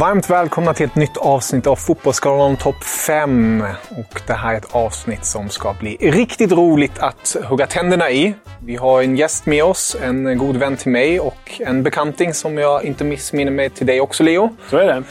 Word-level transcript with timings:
Varmt 0.00 0.30
välkomna 0.30 0.74
till 0.74 0.86
ett 0.86 0.94
nytt 0.94 1.16
avsnitt 1.16 1.66
av 1.66 1.76
Fotbollsskalan 1.76 2.56
topp 2.56 2.84
5. 2.84 3.64
Och 3.90 4.22
det 4.26 4.32
här 4.32 4.54
är 4.54 4.58
ett 4.58 4.74
avsnitt 4.74 5.24
som 5.24 5.48
ska 5.48 5.74
bli 5.80 5.96
riktigt 6.00 6.52
roligt 6.52 6.98
att 6.98 7.36
hugga 7.44 7.66
tänderna 7.66 8.10
i. 8.10 8.34
Vi 8.64 8.76
har 8.76 9.02
en 9.02 9.16
gäst 9.16 9.46
med 9.46 9.64
oss, 9.64 9.96
en 10.02 10.38
god 10.38 10.56
vän 10.56 10.76
till 10.76 10.90
mig 10.90 11.20
och 11.20 11.60
en 11.60 11.82
bekanting 11.82 12.34
som 12.34 12.58
jag 12.58 12.84
inte 12.84 13.04
missminner 13.04 13.52
mig 13.52 13.70
till 13.70 13.86
dig 13.86 14.00
också, 14.00 14.22
Leo. 14.22 14.56
Så 14.70 14.76
är 14.76 14.86
det. 14.86 15.02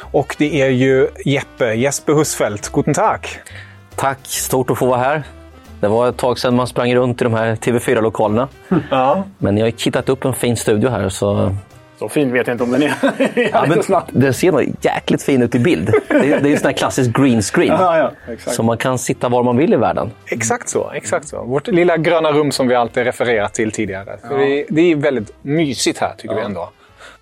Och 0.00 0.36
det 0.38 0.62
är 0.62 0.68
ju 0.68 1.08
Jeppe, 1.24 1.74
Jesper 1.74 2.12
Husfeldt. 2.12 2.72
Guten 2.72 2.94
Tag! 2.94 3.28
Tack, 3.96 4.18
stort 4.22 4.70
att 4.70 4.78
få 4.78 4.86
vara 4.86 4.98
här. 4.98 5.22
Det 5.80 5.88
var 5.88 6.08
ett 6.08 6.16
tag 6.16 6.38
sedan 6.38 6.56
man 6.56 6.66
sprang 6.66 6.94
runt 6.94 7.20
i 7.20 7.24
de 7.24 7.34
här 7.34 7.56
TV4-lokalerna. 7.56 8.48
Ja. 8.90 9.24
Men 9.38 9.58
jag 9.58 9.66
har 9.66 9.70
kittat 9.70 10.08
upp 10.08 10.24
en 10.24 10.34
fin 10.34 10.56
studio 10.56 10.90
här. 10.90 11.08
Så... 11.08 11.54
Så 11.98 12.08
fin 12.08 12.32
vet 12.32 12.46
jag 12.46 12.54
inte 12.54 12.64
om 12.64 12.70
den 12.70 12.82
är. 12.82 12.92
Ja, 13.52 13.64
men 13.68 14.02
den 14.10 14.34
ser 14.34 14.52
nog 14.52 14.74
jäkligt 14.80 15.22
fin 15.22 15.42
ut 15.42 15.54
i 15.54 15.58
bild. 15.58 15.92
Det 16.08 16.14
är, 16.14 16.20
det 16.40 16.48
är 16.48 16.50
ju 16.50 16.56
sån 16.56 16.66
här 16.66 16.72
klassisk 16.72 17.16
green 17.16 17.42
screen. 17.42 17.76
Ja, 17.80 17.98
ja. 18.26 18.34
Så 18.36 18.62
man 18.62 18.76
kan 18.78 18.98
sitta 18.98 19.28
var 19.28 19.42
man 19.42 19.56
vill 19.56 19.72
i 19.72 19.76
världen. 19.76 20.10
Exakt 20.26 20.68
så. 20.68 20.90
Exakt 20.94 21.28
så. 21.28 21.42
Vårt 21.44 21.66
lilla 21.66 21.96
gröna 21.96 22.32
rum 22.32 22.52
som 22.52 22.68
vi 22.68 22.74
alltid 22.74 23.04
refererat 23.04 23.54
till 23.54 23.72
tidigare. 23.72 24.18
För 24.28 24.38
det, 24.38 24.64
det 24.68 24.80
är 24.92 24.96
väldigt 24.96 25.32
mysigt 25.42 25.98
här, 25.98 26.14
tycker 26.18 26.34
vi 26.34 26.40
ändå. 26.40 26.70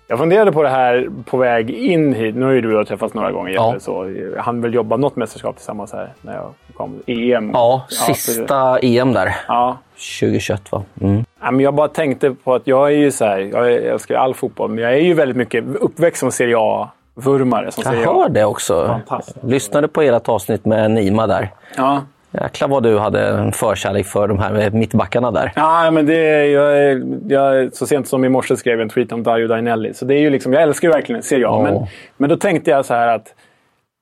Jag 0.09 0.19
funderade 0.19 0.51
på 0.51 0.63
det 0.63 0.69
här 0.69 1.09
på 1.25 1.37
väg 1.37 1.69
in 1.69 2.13
hit. 2.13 2.35
Nu 2.35 2.45
har 2.45 2.51
ju 2.51 2.61
du 2.61 2.73
och 2.73 2.79
jag 2.79 2.87
träffats 2.87 3.13
några 3.13 3.31
gånger. 3.31 3.51
Ja. 3.51 3.75
Så 3.79 4.13
hann 4.37 4.61
väl 4.61 4.73
jobba 4.73 4.97
något 4.97 5.15
mästerskap 5.15 5.55
tillsammans 5.55 5.93
här 5.93 6.13
när 6.21 6.35
jag 6.35 6.53
kom. 6.73 7.01
EM. 7.07 7.51
Ja, 7.53 7.85
sista 7.89 8.79
EM 8.79 9.13
där. 9.13 9.35
Ja. 9.47 9.77
2021 10.19 10.71
va? 10.71 10.83
Mm. 11.01 11.25
Ja, 11.41 11.51
men 11.51 11.59
jag 11.59 11.73
bara 11.73 11.87
tänkte 11.87 12.31
på 12.43 12.53
att 12.53 12.61
jag 12.67 12.87
är 12.87 12.95
ju 12.97 13.11
så 13.11 13.25
här, 13.25 13.39
jag 13.39 13.71
älskar 13.73 14.15
all 14.15 14.33
fotboll, 14.33 14.69
men 14.71 14.83
jag 14.83 14.93
är 14.93 14.97
ju 15.01 15.13
väldigt 15.13 15.37
mycket 15.37 15.65
uppväxt 15.75 16.19
som 16.19 16.31
Serie 16.31 16.55
A-vurmare. 16.59 17.71
Som 17.71 17.83
Jag 17.85 17.93
Serie 17.93 18.07
A. 18.07 18.13
hör 18.13 18.29
det 18.29 18.45
också. 18.45 18.87
Fantastiskt. 18.87 19.37
Lyssnade 19.43 19.87
på 19.87 20.01
ert 20.01 20.29
avsnitt 20.29 20.65
med 20.65 20.91
Nima 20.91 21.27
där. 21.27 21.49
Ja. 21.77 22.01
Jäklar 22.31 22.67
vad 22.67 22.83
du 22.83 22.97
hade 22.99 23.27
en 23.27 23.51
förkärlek 23.51 24.05
för 24.05 24.27
de 24.27 24.39
här 24.39 24.69
mittbackarna 24.69 25.31
där. 25.31 25.51
Ja, 25.55 25.91
men 25.91 26.05
det 26.05 26.15
är, 26.15 26.43
jag, 26.45 26.77
är- 26.77 27.03
jag, 27.27 27.73
så 27.73 27.87
sent 27.87 28.07
som 28.07 28.25
i 28.25 28.29
morse 28.29 28.55
skrev 28.57 28.73
jag 28.73 28.81
en 28.81 28.89
tweet 28.89 29.11
om 29.11 29.23
Dario 29.23 29.47
Dainelli. 29.47 29.93
Så 29.93 30.05
det 30.05 30.15
är 30.15 30.19
ju 30.19 30.29
liksom, 30.29 30.53
jag 30.53 30.61
älskar 30.63 30.87
ju 30.87 30.91
verkligen 30.93 31.23
Serie 31.23 31.47
A. 31.47 31.51
Ja. 31.51 31.61
Men, 31.63 31.85
men 32.17 32.29
då 32.29 32.35
tänkte 32.37 32.71
jag 32.71 32.85
så 32.85 32.93
här 32.93 33.07
att 33.15 33.33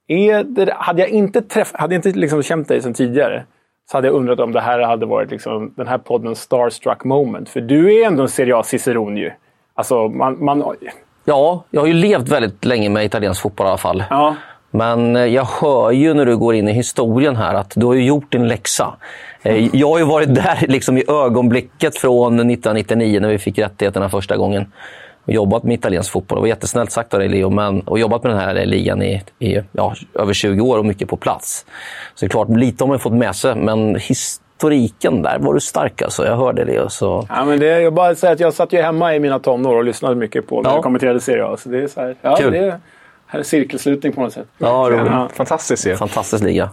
är 0.07 0.43
det, 0.43 0.73
hade 0.75 1.01
jag 1.01 1.09
inte, 1.09 1.41
träff, 1.41 1.71
hade 1.73 1.95
jag 1.95 2.05
inte 2.05 2.19
liksom 2.19 2.43
känt 2.43 2.67
dig 2.67 2.81
sedan 2.81 2.93
tidigare 2.93 3.43
så 3.91 3.97
hade 3.97 4.07
jag 4.07 4.15
undrat 4.15 4.39
om 4.39 4.51
det 4.51 4.61
här 4.61 4.79
hade 4.79 5.05
varit 5.05 5.31
liksom, 5.31 5.73
den 5.75 5.87
här 5.87 5.97
poddens 5.97 6.41
starstruck 6.41 7.03
moment. 7.03 7.49
För 7.49 7.61
du 7.61 8.01
är 8.01 8.07
ändå 8.07 8.23
en 8.23 8.29
Serie 8.29 8.55
A-ciceron 8.57 9.17
ju. 9.17 9.31
Alltså, 9.73 10.07
man... 10.07 10.45
man 10.45 10.75
Ja, 11.25 11.63
jag 11.69 11.81
har 11.81 11.87
ju 11.87 11.93
levt 11.93 12.29
väldigt 12.29 12.65
länge 12.65 12.89
med 12.89 13.05
italiensk 13.05 13.41
fotboll 13.41 13.67
i 13.67 13.69
alla 13.69 13.77
fall. 13.77 14.03
ja. 14.09 14.35
Men 14.71 15.15
eh, 15.15 15.25
jag 15.25 15.47
hör 15.61 15.91
ju 15.91 16.13
när 16.13 16.25
du 16.25 16.37
går 16.37 16.55
in 16.55 16.67
i 16.67 16.73
historien 16.73 17.35
här 17.35 17.53
att 17.53 17.73
du 17.75 17.85
har 17.85 17.93
ju 17.93 18.05
gjort 18.05 18.31
din 18.31 18.47
läxa. 18.47 18.93
Eh, 19.41 19.75
Jag 19.75 19.89
har 19.89 19.99
ju 19.99 20.05
varit 20.05 20.35
där 20.35 20.65
liksom 20.67 20.97
i 20.97 21.03
ögonblicket 21.07 21.97
från 21.97 22.33
1999 22.33 23.19
när 23.19 23.29
vi 23.29 23.37
fick 23.37 23.59
rättigheterna 23.59 24.09
första 24.09 24.37
gången. 24.37 24.71
Och 25.25 25.33
jobbat 25.33 25.63
med 25.63 25.73
italiensk 25.73 26.11
fotboll. 26.11 26.37
Det 26.37 26.41
var 26.41 26.47
jättesnällt 26.47 26.91
sagt 26.91 27.13
av 27.13 27.19
dig 27.19 27.29
Leo, 27.29 27.49
men, 27.49 27.81
och 27.81 27.99
jobbat 27.99 28.23
med 28.23 28.31
den 28.31 28.39
här 28.39 28.65
ligan 28.65 29.01
i, 29.01 29.21
i 29.39 29.61
ja, 29.71 29.95
över 30.13 30.33
20 30.33 30.61
år 30.61 30.77
och 30.77 30.85
mycket 30.85 31.09
på 31.09 31.17
plats. 31.17 31.65
Så 32.15 32.25
det 32.25 32.27
är 32.27 32.29
klart, 32.29 32.49
lite 32.49 32.83
har 32.83 32.87
man 32.89 32.99
fått 32.99 33.13
med 33.13 33.35
sig, 33.35 33.55
men 33.55 33.95
historiken 33.95 35.21
där 35.21 35.39
var 35.39 35.53
du 35.53 35.59
stark 35.59 36.01
alltså. 36.01 36.25
Jag 36.25 36.37
hörde 36.37 36.65
det. 36.65 36.91
Så... 36.91 37.25
Ja, 37.29 37.45
men 37.45 37.59
det, 37.59 37.81
jag 37.81 37.93
bara 37.93 38.15
säger 38.15 38.33
att 38.33 38.39
jag 38.39 38.53
satt 38.53 38.73
ju 38.73 38.81
hemma 38.81 39.15
i 39.15 39.19
mina 39.19 39.39
tonår 39.39 39.75
och 39.75 39.83
lyssnade 39.83 40.15
mycket 40.15 40.47
på 40.47 40.61
när 40.61 40.69
Ja. 40.69 40.75
jag 40.75 40.83
kommenterade 40.83 41.19
Serie 41.19 41.45
A. 41.45 41.57
Så 41.59 41.69
det 41.69 41.83
är 41.83 41.87
så 41.87 42.01
här, 42.01 42.15
ja, 42.21 42.35
Kul. 42.35 42.51
det 42.53 42.79
här 43.27 43.39
är 43.39 43.43
cirkelslutning 43.43 44.13
på 44.13 44.21
något 44.21 44.33
sätt. 44.33 44.47
Ja, 44.57 44.87
roligt. 44.91 45.11
Ja. 45.11 45.29
Fantastiskt 45.33 45.87
ju. 45.87 45.95
Fantastisk 45.95 46.43
liga. 46.43 46.69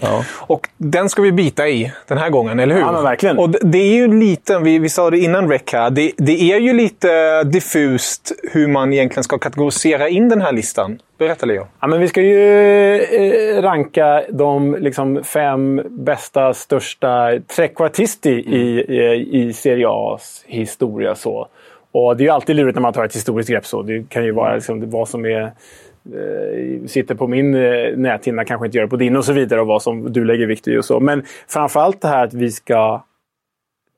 Ja. 0.00 0.24
Och 0.38 0.68
den 0.76 1.08
ska 1.08 1.22
vi 1.22 1.32
bita 1.32 1.68
i 1.68 1.92
den 2.08 2.18
här 2.18 2.30
gången, 2.30 2.58
eller 2.58 2.74
hur? 2.74 2.82
Ja, 2.82 2.92
men 2.92 3.02
verkligen. 3.02 3.38
Och 3.38 3.50
det 3.50 3.78
är 3.78 3.94
ju 3.94 4.18
lite, 4.20 4.58
vi, 4.58 4.78
vi 4.78 4.88
sa 4.88 5.10
det 5.10 5.18
innan 5.18 5.50
rec 5.50 5.62
här, 5.72 5.90
det, 5.90 6.12
det 6.16 6.52
är 6.52 6.60
ju 6.60 6.72
lite 6.72 7.42
diffust 7.42 8.32
hur 8.52 8.68
man 8.68 8.92
egentligen 8.92 9.24
ska 9.24 9.38
kategorisera 9.38 10.08
in 10.08 10.28
den 10.28 10.40
här 10.40 10.52
listan. 10.52 10.98
Berätta 11.18 11.46
Leo. 11.46 11.66
Ja, 11.80 11.86
men 11.86 12.00
vi 12.00 12.08
ska 12.08 12.20
ju 12.20 12.94
eh, 13.02 13.62
ranka 13.62 14.22
de 14.28 14.76
liksom, 14.80 15.24
fem 15.24 15.82
bästa, 15.90 16.54
största 16.54 17.32
trekvartisti 17.56 18.30
i, 18.30 18.80
i, 18.80 19.48
i 19.48 19.52
Serie 19.52 19.86
A's 19.86 20.42
historia. 20.46 21.14
Så. 21.14 21.48
Och 21.92 22.16
det 22.16 22.22
är 22.22 22.24
ju 22.24 22.30
alltid 22.30 22.56
lurigt 22.56 22.74
när 22.74 22.82
man 22.82 22.92
tar 22.92 23.04
ett 23.04 23.16
historiskt 23.16 23.48
grepp. 23.50 23.66
Så. 23.66 23.82
Det 23.82 24.08
kan 24.08 24.24
ju 24.24 24.32
vara 24.32 24.54
liksom, 24.54 24.90
vad 24.90 25.08
som 25.08 25.24
är, 25.24 25.42
eh, 25.42 26.86
sitter 26.86 27.14
på 27.14 27.26
min 27.26 27.54
eh, 27.54 27.96
näthinna, 27.96 28.44
kanske 28.44 28.66
inte 28.66 28.78
gör 28.78 28.84
det 28.84 28.90
på 28.90 28.96
din 28.96 29.16
och 29.16 29.24
så 29.24 29.32
vidare. 29.32 29.60
Och 29.60 29.66
vad 29.66 29.82
som 29.82 30.12
du 30.12 30.24
lägger 30.24 30.46
vikt 30.46 30.68
i 30.68 30.76
och 30.76 30.84
så. 30.84 31.00
Men 31.00 31.24
framförallt 31.48 32.00
det 32.00 32.08
här 32.08 32.24
att 32.24 32.34
vi 32.34 32.50
ska 32.50 33.04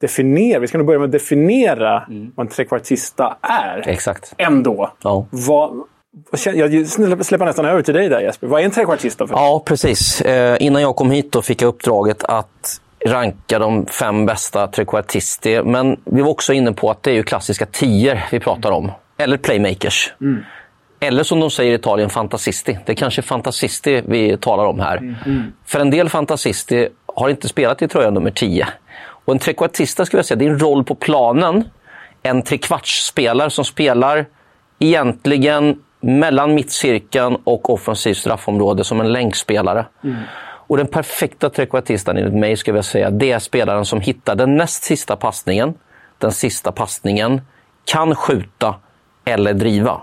definiera. 0.00 0.58
Vi 0.58 0.66
ska 0.66 0.78
nog 0.78 0.86
börja 0.86 0.98
med 0.98 1.06
att 1.06 1.12
definiera 1.12 2.06
vad 2.34 2.46
en 2.46 2.52
trekvartista 2.52 3.36
är. 3.42 3.88
Exakt. 3.88 4.34
Ändå. 4.38 4.92
Ja. 5.02 5.26
Vad, 5.30 5.84
jag 6.44 6.88
släpper 7.26 7.44
nästan 7.44 7.64
över 7.64 7.82
till 7.82 7.94
dig 7.94 8.08
där 8.08 8.20
Jesper. 8.20 8.46
Vad 8.46 8.60
är 8.60 8.64
en 8.64 8.70
trekvartista 8.70 9.26
för 9.26 9.34
Ja, 9.34 9.62
precis. 9.66 10.20
Eh, 10.20 10.56
innan 10.60 10.82
jag 10.82 10.96
kom 10.96 11.10
hit 11.10 11.32
då 11.32 11.42
fick 11.42 11.62
jag 11.62 11.68
uppdraget 11.68 12.24
att 12.24 12.80
ranka 13.06 13.58
de 13.58 13.86
fem 13.86 14.26
bästa 14.26 14.66
trekvartisti. 14.66 15.62
Men 15.62 16.00
vi 16.04 16.22
var 16.22 16.30
också 16.30 16.52
inne 16.52 16.72
på 16.72 16.90
att 16.90 17.02
det 17.02 17.10
är 17.10 17.14
ju 17.14 17.22
klassiska 17.22 17.66
tior 17.66 18.20
vi 18.30 18.40
pratar 18.40 18.70
om. 18.70 18.92
Eller 19.16 19.36
playmakers. 19.36 20.12
Eller 21.00 21.22
som 21.22 21.40
de 21.40 21.50
säger 21.50 21.72
i 21.72 21.74
Italien, 21.74 22.10
fantasisti. 22.10 22.78
Det 22.86 22.92
är 22.92 22.96
kanske 22.96 23.22
fantasisti 23.22 24.02
vi 24.06 24.36
talar 24.36 24.64
om 24.64 24.80
här. 24.80 25.16
För 25.66 25.80
en 25.80 25.90
del 25.90 26.08
fantasisti 26.08 26.88
har 27.06 27.28
inte 27.28 27.48
spelat 27.48 27.82
i 27.82 27.88
tröja 27.88 28.10
nummer 28.10 28.30
10. 28.30 28.68
Och 29.26 29.32
en 29.32 29.38
trequartista 29.38 30.06
skulle 30.06 30.18
jag 30.18 30.26
säga, 30.26 30.38
det 30.38 30.44
är 30.46 30.50
en 30.50 30.58
roll 30.58 30.84
på 30.84 30.94
planen. 30.94 31.64
En 32.22 32.42
trekvartsspelare 32.42 33.50
som 33.50 33.64
spelar 33.64 34.26
egentligen 34.78 35.82
mellan 36.00 36.54
mittcirkeln 36.54 37.36
och 37.44 37.70
offensivt 37.70 38.16
straffområde 38.16 38.84
som 38.84 39.00
en 39.00 39.12
länkspelare. 39.12 39.86
Och 40.66 40.76
den 40.76 40.86
perfekta 40.86 41.50
trekvartisten 41.50 42.16
enligt 42.16 42.34
mig 42.34 42.56
skulle 42.56 42.78
jag 42.78 42.84
säga, 42.84 43.10
det 43.10 43.32
är 43.32 43.38
spelaren 43.38 43.84
som 43.84 44.00
hittar 44.00 44.34
den 44.34 44.56
näst 44.56 44.84
sista 44.84 45.16
passningen, 45.16 45.74
den 46.18 46.32
sista 46.32 46.72
passningen, 46.72 47.40
kan 47.84 48.14
skjuta 48.14 48.74
eller 49.24 49.54
driva. 49.54 50.02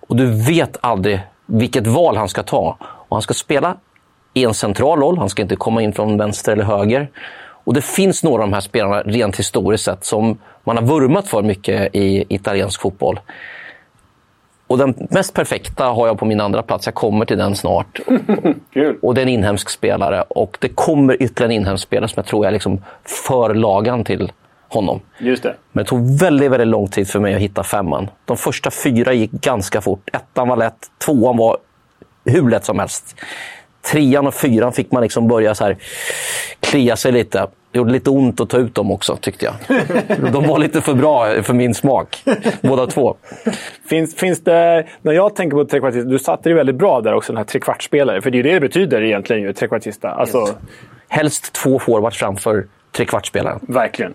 Och 0.00 0.16
du 0.16 0.44
vet 0.46 0.76
aldrig 0.80 1.20
vilket 1.46 1.86
val 1.86 2.16
han 2.16 2.28
ska 2.28 2.42
ta. 2.42 2.76
Och 2.80 3.16
han 3.16 3.22
ska 3.22 3.34
spela 3.34 3.76
i 4.34 4.44
en 4.44 4.54
central 4.54 5.00
roll, 5.00 5.18
han 5.18 5.28
ska 5.28 5.42
inte 5.42 5.56
komma 5.56 5.82
in 5.82 5.92
från 5.92 6.18
vänster 6.18 6.52
eller 6.52 6.64
höger. 6.64 7.10
Och 7.64 7.74
det 7.74 7.84
finns 7.84 8.24
några 8.24 8.42
av 8.42 8.48
de 8.50 8.54
här 8.54 8.60
spelarna 8.60 9.02
rent 9.02 9.36
historiskt 9.38 9.84
sett 9.84 10.04
som 10.04 10.38
man 10.64 10.76
har 10.76 10.84
vurmat 10.84 11.28
för 11.28 11.42
mycket 11.42 11.94
i 11.94 12.24
italiensk 12.28 12.80
fotboll. 12.80 13.20
Och 14.66 14.78
den 14.78 15.08
mest 15.10 15.34
perfekta 15.34 15.84
har 15.84 16.06
jag 16.06 16.18
på 16.18 16.24
min 16.24 16.40
andra 16.40 16.62
plats. 16.62 16.86
Jag 16.86 16.94
kommer 16.94 17.24
till 17.24 17.38
den 17.38 17.56
snart. 17.56 18.00
Kul. 18.72 18.98
Och 19.02 19.14
det 19.14 19.20
är 19.20 19.22
en 19.22 19.28
inhemsk 19.28 19.70
spelare. 19.70 20.22
Och 20.28 20.58
det 20.60 20.68
kommer 20.68 21.22
ytterligare 21.22 21.52
en 21.52 21.60
inhemsk 21.60 21.82
spelare 21.82 22.08
som 22.08 22.14
jag 22.20 22.26
tror 22.26 22.46
är 22.46 22.50
liksom 22.50 22.82
förlagan 23.04 24.04
till 24.04 24.32
honom. 24.68 25.00
Just 25.18 25.42
det. 25.42 25.54
Men 25.72 25.84
det 25.84 25.88
tog 25.88 26.18
väldigt, 26.18 26.50
väldigt 26.50 26.68
lång 26.68 26.88
tid 26.88 27.08
för 27.08 27.20
mig 27.20 27.34
att 27.34 27.40
hitta 27.40 27.62
femman. 27.62 28.10
De 28.24 28.36
första 28.36 28.70
fyra 28.70 29.12
gick 29.12 29.30
ganska 29.30 29.80
fort. 29.80 30.08
Ettan 30.12 30.48
var 30.48 30.56
lätt, 30.56 30.90
tvåan 31.04 31.36
var 31.36 31.56
hur 32.24 32.50
lätt 32.50 32.64
som 32.64 32.78
helst. 32.78 33.16
Trean 33.92 34.26
och 34.26 34.34
fyran 34.34 34.72
fick 34.72 34.92
man 34.92 35.02
liksom 35.02 35.28
börja 35.28 35.54
så 35.54 35.64
här 35.64 35.76
klia 36.60 36.96
sig 36.96 37.12
lite. 37.12 37.46
Gjorde 37.76 37.92
lite 37.92 38.10
ont 38.10 38.40
att 38.40 38.48
ta 38.50 38.58
ut 38.58 38.74
dem 38.74 38.90
också, 38.90 39.16
tyckte 39.16 39.44
jag. 39.44 39.54
De 40.32 40.46
var 40.46 40.58
lite 40.58 40.80
för 40.80 40.94
bra 40.94 41.42
för 41.42 41.54
min 41.54 41.74
smak, 41.74 42.22
båda 42.62 42.86
två. 42.86 43.16
Finns, 43.88 44.14
finns 44.14 44.44
det, 44.44 44.86
när 45.02 45.12
jag 45.12 45.36
tänker 45.36 45.56
på 45.56 45.64
trekvartista, 45.64 46.08
du 46.08 46.18
satte 46.18 46.48
det 46.48 46.54
väldigt 46.54 46.76
bra 46.76 47.00
där 47.00 47.14
också, 47.14 47.32
den 47.32 47.36
här 47.36 47.44
trekvartsspelare. 47.44 48.22
För 48.22 48.30
det 48.30 48.34
är 48.34 48.38
ju 48.38 48.42
det 48.42 48.54
det 48.54 48.60
betyder 48.60 49.02
egentligen, 49.02 49.42
ju, 49.42 49.52
trekvartista. 49.52 50.10
Alltså, 50.10 50.48
Helst 51.08 51.52
två 51.52 51.78
forwards 51.78 52.18
framför 52.18 52.66
trekvartsspelaren. 52.92 53.60
verkligen. 53.68 54.14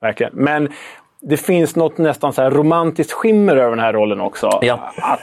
verkligen. 0.00 0.32
Men 0.34 0.68
det 1.24 1.36
finns 1.36 1.76
något 1.76 1.98
nästan 1.98 2.32
så 2.32 2.42
här 2.42 2.50
romantiskt 2.50 3.12
skimmer 3.12 3.56
över 3.56 3.70
den 3.70 3.78
här 3.78 3.92
rollen 3.92 4.20
också. 4.20 4.58
Ja. 4.62 4.92
Att, 4.96 5.20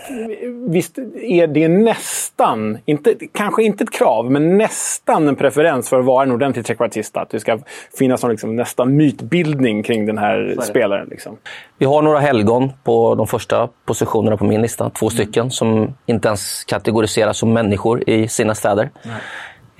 visst 0.67 0.97
är 1.21 1.47
det 1.47 1.67
nästan, 1.67 2.77
inte, 2.85 3.15
kanske 3.33 3.63
inte 3.63 3.83
ett 3.83 3.91
krav, 3.91 4.31
men 4.31 4.57
nästan 4.57 5.27
en 5.27 5.35
preferens 5.35 5.89
för 5.89 5.99
att 5.99 6.05
vara 6.05 6.23
en 6.23 6.31
ordentlig 6.31 6.65
trekvartista. 6.65 7.21
Att 7.21 7.29
det 7.29 7.39
ska 7.39 7.59
finnas 7.97 8.23
någon 8.23 8.31
liksom, 8.31 8.55
nästan 8.55 8.95
mytbildning 8.95 9.83
kring 9.83 10.05
den 10.05 10.17
här 10.17 10.55
spelaren. 10.61 11.07
Liksom. 11.09 11.37
Vi 11.77 11.85
har 11.85 12.01
några 12.01 12.19
helgon 12.19 12.71
på 12.83 13.15
de 13.15 13.27
första 13.27 13.69
positionerna 13.85 14.37
på 14.37 14.45
min 14.45 14.61
lista. 14.61 14.89
Två 14.89 15.09
stycken 15.09 15.51
som 15.51 15.93
inte 16.05 16.27
ens 16.27 16.63
kategoriseras 16.63 17.37
som 17.37 17.53
människor 17.53 18.09
i 18.09 18.27
sina 18.27 18.55
städer. 18.55 18.89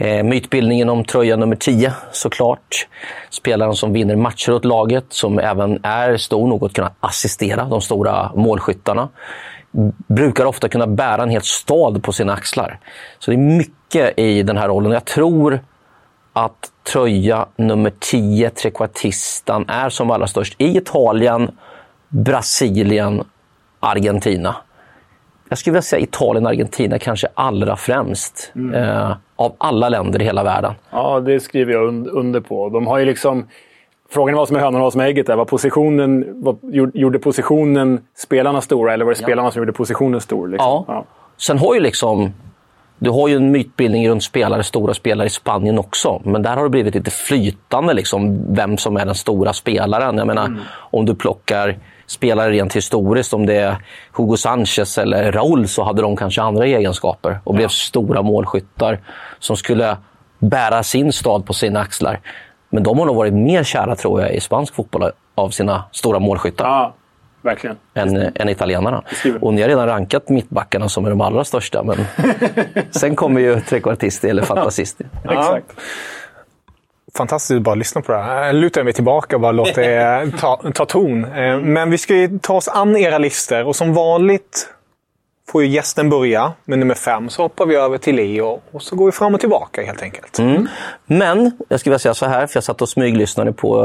Eh, 0.02 0.24
mytbildningen 0.24 0.90
om 0.90 1.04
tröja 1.04 1.36
nummer 1.36 1.56
10 1.56 1.94
såklart. 2.12 2.88
Spelaren 3.30 3.76
som 3.76 3.94
vinner 3.94 4.16
matcher 4.16 4.52
åt 4.52 4.66
laget, 4.66 5.06
som 5.10 5.40
även 5.40 5.80
är 5.84 6.18
stor 6.18 6.48
nog 6.48 6.66
att 6.66 6.74
kunna 6.74 6.92
assistera 7.00 7.66
de 7.66 7.82
stora 7.82 8.32
målskyttarna. 8.36 9.10
Brukar 10.08 10.46
ofta 10.46 10.70
kunna 10.70 10.88
bära 10.88 11.24
en 11.24 11.30
hel 11.30 11.42
stad 11.42 12.04
på 12.04 12.12
sina 12.12 12.34
axlar. 12.34 12.80
Så 13.20 13.32
det 13.32 13.36
är 13.36 13.58
mycket 13.58 14.20
i 14.20 14.44
den 14.44 14.58
här 14.58 14.68
rollen. 14.68 14.92
Jag 14.92 15.06
tror 15.06 15.60
att 16.34 16.72
tröja 16.94 17.46
nummer 17.56 17.92
10, 18.00 18.50
trekvartistan, 18.50 19.66
är 19.68 19.90
som 19.90 20.12
allra 20.12 20.28
störst 20.28 20.56
i 20.58 20.78
Italien, 20.78 21.52
Brasilien, 22.10 23.24
Argentina. 23.80 24.56
Jag 25.50 25.58
skulle 25.58 25.72
vilja 25.72 25.82
säga 25.82 26.04
Italien 26.04 26.46
och 26.46 26.52
Argentina 26.52 27.00
kanske 27.00 27.28
allra 27.34 27.76
främst. 27.76 28.52
Eh, 28.76 29.16
av 29.40 29.56
alla 29.58 29.90
länder 29.90 30.22
i 30.22 30.26
hela 30.26 30.44
världen. 30.44 30.74
Ja, 30.92 31.20
det 31.20 31.40
skriver 31.40 31.74
jag 31.74 31.88
un- 31.88 32.10
under 32.10 32.40
på. 32.40 32.70
De 32.70 32.88
har 32.88 32.98
ju 32.98 33.06
liksom... 33.06 33.48
Frågan 34.12 34.36
är 34.36 34.38
vad 34.38 34.48
som 34.48 34.58
är 34.58 34.60
hönan 34.60 34.76
och 34.76 34.82
vad 34.82 34.92
som 34.92 35.02
är 35.02 35.06
ägget. 35.06 35.28
Där. 35.28 35.36
Var 35.36 35.46
positionen, 35.46 36.26
vad, 36.44 36.58
gjorde 36.94 37.20
positionen 37.20 38.00
spelarna 38.18 38.62
stora 38.62 38.94
eller 38.94 39.06
var 39.06 39.12
det 39.12 39.20
spelarna 39.20 39.52
som 39.52 39.62
gjorde 39.62 39.74
positionen 39.74 40.22
stor? 40.22 40.48
Liksom? 40.48 40.84
Ja. 40.88 41.06
Sen 41.38 41.58
har 41.58 41.74
ju 41.74 41.80
liksom... 41.80 42.34
Du 43.02 43.10
har 43.10 43.28
ju 43.28 43.36
en 43.36 43.52
mytbildning 43.52 44.10
runt 44.10 44.24
spelare, 44.24 44.64
stora 44.64 44.94
spelare 44.94 45.28
i 45.28 45.30
Spanien 45.30 45.80
också. 45.80 46.22
Men 46.24 46.42
där 46.42 46.56
har 46.56 46.64
det 46.64 46.70
blivit 46.70 46.96
lite 46.96 47.12
flytande, 47.12 47.94
liksom, 47.94 48.54
vem 48.56 48.78
som 48.78 48.98
är 48.98 49.06
den 49.06 49.16
stora 49.16 49.54
spelaren. 49.54 50.18
Jag 50.18 50.28
menar, 50.28 50.58
om 50.76 51.06
du 51.06 51.16
plockar 51.16 51.78
spelare 52.10 52.52
rent 52.52 52.76
historiskt, 52.76 53.34
om 53.34 53.46
det 53.46 53.56
är 53.56 53.78
Hugo 54.12 54.38
Sanchez 54.38 54.98
eller 54.98 55.32
Raúl, 55.32 55.68
så 55.68 55.84
hade 55.84 56.02
de 56.02 56.16
kanske 56.16 56.42
andra 56.42 56.66
egenskaper 56.66 57.40
och 57.44 57.56
blev 57.56 57.68
stora 57.68 58.22
målskyttar 58.22 59.00
som 59.40 59.56
skulle 59.56 59.98
bära 60.40 60.84
sin 60.84 61.14
stad 61.14 61.46
på 61.46 61.54
sina 61.54 61.80
axlar. 61.80 62.20
Men 62.70 62.84
de 62.84 63.00
har 63.00 63.06
nog 63.06 63.16
varit 63.16 63.34
mer 63.34 63.64
kära, 63.64 63.96
tror 63.96 64.22
jag, 64.22 64.34
i 64.34 64.40
spansk 64.40 64.76
fotboll 64.76 65.12
av 65.36 65.50
sina 65.50 65.84
stora 65.92 66.20
målskyttar 66.20 66.66
Ja, 66.66 66.94
verkligen. 67.42 67.78
än, 67.94 68.32
än 68.36 68.50
italienarna. 68.50 69.04
Och 69.42 69.54
ni 69.54 69.62
har 69.62 69.70
redan 69.70 69.88
rankat 69.88 70.30
mittbackarna 70.30 70.90
som 70.90 71.06
är 71.06 71.10
de 71.10 71.22
allra 71.22 71.44
största. 71.44 71.84
Men 71.84 71.98
sen 72.92 73.16
kommer 73.16 73.42
ju 73.42 73.60
trekvartisti 73.60 74.30
eller 74.30 74.44
fantasisti. 74.44 75.04
Exakt. 75.24 75.72
Fantastiskt 77.18 77.58
att 77.58 77.62
bara 77.64 77.76
lyssna 77.76 78.02
på 78.02 78.12
det 78.12 78.18
här. 78.22 78.46
Jag 78.46 78.56
lutar 78.56 78.84
mig 78.84 78.94
tillbaka 78.94 79.36
och 79.36 79.42
bara 79.42 79.52
låter 79.52 79.82
det 79.82 80.32
ta, 80.40 80.62
ta 80.74 80.86
ton. 80.86 81.24
Eh, 81.26 81.58
Men 81.60 81.90
vi 81.92 81.98
ska 81.98 82.16
ju 82.16 82.40
ta 82.40 82.54
oss 82.54 82.68
an 82.68 82.96
era 82.98 83.18
listor 83.18 83.64
och 83.66 83.76
som 83.76 83.94
vanligt 83.94 84.68
får 85.52 85.64
ju 85.64 85.70
gästen 85.70 86.10
börja 86.10 86.54
med 86.66 86.80
nummer 86.80 86.96
fem. 86.96 87.30
Så 87.30 87.42
hoppar 87.42 87.66
vi 87.66 87.76
över 87.76 87.98
till 87.98 88.16
Leo 88.16 88.62
och 88.72 88.82
så 88.82 88.96
går 88.96 89.06
vi 89.06 89.12
fram 89.12 89.34
och 89.34 89.40
tillbaka 89.40 89.82
helt 89.84 90.02
enkelt. 90.02 90.40
Men 91.06 91.52
jag 91.70 91.80
skulle 91.80 91.92
vilja 91.92 92.00
säga 92.00 92.14
så 92.14 92.26
här, 92.26 92.48
för 92.48 92.58
jag 92.58 92.64
satt 92.64 92.82
och 92.82 92.90
smyglyssnade 92.90 93.54
på 93.54 93.78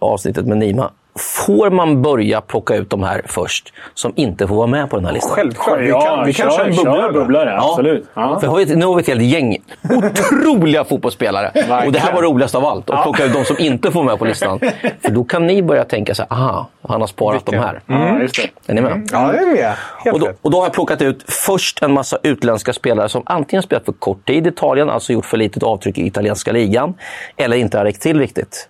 avsnittet 0.00 0.46
med 0.46 0.58
Nima. 0.58 0.90
Får 1.14 1.70
man 1.70 2.02
börja 2.02 2.40
plocka 2.40 2.74
ut 2.74 2.90
de 2.90 3.02
här 3.02 3.22
först, 3.26 3.72
som 3.94 4.12
inte 4.16 4.46
får 4.48 4.56
vara 4.56 4.66
med 4.66 4.90
på 4.90 4.96
den 4.96 5.04
här 5.04 5.12
listan? 5.12 5.30
Självklart. 5.30 5.80
Vi 5.80 5.90
kan, 5.90 6.26
vi 6.26 6.32
kan 6.32 6.50
köra 6.50 6.64
en 6.64 6.76
bubblare. 6.76 7.02
Kör 7.02 7.12
bubblare, 7.12 7.60
absolut. 7.60 8.06
Ja. 8.14 8.40
För 8.40 8.46
har 8.46 8.56
vi 8.56 8.76
nu 8.76 8.86
har 8.86 8.94
vi 8.94 9.00
ett 9.00 9.08
helt 9.08 9.22
gäng 9.22 9.56
otroliga 9.90 10.84
fotbollsspelare. 10.84 11.52
Och 11.86 11.92
det 11.92 11.98
här 11.98 12.12
var 12.12 12.22
roligast 12.22 12.54
av 12.54 12.64
allt. 12.64 12.90
Att 12.90 13.02
plocka 13.02 13.24
ut 13.24 13.32
de 13.32 13.44
som 13.44 13.56
inte 13.58 13.90
får 13.90 14.04
med 14.04 14.18
på 14.18 14.24
listan. 14.24 14.60
För 15.02 15.10
då 15.10 15.24
kan 15.24 15.46
ni 15.46 15.62
börja 15.62 15.84
tänka 15.84 16.14
så 16.14 16.22
här, 16.22 16.32
aha, 16.32 16.68
han 16.88 17.00
har 17.00 17.08
sparat 17.08 17.46
de 17.46 17.56
här. 17.56 17.80
Ja, 17.86 18.18
just 18.18 18.36
det. 18.36 18.70
Är 18.72 18.74
ni 18.74 18.80
med? 18.80 19.08
Ja, 19.12 19.32
det 19.32 19.38
är 19.38 19.46
vi. 19.46 19.62
Helt 19.62 20.14
Och 20.14 20.20
då, 20.20 20.32
och 20.42 20.50
då 20.50 20.58
har 20.58 20.64
jag 20.64 20.72
plockat 20.72 21.02
ut 21.02 21.24
först 21.28 21.82
en 21.82 21.92
massa 21.92 22.18
utländska 22.22 22.72
spelare 22.72 23.08
som 23.08 23.22
antingen 23.26 23.62
spelat 23.62 23.84
för 23.84 23.92
kort 23.92 24.26
tid 24.26 24.46
i 24.46 24.48
Italien, 24.48 24.90
alltså 24.90 25.12
gjort 25.12 25.26
för 25.26 25.36
litet 25.36 25.62
avtryck 25.62 25.98
i 25.98 26.06
italienska 26.06 26.52
ligan, 26.52 26.94
eller 27.36 27.56
inte 27.56 27.78
har 27.78 27.84
räckt 27.84 28.02
till 28.02 28.18
riktigt. 28.18 28.68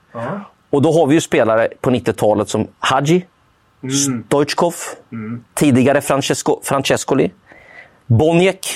Och 0.72 0.82
då 0.82 0.92
har 0.92 1.06
vi 1.06 1.14
ju 1.14 1.20
spelare 1.20 1.68
på 1.80 1.90
90-talet 1.90 2.48
som 2.48 2.66
Hadji, 2.78 3.26
Stoichkov, 4.26 4.74
tidigare 5.54 6.00
Francesco, 6.00 6.60
Francescoli, 6.62 7.30
Boniek, 8.06 8.66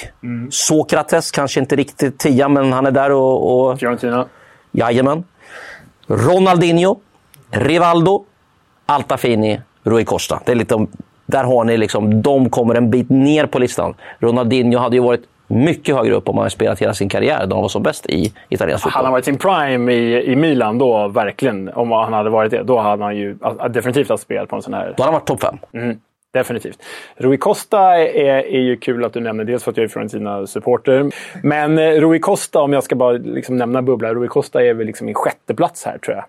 Sokrates, 0.50 1.30
kanske 1.30 1.60
inte 1.60 1.76
riktigt 1.76 2.18
tia, 2.18 2.48
men 2.48 2.72
han 2.72 2.86
är 2.86 2.90
där 2.90 3.10
och, 3.12 3.70
och 3.70 3.78
Fiorentina. 3.80 4.26
Jajamän. 4.72 5.24
Ronaldinho, 6.06 6.96
Rivaldo, 7.50 8.24
Altafini, 8.86 9.60
Rui 9.84 10.04
Costa. 10.04 10.40
Det 10.44 10.52
är 10.52 10.56
lite, 10.56 10.74
om- 10.74 10.88
där 11.26 11.44
har 11.44 11.64
ni 11.64 11.76
liksom, 11.76 12.22
de 12.22 12.50
kommer 12.50 12.74
en 12.74 12.90
bit 12.90 13.10
ner 13.10 13.46
på 13.46 13.58
listan. 13.58 13.94
Ronaldinho 14.18 14.78
hade 14.78 14.96
ju 14.96 15.02
varit 15.02 15.22
mycket 15.46 15.96
högre 15.96 16.14
upp 16.14 16.28
om 16.28 16.34
han 16.34 16.42
hade 16.42 16.50
spelat 16.50 16.82
hela 16.82 16.94
sin 16.94 17.08
karriär 17.08 17.46
då 17.46 17.56
han 17.56 17.62
var 17.62 17.68
som 17.68 17.82
bäst 17.82 18.06
i 18.06 18.32
italiensk 18.48 18.84
Han 18.84 18.92
har 18.92 18.98
fotboll. 19.00 19.12
varit 19.12 19.24
sin 19.24 19.36
prime 19.38 19.92
i, 19.92 20.32
i 20.32 20.36
Milan 20.36 20.78
då, 20.78 21.08
verkligen. 21.08 21.68
Om 21.68 21.90
han 21.92 22.12
hade 22.12 22.30
varit 22.30 22.50
det. 22.50 22.62
Då 22.62 22.78
hade 22.78 23.04
han 23.04 23.16
ju 23.16 23.38
definitivt 23.70 24.08
haft 24.08 24.22
spel 24.22 24.46
på 24.46 24.56
en 24.56 24.62
sån 24.62 24.74
här. 24.74 24.84
Då 24.96 25.02
hade 25.02 25.04
han 25.04 25.12
varit 25.12 25.26
topp 25.26 25.40
fem. 25.40 25.58
Definitivt. 26.32 26.78
Rui 27.16 27.36
Costa 27.36 27.98
är, 27.98 28.46
är 28.46 28.60
ju 28.60 28.76
kul 28.76 29.04
att 29.04 29.12
du 29.12 29.20
nämner, 29.20 29.44
dels 29.44 29.64
för 29.64 29.70
att 29.70 29.76
jag 29.76 29.84
är 29.84 29.88
Fiorentina-supporter. 29.88 31.10
Men 31.42 31.78
eh, 31.78 31.90
Rui 31.90 32.18
Costa, 32.18 32.60
om 32.60 32.72
jag 32.72 32.84
ska 32.84 32.94
bara 32.96 33.12
liksom 33.12 33.56
nämna 33.56 33.82
bubbla, 33.82 34.14
Rui 34.14 34.28
Costa 34.28 34.64
är 34.64 34.74
väl 34.74 34.86
liksom 34.86 35.04
min 35.06 35.14
sjätte 35.14 35.54
plats 35.54 35.84
här 35.84 35.98
tror 35.98 36.16
jag. 36.16 36.24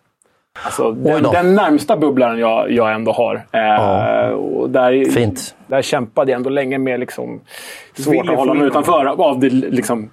Alltså, 0.63 0.91
den, 0.91 1.23
den 1.23 1.55
närmsta 1.55 1.97
bubblaren 1.97 2.39
jag, 2.39 2.71
jag 2.71 2.93
ändå 2.93 3.11
har. 3.11 3.45
Eh, 3.51 4.29
och 4.29 4.69
där, 4.69 5.11
Fint. 5.11 5.55
där 5.67 5.81
kämpade 5.81 6.31
jag 6.31 6.37
ändå 6.37 6.49
länge 6.49 6.77
med 6.77 6.99
liksom, 6.99 7.41
svårt 7.93 8.29
att 8.29 8.35
hålla 8.35 8.53
mig 8.53 8.67
utanför 8.67 9.05
av 9.05 9.39
det 9.39 9.49
liksom, 9.49 10.09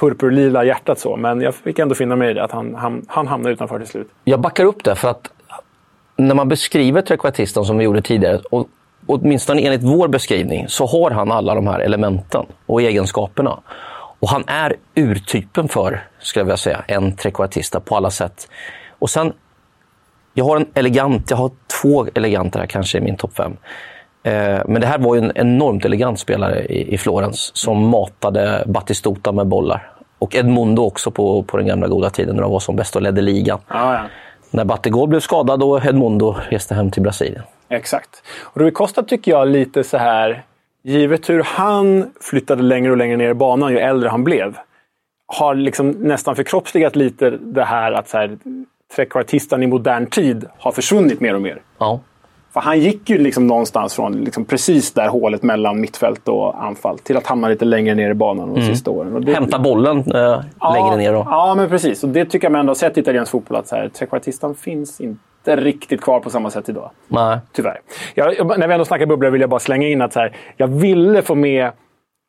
purpurlila 0.00 0.64
hjärtat. 0.64 0.98
Så. 0.98 1.16
Men 1.16 1.40
jag 1.40 1.54
fick 1.54 1.78
ändå 1.78 1.94
finna 1.94 2.16
mig 2.16 2.30
i 2.30 2.34
det, 2.34 2.44
att 2.44 2.52
han, 2.52 2.74
han, 2.74 3.04
han 3.08 3.26
hamnade 3.26 3.52
utanför 3.54 3.78
till 3.78 3.88
slut. 3.88 4.08
Jag 4.24 4.40
backar 4.40 4.64
upp 4.64 4.84
det 4.84 4.94
för 4.94 5.08
att 5.08 5.30
när 6.16 6.34
man 6.34 6.48
beskriver 6.48 7.02
trekvartisten 7.02 7.64
som 7.64 7.78
vi 7.78 7.84
gjorde 7.84 8.02
tidigare 8.02 8.40
och 8.50 8.68
åtminstone 9.06 9.60
enligt 9.60 9.82
vår 9.82 10.08
beskrivning, 10.08 10.68
så 10.68 10.86
har 10.86 11.10
han 11.10 11.32
alla 11.32 11.54
de 11.54 11.66
här 11.66 11.80
elementen 11.80 12.46
och 12.66 12.82
egenskaperna. 12.82 13.60
Och 14.18 14.28
han 14.28 14.44
är 14.46 14.76
urtypen 14.94 15.68
för, 15.68 16.04
skulle 16.18 16.40
jag 16.40 16.44
vilja 16.44 16.56
säga, 16.56 16.84
en 16.86 17.16
trekvartista 17.16 17.80
på 17.80 17.96
alla 17.96 18.10
sätt. 18.10 18.48
Och 18.98 19.10
sen, 19.10 19.32
jag 20.34 20.44
har 20.44 20.56
en 20.56 20.66
elegant, 20.74 21.30
jag 21.30 21.36
har 21.36 21.50
två 21.82 22.06
eleganter 22.14 22.58
här 22.60 22.66
kanske 22.66 22.98
i 22.98 23.00
min 23.00 23.16
topp 23.16 23.36
fem. 23.36 23.56
Eh, 24.22 24.60
men 24.66 24.80
det 24.80 24.86
här 24.86 24.98
var 24.98 25.14
ju 25.14 25.20
en 25.20 25.32
enormt 25.34 25.84
elegant 25.84 26.20
spelare 26.20 26.64
i, 26.64 26.98
Florens 26.98 27.50
som 27.56 27.88
matade 27.88 28.64
Battistuta 28.66 29.32
med 29.32 29.46
bollar. 29.46 29.90
Och 30.18 30.36
Edmundo 30.36 30.82
också 30.82 31.10
på, 31.10 31.42
på 31.42 31.56
den 31.56 31.66
gamla 31.66 31.88
goda 31.88 32.10
tiden 32.10 32.34
när 32.34 32.42
de 32.42 32.52
var 32.52 32.60
som 32.60 32.76
bäst 32.76 32.96
och 32.96 33.02
ledde 33.02 33.20
ligan. 33.20 33.58
Ja, 33.68 33.94
ja. 33.94 34.00
När 34.50 34.64
Battigol 34.64 35.08
blev 35.08 35.20
skadad 35.20 35.62
och 35.62 35.84
Edmundo 35.84 36.36
reste 36.50 36.74
hem 36.74 36.90
till 36.90 37.02
Brasilien. 37.02 37.42
Exakt. 37.68 38.22
Och 38.42 38.60
Rui 38.60 38.70
Costa 38.70 39.02
tycker 39.02 39.30
jag 39.30 39.48
lite 39.48 39.84
så 39.84 39.96
här, 39.96 40.42
givet 40.82 41.30
hur 41.30 41.42
han 41.42 42.10
flyttade 42.20 42.62
längre 42.62 42.90
och 42.90 42.96
längre 42.96 43.16
ner 43.16 43.30
i 43.30 43.34
banan 43.34 43.72
ju 43.72 43.78
äldre 43.78 44.08
han 44.08 44.24
blev, 44.24 44.56
har 45.26 45.54
liksom 45.54 45.90
nästan 45.90 46.36
förkroppsligat 46.36 46.96
lite 46.96 47.30
det 47.30 47.64
här 47.64 47.92
att 47.92 48.08
så 48.08 48.18
här, 48.18 48.38
trekvartistan 48.96 49.62
i 49.62 49.66
modern 49.66 50.06
tid 50.06 50.44
har 50.58 50.72
försvunnit 50.72 51.20
mer 51.20 51.34
och 51.34 51.42
mer. 51.42 51.62
Ja. 51.78 52.00
För 52.52 52.60
han 52.60 52.80
gick 52.80 53.10
ju 53.10 53.18
liksom 53.18 53.46
någonstans 53.46 53.94
från 53.94 54.24
liksom 54.24 54.44
precis 54.44 54.92
där 54.92 55.08
hålet 55.08 55.42
mellan 55.42 55.80
mittfält 55.80 56.28
och 56.28 56.64
anfall 56.64 56.98
till 56.98 57.16
att 57.16 57.26
hamna 57.26 57.48
lite 57.48 57.64
längre 57.64 57.94
ner 57.94 58.10
i 58.10 58.14
banan 58.14 58.54
de 58.54 58.62
sista 58.62 58.90
åren. 58.90 59.14
Och 59.14 59.24
det, 59.24 59.34
Hämta 59.34 59.58
bollen 59.58 59.98
eh, 59.98 60.40
längre 60.72 60.96
ner. 60.96 61.12
Då. 61.12 61.26
Ja, 61.30 61.54
men 61.56 61.68
precis. 61.68 62.04
Och 62.04 62.08
det 62.08 62.24
tycker 62.24 62.44
jag 62.44 62.52
man 62.52 62.60
ändå 62.60 62.70
har 62.70 62.74
sett 62.74 62.98
i 62.98 63.00
italiensk 63.00 63.32
fotboll 63.32 63.56
att 63.56 63.68
så 63.68 63.76
här, 63.76 63.88
trekvartistan 63.88 64.54
finns 64.54 65.00
inte 65.00 65.56
riktigt 65.56 66.00
kvar 66.00 66.20
på 66.20 66.30
samma 66.30 66.50
sätt 66.50 66.68
idag. 66.68 66.90
Nej. 67.08 67.38
Tyvärr. 67.52 67.80
Jag, 68.14 68.58
när 68.58 68.68
vi 68.68 68.74
ändå 68.74 68.84
snackar 68.84 69.06
bubblor 69.06 69.30
vill 69.30 69.40
jag 69.40 69.50
bara 69.50 69.60
slänga 69.60 69.88
in 69.88 70.02
att 70.02 70.12
så 70.12 70.20
här, 70.20 70.36
jag 70.56 70.68
ville 70.68 71.22
få 71.22 71.34
med 71.34 71.70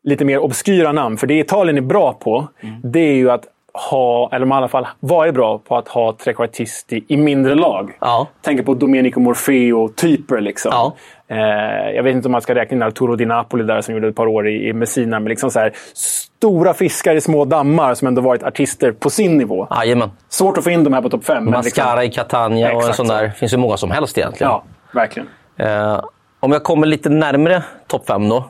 lite 0.03 0.25
mer 0.25 0.39
obskyra 0.39 0.91
namn. 0.91 1.17
För 1.17 1.27
det 1.27 1.39
Italien 1.39 1.77
är 1.77 1.81
bra 1.81 2.13
på, 2.13 2.47
det 2.83 2.99
är 2.99 3.15
ju 3.15 3.31
att 3.31 3.45
ha, 3.73 4.29
eller 4.31 4.47
i 4.47 4.51
alla 4.51 4.67
fall 4.67 4.87
varit 4.99 5.33
bra 5.33 5.57
på 5.57 5.77
att 5.77 5.87
ha 5.87 6.13
trekvartisti 6.13 7.03
i 7.07 7.17
mindre 7.17 7.55
lag. 7.55 7.97
Ja. 8.01 8.27
Tänker 8.41 8.63
på 8.63 8.73
Domenico 8.73 9.19
Morfeo-typer. 9.19 10.41
Liksom. 10.41 10.71
Ja. 10.73 10.95
Eh, 11.27 11.95
jag 11.95 12.03
vet 12.03 12.15
inte 12.15 12.27
om 12.27 12.31
man 12.31 12.41
ska 12.41 12.55
räkna 12.55 12.75
in 12.75 12.83
Arturo 12.83 13.15
Di 13.15 13.25
Napoli 13.25 13.63
där 13.63 13.81
som 13.81 13.93
gjorde 13.93 14.07
ett 14.07 14.15
par 14.15 14.27
år 14.27 14.47
i, 14.47 14.67
i 14.67 14.73
Messina. 14.73 15.19
Men 15.19 15.29
liksom 15.29 15.51
så 15.51 15.59
här, 15.59 15.73
stora 15.93 16.73
fiskar 16.73 17.15
i 17.15 17.21
små 17.21 17.45
dammar 17.45 17.93
som 17.93 18.07
ändå 18.07 18.21
varit 18.21 18.43
artister 18.43 18.91
på 18.91 19.09
sin 19.09 19.37
nivå. 19.37 19.67
Jajamän. 19.75 20.11
Svårt 20.29 20.57
att 20.57 20.63
få 20.63 20.69
in 20.69 20.83
de 20.83 20.93
här 20.93 21.01
på 21.01 21.09
topp 21.09 21.25
fem. 21.25 21.45
Mascara 21.45 22.01
liksom- 22.01 22.21
i 22.21 22.23
Catania 22.23 22.75
och 22.75 22.83
en 22.83 22.93
sån 22.93 23.07
så. 23.07 23.13
där. 23.13 23.23
Det 23.23 23.31
finns 23.31 23.53
ju 23.53 23.57
många 23.57 23.77
som 23.77 23.91
helst 23.91 24.17
egentligen. 24.17 24.51
Ja, 24.51 24.63
verkligen. 24.91 25.29
Eh, 25.57 26.03
om 26.39 26.51
jag 26.51 26.63
kommer 26.63 26.87
lite 26.87 27.09
närmre 27.09 27.63
topp 27.87 28.07
fem 28.07 28.29
då, 28.29 28.43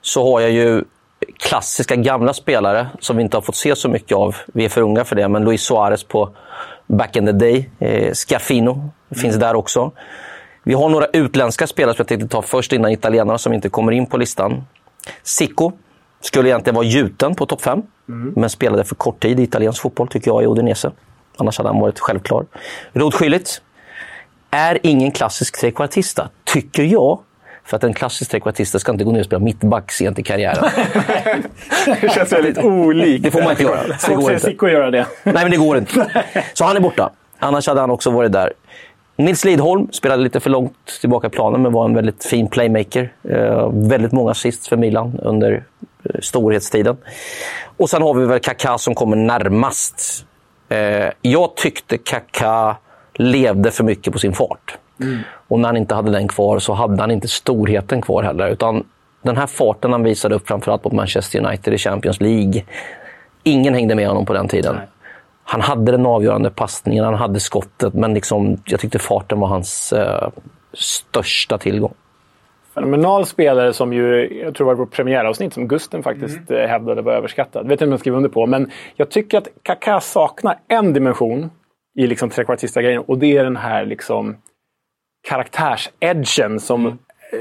så 0.00 0.32
har 0.32 0.40
jag 0.40 0.50
ju 0.50 0.84
klassiska 1.36 1.96
gamla 1.96 2.32
spelare 2.32 2.86
som 3.00 3.16
vi 3.16 3.22
inte 3.22 3.36
har 3.36 3.42
fått 3.42 3.56
se 3.56 3.76
så 3.76 3.88
mycket 3.88 4.16
av. 4.16 4.36
Vi 4.46 4.64
är 4.64 4.68
för 4.68 4.82
unga 4.82 5.04
för 5.04 5.16
det, 5.16 5.28
men 5.28 5.44
Luis 5.44 5.62
Suarez 5.62 6.04
på 6.04 6.30
back 6.86 7.16
in 7.16 7.26
the 7.26 7.32
day. 7.32 7.70
Eh, 7.78 8.12
Scaffino 8.12 8.90
finns 9.10 9.36
där 9.36 9.56
också. 9.56 9.92
Vi 10.62 10.74
har 10.74 10.88
några 10.88 11.06
utländska 11.06 11.66
spelare 11.66 11.94
som 11.96 12.02
jag 12.02 12.08
tänkte 12.08 12.28
ta 12.28 12.42
först 12.42 12.72
innan 12.72 12.90
italienarna 12.90 13.38
som 13.38 13.52
inte 13.52 13.68
kommer 13.68 13.92
in 13.92 14.06
på 14.06 14.16
listan. 14.16 14.64
Sicko 15.22 15.72
skulle 16.20 16.48
egentligen 16.48 16.74
vara 16.74 16.86
gjuten 16.86 17.34
på 17.34 17.46
topp 17.46 17.62
fem, 17.62 17.82
men 18.36 18.50
spelade 18.50 18.84
för 18.84 18.94
kort 18.94 19.22
tid 19.22 19.40
i 19.40 19.42
italiensk 19.42 19.82
fotboll 19.82 20.08
tycker 20.08 20.30
jag 20.30 20.42
i 20.42 20.46
Udinese. 20.46 20.90
Annars 21.36 21.58
hade 21.58 21.68
han 21.68 21.80
varit 21.80 21.98
självklar. 21.98 22.46
Rod 22.92 23.14
Schüllit 23.14 23.60
är 24.50 24.78
ingen 24.82 25.10
klassisk 25.12 25.60
trekvartista, 25.60 26.28
tycker 26.44 26.82
jag. 26.82 27.18
För 27.68 27.76
att 27.76 27.84
en 27.84 27.94
klassisk 27.94 28.30
trekvartista 28.30 28.78
ska 28.78 28.92
inte 28.92 29.04
gå 29.04 29.12
ner 29.12 29.20
och 29.20 29.26
spela 29.26 29.40
mittback 29.40 29.92
sent 29.92 30.18
i 30.18 30.22
karriären. 30.22 30.70
Det 32.00 32.12
känns 32.12 32.32
väldigt 32.32 32.58
olikt. 32.58 33.24
Det 33.24 33.30
får 33.30 33.42
man 33.42 33.50
inte 33.50 33.62
göra. 33.62 33.98
Svårt 33.98 34.24
för 34.24 34.32
inte. 34.32 34.46
Sicko 34.46 34.66
att 34.66 34.72
göra 34.72 34.90
det. 34.90 35.06
Nej, 35.22 35.34
men 35.34 35.50
det 35.50 35.56
går 35.56 35.78
inte. 35.78 36.24
Så 36.52 36.64
han 36.64 36.76
är 36.76 36.80
borta. 36.80 37.10
Annars 37.38 37.66
hade 37.66 37.80
han 37.80 37.90
också 37.90 38.10
varit 38.10 38.32
där. 38.32 38.52
Nils 39.16 39.44
Lidholm 39.44 39.92
spelade 39.92 40.22
lite 40.22 40.40
för 40.40 40.50
långt 40.50 41.00
tillbaka 41.00 41.26
i 41.26 41.30
planen, 41.30 41.62
men 41.62 41.72
var 41.72 41.84
en 41.84 41.94
väldigt 41.94 42.24
fin 42.24 42.48
playmaker. 42.48 43.12
Eh, 43.30 43.70
väldigt 43.72 44.12
många 44.12 44.30
assist 44.30 44.66
för 44.66 44.76
Milan 44.76 45.18
under 45.22 45.64
eh, 46.04 46.20
storhetstiden. 46.20 46.96
Och 47.76 47.90
sen 47.90 48.02
har 48.02 48.14
vi 48.14 48.26
väl 48.26 48.40
Kaká 48.40 48.78
som 48.78 48.94
kommer 48.94 49.16
närmast. 49.16 50.26
Eh, 50.68 51.10
jag 51.22 51.56
tyckte 51.56 51.98
Kaká 51.98 52.76
levde 53.14 53.70
för 53.70 53.84
mycket 53.84 54.12
på 54.12 54.18
sin 54.18 54.32
fart. 54.32 54.78
Och 55.48 55.60
när 55.60 55.68
han 55.68 55.76
inte 55.76 55.94
hade 55.94 56.10
den 56.10 56.28
kvar 56.28 56.58
så 56.58 56.72
hade 56.72 57.02
han 57.02 57.10
inte 57.10 57.28
storheten 57.28 58.02
kvar 58.02 58.22
heller. 58.22 58.48
Utan 58.48 58.84
den 59.22 59.36
här 59.36 59.46
farten 59.46 59.92
han 59.92 60.02
visade 60.02 60.34
upp 60.34 60.48
framförallt 60.48 60.84
mot 60.84 60.92
Manchester 60.92 61.46
United 61.46 61.74
i 61.74 61.78
Champions 61.78 62.20
League. 62.20 62.62
Ingen 63.42 63.74
hängde 63.74 63.94
med 63.94 64.08
honom 64.08 64.26
på 64.26 64.32
den 64.32 64.48
tiden. 64.48 64.76
Han 65.44 65.60
hade 65.60 65.92
den 65.92 66.06
avgörande 66.06 66.50
passningen, 66.50 67.04
han 67.04 67.14
hade 67.14 67.40
skottet, 67.40 67.94
men 67.94 68.14
liksom, 68.14 68.56
jag 68.64 68.80
tyckte 68.80 68.98
farten 68.98 69.40
var 69.40 69.48
hans 69.48 69.92
eh, 69.92 70.28
största 70.72 71.58
tillgång. 71.58 71.94
Fenomenal 72.74 73.26
spelare 73.26 73.72
som 73.72 73.92
ju, 73.92 74.38
jag 74.44 74.54
tror 74.54 74.66
det 74.66 74.74
var 74.74 74.74
vårt 74.74 74.92
premiäravsnitt 74.92 75.54
som 75.54 75.68
Gusten 75.68 76.02
faktiskt 76.02 76.50
eh, 76.50 76.58
hävdade 76.58 77.02
var 77.02 77.12
överskattad. 77.12 77.68
Vet 77.68 77.72
inte 77.72 77.84
om 77.84 77.90
jag 77.90 78.00
skriver 78.00 78.16
under 78.16 78.30
på, 78.30 78.46
men 78.46 78.70
jag 78.96 79.10
tycker 79.10 79.38
att 79.38 79.48
Kaká 79.62 80.00
saknar 80.00 80.58
en 80.68 80.92
dimension 80.92 81.50
i 81.98 82.06
liksom 82.06 82.30
trekvartista-grejen 82.30 83.02
och 83.06 83.18
det 83.18 83.36
är 83.36 83.44
den 83.44 83.56
här 83.56 83.84
liksom 83.84 84.36
karaktärsedgen 85.28 86.60
som, 86.60 86.86
eh, 86.86 86.92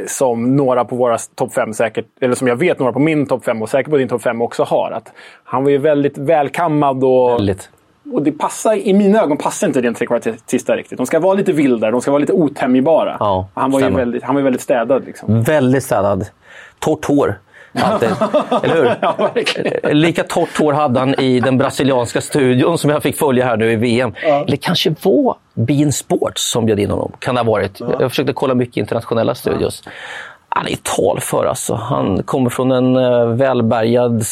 som 0.08 0.56
några 0.56 0.86
på 0.86 0.96
våra 0.96 1.18
topp 1.18 1.54
fem 1.54 1.74
säkert, 1.74 2.06
eller 2.22 2.36
som 2.36 2.48
jag 2.48 2.56
vet 2.56 2.80
några 2.80 2.94
på 2.94 3.00
min 3.00 3.26
topp 3.26 3.46
fem 3.46 3.62
och 3.62 3.70
säkert 3.70 3.90
på 3.90 3.98
din 3.98 4.08
topp 4.08 4.22
fem 4.22 4.42
också 4.42 4.64
har. 4.64 4.92
Att 4.92 5.14
han 5.44 5.64
var 5.64 5.72
ju 5.72 5.78
väldigt 5.78 6.18
välkammad 6.18 7.04
och 7.04 7.32
Väldigt. 7.32 7.70
och 8.14 8.22
det 8.22 8.32
passar, 8.32 8.76
i 8.76 8.94
mina 8.94 9.22
ögon 9.22 9.38
passar 9.38 9.68
inte 9.68 9.82
det 9.82 9.88
en 9.88 9.94
trekvartista 9.94 10.76
riktigt. 10.76 10.98
De 10.98 11.08
ska 11.08 11.20
vara 11.20 11.34
lite 11.34 11.52
vildare, 11.52 11.92
de 11.92 12.02
ska 12.02 12.12
vara 12.12 12.20
lite 12.20 12.34
otämjbara. 12.34 13.18
Ja, 13.20 13.48
han 13.54 13.72
var 13.72 13.80
ju 13.80 13.90
väldigt, 13.90 14.24
han 14.24 14.36
var 14.36 14.42
väldigt 14.42 14.62
städad. 14.62 15.06
Liksom. 15.06 15.42
Väldigt 15.44 15.84
städad. 15.84 16.26
Torrt 16.80 17.06
hår. 17.06 17.36
Alltid. 17.84 18.10
Eller 18.64 18.76
hur? 18.76 18.96
Ja, 19.84 19.90
Lika 19.94 20.24
torrt 20.24 20.58
hår 20.60 20.74
hade 20.74 21.00
han 21.00 21.20
i 21.20 21.40
den 21.40 21.58
brasilianska 21.58 22.22
studion 22.22 22.78
som 22.78 22.90
jag 22.90 23.04
fick 23.04 23.18
följa 23.18 23.46
här 23.46 23.58
nu 23.58 23.72
i 23.72 23.76
VM. 23.76 24.14
Eller 24.24 24.58
kanske 24.58 24.96
var 25.02 25.36
Bein 25.54 25.94
Sports 25.94 26.52
som 26.52 26.66
bjöd 26.66 26.80
in 26.80 26.90
honom. 26.90 27.12
Kan 27.20 27.36
det 27.36 27.42
ha 27.42 27.52
varit. 27.52 27.80
Jag 27.80 28.12
försökte 28.12 28.34
kolla 28.34 28.54
mycket 28.56 28.78
internationella 28.78 29.36
studios. 29.36 29.84
Han 30.50 30.68
är 30.68 30.76
talför 30.98 31.46
alltså. 31.46 31.76
Han 31.76 32.24
kommer 32.24 32.50
från 32.50 32.72
en 32.72 32.96
eh, 32.96 33.26
välbärgad, 33.28 34.24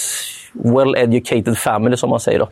well-educated 0.54 1.56
family 1.56 1.98
som 1.98 2.10
man 2.10 2.20
säger. 2.20 2.40
Då. 2.40 2.48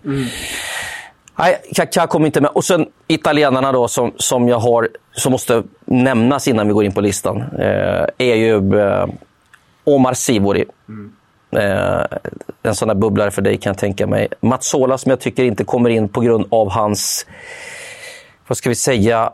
Nej, 1.36 1.56
Kaká 1.76 2.08
kom 2.08 2.26
inte 2.26 2.42
med. 2.42 2.52
Och 2.54 2.64
sen 2.64 2.86
italienarna 3.08 3.72
då 3.72 3.88
som, 3.88 4.12
som 4.18 4.48
jag 4.48 4.60
har, 4.60 4.90
som 5.12 5.32
måste 5.32 5.64
nämnas 5.86 6.48
innan 6.48 6.68
vi 6.68 6.74
går 6.74 6.86
in 6.86 6.92
på 6.92 7.02
listan, 7.02 7.44
eh, 7.60 8.06
är 8.18 8.36
ju 8.36 8.80
eh, 8.80 9.06
Omar 9.84 10.14
Sivori. 10.14 10.66
Eh, 11.56 12.02
en 12.64 12.76
sån 12.76 12.88
där 12.88 12.96
bubblare 12.96 13.32
för 13.32 13.42
dig 13.42 13.58
kan 13.58 13.70
jag 13.70 13.78
tänka 13.78 14.08
mig. 14.08 14.28
Mazzola 14.42 14.98
som 14.98 15.10
jag 15.10 15.20
tycker 15.20 15.44
inte 15.44 15.64
kommer 15.64 15.90
in 15.90 16.10
på 16.10 16.22
grund 16.22 16.46
av 16.50 16.70
hans, 16.72 17.26
vad 18.48 18.58
ska 18.58 18.70
vi 18.70 18.76
säga, 18.76 19.32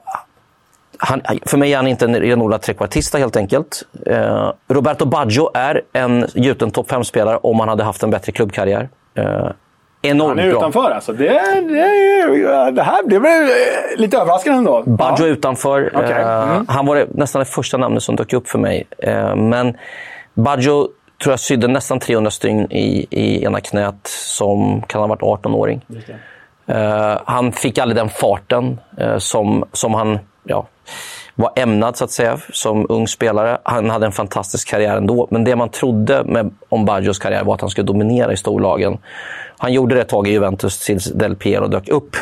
han, 0.98 1.22
för 1.46 1.58
mig 1.58 1.74
är 1.74 1.78
han 1.78 1.88
inte 1.88 2.06
en 2.06 2.16
renodlad 2.16 2.62
trekvartista 2.62 3.18
helt 3.18 3.36
enkelt. 3.38 3.84
Eh, 4.06 4.52
Roberto 4.68 5.06
Baggio 5.06 5.50
är 5.54 5.82
en 5.94 6.26
gjuten 6.36 6.72
topp 6.72 6.92
5-spelare 6.92 7.38
om 7.38 7.60
han 7.60 7.70
hade 7.70 7.84
haft 7.84 8.04
en 8.04 8.10
bättre 8.12 8.32
klubbkarriär. 8.32 8.90
Eh, 9.16 9.50
enormt 10.02 10.30
Han 10.30 10.40
är 10.40 10.50
bra. 10.52 10.60
utanför 10.60 10.92
alltså. 10.92 11.14
Det, 11.14 11.26
det, 11.70 12.72
det 12.72 12.84
här 12.84 13.04
blev 13.08 13.22
väl 13.22 13.44
eh, 13.44 13.98
lite 13.98 14.18
överraskande 14.18 14.58
ändå. 14.58 14.84
Baggio 14.86 15.26
Ja. 15.26 15.32
utanför. 15.32 15.92
Okej. 15.96 16.12
Eh, 16.12 16.50
Mm. 16.50 16.66
Han 16.68 16.86
var 16.86 16.96
det, 16.96 17.08
nästan 17.12 17.40
det 17.40 17.46
första 17.46 17.78
namnet 17.78 18.04
som 18.04 18.16
dök 18.16 18.34
upp 18.34 18.48
för 18.50 18.60
mig. 18.60 18.88
Eh, 18.98 19.36
men 19.36 19.78
Baggio 20.44 20.88
tror 21.24 21.32
jag 21.32 21.40
sydde 21.40 21.68
nästan 21.68 22.00
300 22.00 22.32
stygn 22.32 22.72
i, 22.72 23.08
i 23.10 23.44
ena 23.44 23.62
knät 23.62 24.08
som 24.08 24.82
kan 24.82 25.02
ha 25.02 25.08
varit 25.08 25.22
18-åring. 25.22 25.82
Eh, 26.68 27.18
han 27.26 27.52
fick 27.52 27.78
aldrig 27.78 27.96
den 27.96 28.10
farten 28.10 28.80
eh, 28.98 29.18
som, 29.18 29.66
som 29.74 29.94
han 29.94 30.20
ja, 30.44 30.68
var 31.36 31.52
ämnad 31.56 31.98
så 31.98 32.04
att 32.04 32.12
säga 32.12 32.40
som 32.54 32.86
ung 32.90 33.08
spelare. 33.08 33.58
Han 33.64 33.90
hade 33.90 34.06
en 34.06 34.12
fantastisk 34.12 34.68
karriär 34.68 34.98
ändå, 34.98 35.28
men 35.32 35.44
det 35.44 35.56
man 35.56 35.70
trodde 35.70 36.24
med, 36.24 36.52
om 36.70 36.86
Baggios 36.86 37.20
karriär 37.20 37.44
var 37.44 37.54
att 37.54 37.62
han 37.62 37.70
skulle 37.70 37.88
dominera 37.88 38.34
i 38.34 38.38
storlagen. 38.38 38.98
Han 39.58 39.74
gjorde 39.74 39.96
det 39.96 40.02
ett 40.02 40.10
tag 40.10 40.28
i 40.28 40.32
Juventus 40.32 40.86
tills 40.86 41.06
Del 41.06 41.36
Piero 41.36 41.68
dök 41.68 41.90
upp. 41.90 42.16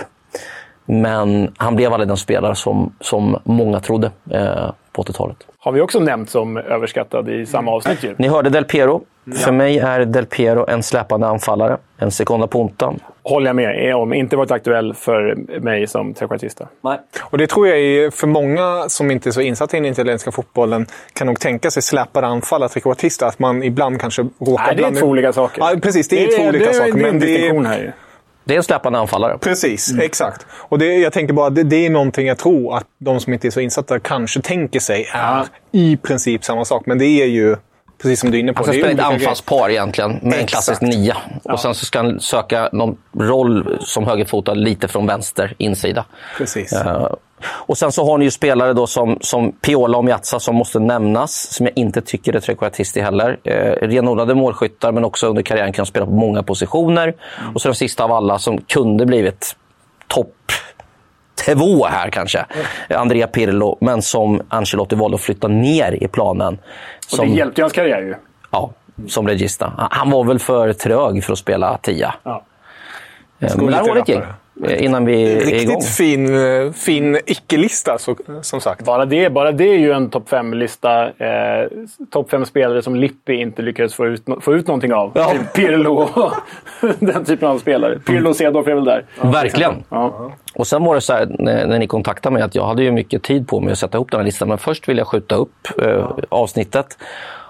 Men 0.86 1.54
han 1.58 1.76
blev 1.76 1.94
aldrig 1.94 2.08
den 2.08 2.18
spelare 2.18 2.56
som, 2.56 2.94
som 3.00 3.38
många 3.44 3.80
trodde 3.80 4.12
eh, 4.32 4.72
på 4.92 5.04
80-talet. 5.04 5.38
Har 5.68 5.72
vi 5.74 5.82
också 5.82 6.00
nämnt 6.00 6.30
som 6.30 6.58
överskattad 6.58 7.30
i 7.30 7.46
samma 7.46 7.72
avsnitt. 7.72 8.04
Ju. 8.04 8.16
Ni 8.18 8.28
hörde 8.28 8.50
Del 8.50 8.66
Piero. 8.66 9.02
För 9.36 9.52
mig 9.52 9.80
är 9.80 10.06
Del 10.06 10.26
Piero 10.26 10.66
en 10.70 10.84
släpande 10.84 11.28
anfallare. 11.28 11.78
En 11.98 12.12
sekunda 12.12 12.48
punta. 12.48 12.94
Håller 13.24 13.48
jag 13.48 13.56
med 13.56 13.96
om. 13.96 14.14
Inte 14.14 14.36
varit 14.36 14.52
aktuell 14.52 14.94
för 14.94 15.36
mig 15.62 15.88
som 15.88 16.14
trekvartista. 16.14 16.68
Nej. 16.84 16.98
Och 17.22 17.38
det 17.38 17.48
tror 17.48 17.68
jag 17.68 17.80
är, 17.80 18.12
för 18.12 18.28
många 18.28 18.90
som 18.90 19.12
inte 19.12 19.30
är 19.30 19.32
så 19.32 19.42
insatta 19.42 19.78
i 19.78 19.80
den 19.80 19.92
italienska 19.92 20.32
fotbollen, 20.32 20.86
kan 21.14 21.28
nog 21.28 21.40
tänka 21.40 21.72
sig 21.72 21.84
släpade 21.84 22.28
anfallare, 22.28 22.70
trekvartister, 22.70 23.26
att 23.26 23.40
man 23.40 23.64
ibland 23.64 24.02
kanske 24.02 24.22
råkar 24.40 24.66
Nej, 24.66 24.76
det 24.76 24.84
är 24.84 24.92
två 25.02 25.06
olika 25.08 25.34
saker. 25.34 25.62
Ja, 25.62 25.80
precis. 25.82 26.08
Det 26.08 26.24
är, 26.24 26.38
två 26.38 26.44
olika 26.50 26.66
det, 26.66 26.74
saker. 26.74 26.94
Det 26.94 27.00
är 27.00 27.06
en 27.08 27.12
men 27.12 27.20
det 27.20 27.26
är- 27.26 27.28
distinktion 27.28 27.66
här 27.66 27.78
ju. 27.80 27.92
Det 28.48 28.54
är 28.54 28.58
en 28.58 28.64
släpande 28.64 29.00
anfallare. 29.00 29.38
Precis, 29.38 29.94
exakt. 30.02 30.46
Och 30.52 30.80
det, 30.80 30.96
jag 30.96 31.14
tänker 31.14 31.34
bara, 31.34 31.50
det, 31.50 31.64
det 31.64 31.86
är 31.86 31.90
någonting 31.90 32.28
jag 32.28 32.38
tror 32.38 32.78
att 32.78 32.86
de 32.98 33.20
som 33.20 33.34
inte 33.34 33.48
är 33.48 33.52
så 33.52 33.60
insatta 33.60 34.00
kanske 34.00 34.42
tänker 34.42 34.80
sig 34.80 35.10
är 35.14 35.46
i 35.72 35.98
princip 35.98 36.44
samma 36.44 36.66
sak. 36.66 36.86
Men 36.86 36.98
det 36.98 37.06
är 37.06 37.26
ju, 37.26 37.56
precis 38.02 38.20
som 38.20 38.32
du 38.32 38.38
är 38.38 38.42
inne 38.42 38.54
på, 38.54 38.58
Han 38.58 38.64
ska 38.64 38.72
det 38.72 38.78
är 38.78 38.84
spela 38.84 39.02
ett 39.02 39.14
anfallspar 39.14 39.70
egentligen, 39.70 40.12
med 40.12 40.22
en 40.22 40.32
Exakt. 40.34 40.50
klassisk 40.50 40.82
nia. 40.82 41.18
Och 41.44 41.60
sen 41.60 41.76
så 41.76 41.86
ska 41.86 42.00
han 42.00 42.20
söka 42.20 42.70
någon 42.72 42.98
roll 43.20 43.78
som 43.82 44.06
högerfotad 44.06 44.54
lite 44.54 44.88
från 44.88 45.08
vänster 45.08 45.56
insida. 45.58 46.06
Precis. 46.38 46.74
Eh, 46.74 47.14
och 47.44 47.78
sen 47.78 47.92
så 47.92 48.06
har 48.06 48.18
ni 48.18 48.26
ju 48.26 48.32
spelare 48.32 48.74
då 48.74 48.88
som, 48.88 49.18
som 49.22 49.52
Piola 49.52 49.98
och 49.98 50.06
Miazza 50.06 50.40
som 50.40 50.56
måste 50.56 50.80
nämnas, 50.80 51.54
som 51.54 51.66
jag 51.66 51.78
inte 51.78 52.02
tycker 52.02 52.36
är 52.36 52.40
trekvartister 52.40 53.02
heller. 53.02 53.40
Eh, 53.44 53.88
renodlade 53.88 54.36
målskyttar, 54.36 54.92
men 54.92 55.06
också 55.06 55.28
under 55.28 55.42
karriären 55.42 55.74
kan 55.74 55.86
spela 55.86 56.06
på 56.06 56.12
många 56.12 56.44
positioner. 56.44 57.16
Och 57.56 57.62
så 57.62 57.68
den 57.68 57.76
sista 57.76 58.04
av 58.04 58.12
alla 58.12 58.40
som 58.40 58.62
kunde 58.62 59.06
blivit 59.06 59.56
topp 60.08 60.34
två 61.56 61.86
här 61.86 62.10
kanske. 62.10 62.46
Andrea 62.90 63.28
Pirlo, 63.28 63.78
men 63.82 64.02
som 64.02 64.42
Ancelotti 64.50 64.96
valde 64.96 65.16
att 65.16 65.22
flytta 65.22 65.48
ner 65.48 66.04
i 66.04 66.08
planen. 66.08 66.54
Och 66.54 67.04
Som, 67.04 67.30
det 67.30 67.36
hjälpte 67.36 67.62
ju 67.62 67.64
hans 67.64 67.74
karriär 67.74 68.02
ju. 68.02 68.16
ja, 68.52 68.72
som 69.08 69.28
regista. 69.28 69.74
Han 69.92 70.10
var 70.10 70.24
väl 70.24 70.40
för 70.40 70.74
trög 70.74 71.24
för 71.24 71.34
att 71.34 71.40
spela 71.40 71.78
tia. 71.78 72.16
Ja. 72.24 72.44
Eh, 73.40 73.50
Men 73.58 73.66
där 73.66 73.72
lite 73.72 73.90
har 73.90 73.96
vi 73.96 74.02
ett 74.02 74.08
gäng 74.10 74.20
rappare. 74.20 74.34
Innan 74.78 75.06
vi 75.06 75.34
är 75.34 75.62
igång. 75.62 75.76
Riktigt 75.76 75.90
fin, 75.90 76.36
eh, 76.36 76.72
fin 76.72 77.20
icke-lista, 77.26 77.98
så, 77.98 78.16
som 78.42 78.62
sagt. 78.62 78.86
Bara 78.86 79.06
det, 79.06 79.30
bara 79.30 79.52
det 79.52 79.64
är 79.64 79.78
ju 79.78 79.92
en 79.92 80.10
topp 80.10 80.30
fem-lista. 80.30 81.04
Eh, 81.08 81.68
topp 82.12 82.30
fem 82.30 82.46
spelare 82.46 82.82
som 82.82 82.96
Lippi 82.96 83.34
inte 83.34 83.62
lyckades 83.62 83.94
få 83.94 84.08
ut, 84.08 84.24
få 84.42 84.56
ut 84.56 84.68
någonting 84.68 84.94
av. 84.94 85.12
Ja. 85.16 85.32
Typ 85.32 85.54
Pirlo 85.54 85.94
och 85.94 86.32
den 87.00 87.26
typen 87.26 87.50
av 87.50 87.60
spelare. 87.60 88.00
Pirlo 88.00 88.30
och 88.30 88.36
Cedorf 88.36 88.68
är 88.68 88.76
väl 88.76 88.86
där. 88.86 89.06
Verkligen. 89.22 89.84
Ja. 89.90 90.32
Och 90.54 90.68
sen 90.68 90.84
var 90.84 90.96
det 90.96 91.02
så 91.02 91.14
här, 91.14 91.36
när, 91.40 91.68
när 91.68 91.80
ni 91.80 91.88
kontaktade 91.88 92.34
mig, 92.34 92.44
att 92.44 92.56
jag 92.56 92.66
hade 92.66 92.84
ju 92.84 92.92
mycket 92.92 93.24
tid 93.24 93.48
på 93.48 93.60
mig 93.60 93.72
att 93.72 93.78
sätta 93.78 93.98
ihop 93.98 94.12
den 94.12 94.20
här 94.20 94.26
listan. 94.26 94.48
Men 94.48 94.58
först 94.58 94.90
ville 94.90 95.00
jag 95.00 95.08
skjuta 95.08 95.36
upp 95.36 95.68
eh, 95.82 96.08
avsnittet. 96.30 96.98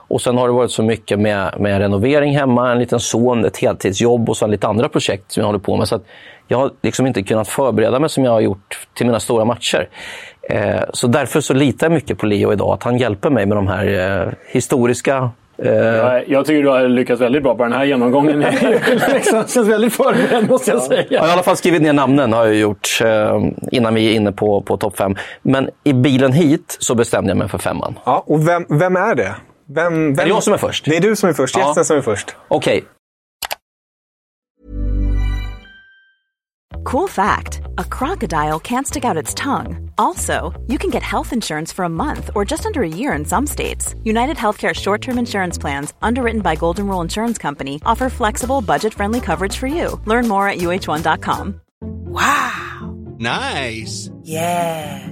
Och 0.07 0.21
sen 0.21 0.37
har 0.37 0.47
det 0.47 0.53
varit 0.53 0.71
så 0.71 0.83
mycket 0.83 1.19
med, 1.19 1.53
med 1.59 1.79
renovering 1.79 2.37
hemma, 2.37 2.71
en 2.71 2.79
liten 2.79 2.99
son, 2.99 3.45
ett 3.45 3.57
heltidsjobb 3.57 4.29
och 4.29 4.37
så 4.37 4.47
lite 4.47 4.67
andra 4.67 4.89
projekt 4.89 5.31
som 5.31 5.41
jag 5.41 5.45
håller 5.45 5.59
på 5.59 5.77
med. 5.77 5.87
Så 5.87 5.95
att 5.95 6.05
jag 6.47 6.57
har 6.57 6.71
liksom 6.81 7.07
inte 7.07 7.23
kunnat 7.23 7.47
förbereda 7.47 7.99
mig 7.99 8.09
som 8.09 8.25
jag 8.25 8.31
har 8.31 8.39
gjort 8.39 8.87
till 8.93 9.05
mina 9.05 9.19
stora 9.19 9.45
matcher. 9.45 9.89
Eh, 10.49 10.81
så 10.93 11.07
därför 11.07 11.41
så 11.41 11.53
litar 11.53 11.87
jag 11.87 11.93
mycket 11.93 12.17
på 12.17 12.25
Leo 12.25 12.53
idag, 12.53 12.73
att 12.73 12.83
han 12.83 12.97
hjälper 12.97 13.29
mig 13.29 13.45
med 13.45 13.57
de 13.57 13.67
här 13.67 14.21
eh, 14.25 14.33
historiska 14.47 15.29
eh, 15.57 15.71
Jag, 15.73 16.29
jag 16.29 16.45
tycker 16.45 16.63
du 16.63 16.69
har 16.69 16.87
lyckats 16.87 17.21
väldigt 17.21 17.43
bra 17.43 17.55
på 17.55 17.63
den 17.63 17.73
här 17.73 17.85
genomgången. 17.85 18.39
liksom, 19.13 19.43
känns 19.47 19.69
väldigt 19.69 19.93
förberedd 19.93 20.49
måste 20.49 20.71
jag 20.71 20.81
säga. 20.81 21.03
Jag 21.09 21.21
har 21.21 21.27
i 21.27 21.31
alla 21.31 21.43
fall 21.43 21.57
skrivit 21.57 21.81
ner 21.81 21.93
namnen 21.93 22.33
har 22.33 22.45
jag 22.45 22.55
gjort 22.55 22.99
eh, 23.03 23.41
innan 23.71 23.93
vi 23.95 24.11
är 24.11 24.15
inne 24.15 24.31
på, 24.31 24.61
på 24.61 24.77
topp 24.77 24.97
fem. 24.97 25.15
Men 25.41 25.69
i 25.83 25.93
bilen 25.93 26.33
hit 26.33 26.77
så 26.79 26.95
bestämde 26.95 27.29
jag 27.29 27.37
mig 27.37 27.47
för 27.47 27.57
femman. 27.57 27.99
Ja, 28.05 28.23
och 28.25 28.47
vem, 28.47 28.65
vem 28.69 28.95
är 28.95 29.15
det? 29.15 29.35
Vem, 29.69 29.93
vem... 29.93 30.19
Är 30.19 30.23
det 30.23 30.29
jag 30.29 30.43
som 30.43 30.53
är 30.53 30.57
först? 30.57 30.85
Det 30.85 30.97
är 30.97 31.01
du 31.01 31.15
som 31.15 31.29
är 31.29 31.33
först. 31.33 31.57
Ja. 31.57 31.83
Som 31.83 31.97
är 31.97 32.01
först. 32.01 32.35
Okej, 32.47 32.85
Cool 36.87 37.09
fact 37.09 37.59
a 37.77 37.83
crocodile 37.83 38.59
can't 38.59 38.87
stick 38.87 39.03
out 39.03 39.21
its 39.21 39.33
tongue. 39.33 39.91
Also, 39.97 40.53
you 40.67 40.77
can 40.77 40.89
get 40.89 41.03
health 41.03 41.33
insurance 41.33 41.73
for 41.73 41.83
a 41.83 41.89
month 41.89 42.29
or 42.33 42.45
just 42.45 42.65
under 42.65 42.81
a 42.81 42.87
year 42.87 43.11
in 43.11 43.25
some 43.25 43.45
states. 43.45 43.93
United 44.05 44.37
Healthcare 44.37 44.73
short 44.73 45.01
term 45.01 45.17
insurance 45.17 45.57
plans, 45.57 45.93
underwritten 46.01 46.39
by 46.41 46.55
Golden 46.55 46.87
Rule 46.87 47.01
Insurance 47.01 47.37
Company, 47.37 47.81
offer 47.85 48.09
flexible, 48.09 48.61
budget 48.61 48.93
friendly 48.93 49.19
coverage 49.19 49.57
for 49.57 49.67
you. 49.67 49.99
Learn 50.05 50.29
more 50.29 50.47
at 50.47 50.59
uh1.com. 50.59 51.59
Wow! 51.81 52.95
Nice. 53.17 54.09
Yeah. 54.23 55.11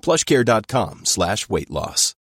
plushcare.com 0.00 1.00
slash 1.04 1.46
weight 1.48 1.70
loss. 1.70 2.14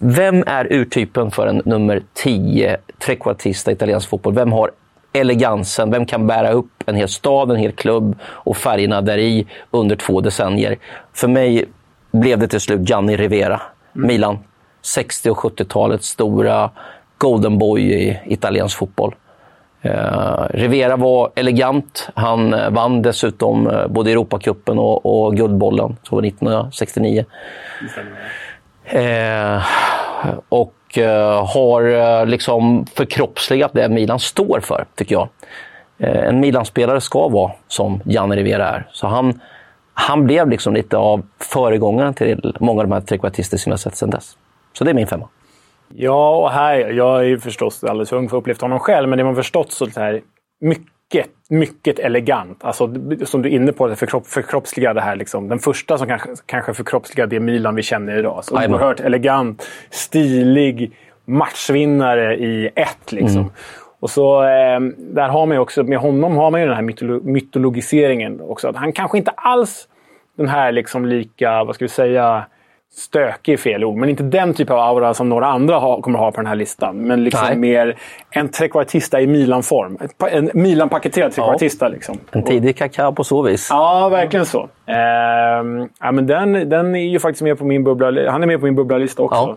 vem 0.00 0.44
är 0.46 0.72
urtypen 0.72 1.30
för 1.30 1.46
en 1.46 1.62
nummer 1.64 2.02
10 2.14 2.76
trekvartista 2.98 3.70
i 3.70 3.74
italiensk 3.74 4.08
fotboll? 4.08 4.34
Vem 4.34 4.52
har 4.52 4.70
elegansen? 5.12 5.90
Vem 5.90 6.06
kan 6.06 6.26
bära 6.26 6.50
upp 6.50 6.82
en 6.86 6.94
hel 6.94 7.08
stad, 7.08 7.50
en 7.50 7.56
hel 7.56 7.72
klubb 7.72 8.18
och 8.24 8.56
färgerna 8.56 9.00
där 9.00 9.18
i 9.18 9.46
under 9.70 9.96
två 9.96 10.20
decennier? 10.20 10.78
För 11.12 11.28
mig 11.28 11.64
blev 12.12 12.38
det 12.38 12.48
till 12.48 12.60
slut 12.60 12.88
Gianni 12.88 13.16
Rivera, 13.16 13.60
Milan. 13.92 14.38
60 14.82 15.30
och 15.30 15.38
70-talets 15.38 16.08
stora 16.08 16.70
golden 17.18 17.58
boy 17.58 17.82
i 17.82 18.20
italiensk 18.26 18.76
fotboll. 18.76 19.14
Eh, 19.82 20.46
Rivera 20.50 20.96
var 20.96 21.30
elegant. 21.34 22.08
Han 22.14 22.54
eh, 22.54 22.70
vann 22.70 23.02
dessutom 23.02 23.66
eh, 23.66 23.86
både 23.86 24.10
Europacupen 24.10 24.78
och, 24.78 25.26
och 25.26 25.36
Guldbollen, 25.36 25.96
så 26.02 26.16
var 26.16 26.26
1969. 26.26 27.24
Eh, 28.84 29.62
och 30.48 30.98
eh, 30.98 31.46
har 31.46 31.82
eh, 31.82 32.26
liksom 32.26 32.86
förkroppsligat 32.86 33.72
det 33.74 33.88
Milan 33.88 34.20
står 34.20 34.60
för, 34.60 34.84
tycker 34.94 35.14
jag. 35.14 35.28
Eh, 35.98 36.28
en 36.28 36.40
Milan-spelare 36.40 37.00
ska 37.00 37.28
vara 37.28 37.52
som 37.68 38.00
Janne 38.04 38.36
Rivera 38.36 38.68
är. 38.68 38.86
Så 38.92 39.06
han, 39.06 39.40
han 39.94 40.24
blev 40.26 40.48
liksom 40.48 40.74
lite 40.74 40.96
av 40.96 41.22
föregångaren 41.38 42.14
till 42.14 42.56
många 42.60 42.80
av 42.80 42.88
de 42.88 42.92
här 42.94 43.00
trekvartister 43.00 43.56
som 43.56 43.70
jag 43.70 43.80
sett 43.80 43.96
sedan 43.96 44.10
dess. 44.10 44.36
Så 44.72 44.84
det 44.84 44.90
är 44.90 44.94
min 44.94 45.06
femma. 45.06 45.28
Ja, 45.94 46.36
och 46.36 46.50
här, 46.50 46.90
jag 46.90 47.20
är 47.20 47.24
ju 47.24 47.38
förstås 47.38 47.84
alldeles 47.84 48.08
för 48.08 48.16
ung 48.16 48.28
för 48.28 48.36
att 48.36 48.38
ha 48.38 48.38
upplevt 48.40 48.60
honom 48.60 48.78
själv, 48.78 49.08
men 49.08 49.18
det 49.18 49.24
man 49.24 49.36
förstått 49.36 49.72
så 49.72 49.86
här 49.96 50.20
mycket, 50.60 51.26
mycket 51.48 51.98
elegant. 51.98 52.64
Alltså, 52.64 52.94
som 53.24 53.42
du 53.42 53.48
är 53.48 53.52
inne 53.52 53.72
på, 53.72 53.86
det 53.86 53.96
förkropp, 53.96 54.26
förkroppsliga 54.26 54.94
det 54.94 55.00
här. 55.00 55.16
Liksom. 55.16 55.48
Den 55.48 55.58
första 55.58 55.98
som 55.98 56.06
kanske, 56.06 56.28
kanske 56.46 56.74
förkroppsligar 56.74 57.26
det 57.26 57.40
Milan 57.40 57.74
vi 57.74 57.82
känner 57.82 58.18
idag. 58.18 58.44
Så 58.44 58.54
oerhört 58.54 59.00
elegant, 59.00 59.68
stilig, 59.90 60.92
matchvinnare 61.24 62.36
i 62.36 62.70
ett. 62.74 63.12
Liksom. 63.12 63.40
Mm. 63.40 63.52
Och 64.00 64.10
så 64.10 64.42
eh, 64.42 64.80
där 64.98 65.28
har 65.28 65.46
man 65.46 65.58
också, 65.58 65.82
med 65.82 65.98
honom 65.98 66.36
har 66.36 66.50
man 66.50 66.60
ju 66.60 66.66
den 66.66 66.76
här 66.76 66.82
mytolo 66.82 67.20
mytologiseringen 67.22 68.40
också. 68.40 68.68
Att 68.68 68.76
han 68.76 68.92
kanske 68.92 69.18
inte 69.18 69.30
alls 69.30 69.88
den 70.36 70.48
här 70.48 70.72
liksom 70.72 71.06
lika, 71.06 71.64
vad 71.64 71.74
ska 71.74 71.84
vi 71.84 71.88
säga, 71.88 72.44
stökig 72.92 73.52
är 73.52 73.56
fel 73.56 73.84
ord, 73.84 73.96
men 73.96 74.08
inte 74.08 74.22
den 74.22 74.54
typ 74.54 74.70
av 74.70 74.78
aura 74.78 75.14
som 75.14 75.28
några 75.28 75.46
andra 75.46 75.78
har, 75.78 76.00
kommer 76.00 76.18
ha 76.18 76.30
på 76.32 76.36
den 76.36 76.46
här 76.46 76.54
listan. 76.54 76.96
Men 76.96 77.24
liksom 77.24 77.46
Nej. 77.46 77.56
mer 77.56 77.98
en 78.30 78.48
trekvartista 78.48 79.20
i 79.20 79.26
Milan-form. 79.26 79.98
En 80.30 80.50
Milan-paketerad 80.54 81.32
trekvartista. 81.32 81.88
Liksom. 81.88 82.18
En 82.30 82.42
tidig 82.42 82.76
Kaká 82.76 83.12
på 83.12 83.24
så 83.24 83.42
vis. 83.42 83.66
Ja, 83.70 84.08
verkligen 84.08 84.46
så. 84.46 84.68
Ehm, 84.86 85.88
ja, 86.00 86.12
men 86.12 86.26
den, 86.26 86.68
den 86.68 86.94
är 86.94 87.08
ju 87.08 87.18
faktiskt 87.18 87.42
med 87.42 87.58
på 87.58 87.64
min 87.64 87.84
bubbla. 87.84 88.30
Han 88.30 88.42
är 88.42 88.46
med 88.46 88.60
på 88.60 88.66
min 88.66 88.74
bubblalista 88.74 89.22
också. 89.22 89.36
Ja. 89.36 89.56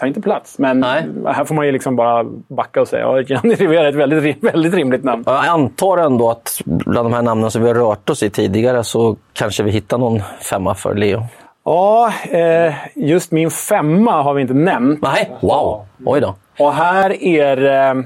tar 0.00 0.06
inte 0.06 0.20
plats. 0.20 0.58
Men 0.58 0.82
här 0.82 1.44
får 1.44 1.54
man 1.54 1.66
ju 1.66 1.72
liksom 1.72 1.96
bara 1.96 2.24
backa 2.48 2.80
och 2.80 2.88
säga 2.88 3.08
att 3.08 3.30
ja, 3.30 3.40
Gianni 3.42 3.54
Rivera 3.64 3.84
är 3.84 3.88
ett 3.88 3.94
väldigt, 3.94 4.44
väldigt 4.44 4.74
rimligt 4.74 5.04
namn. 5.04 5.24
Jag 5.26 5.46
antar 5.46 5.98
ändå 5.98 6.30
att 6.30 6.60
bland 6.64 7.06
de 7.06 7.12
här 7.12 7.22
namnen 7.22 7.50
som 7.50 7.62
vi 7.62 7.68
har 7.68 7.74
rört 7.74 8.10
oss 8.10 8.22
i 8.22 8.30
tidigare 8.30 8.84
så 8.84 9.16
kanske 9.32 9.62
vi 9.62 9.70
hittar 9.70 9.98
någon 9.98 10.22
femma 10.50 10.74
för 10.74 10.94
Leo. 10.94 11.22
Ja, 11.68 12.12
eh, 12.30 12.74
just 12.94 13.32
min 13.32 13.50
femma 13.50 14.22
har 14.22 14.34
vi 14.34 14.42
inte 14.42 14.54
nämnt. 14.54 15.02
Nej, 15.02 15.30
wow! 15.40 15.86
Oj 16.04 16.20
då. 16.20 16.34
Och 16.58 16.72
här 16.72 17.22
är... 17.22 17.90
Eh, 17.90 18.02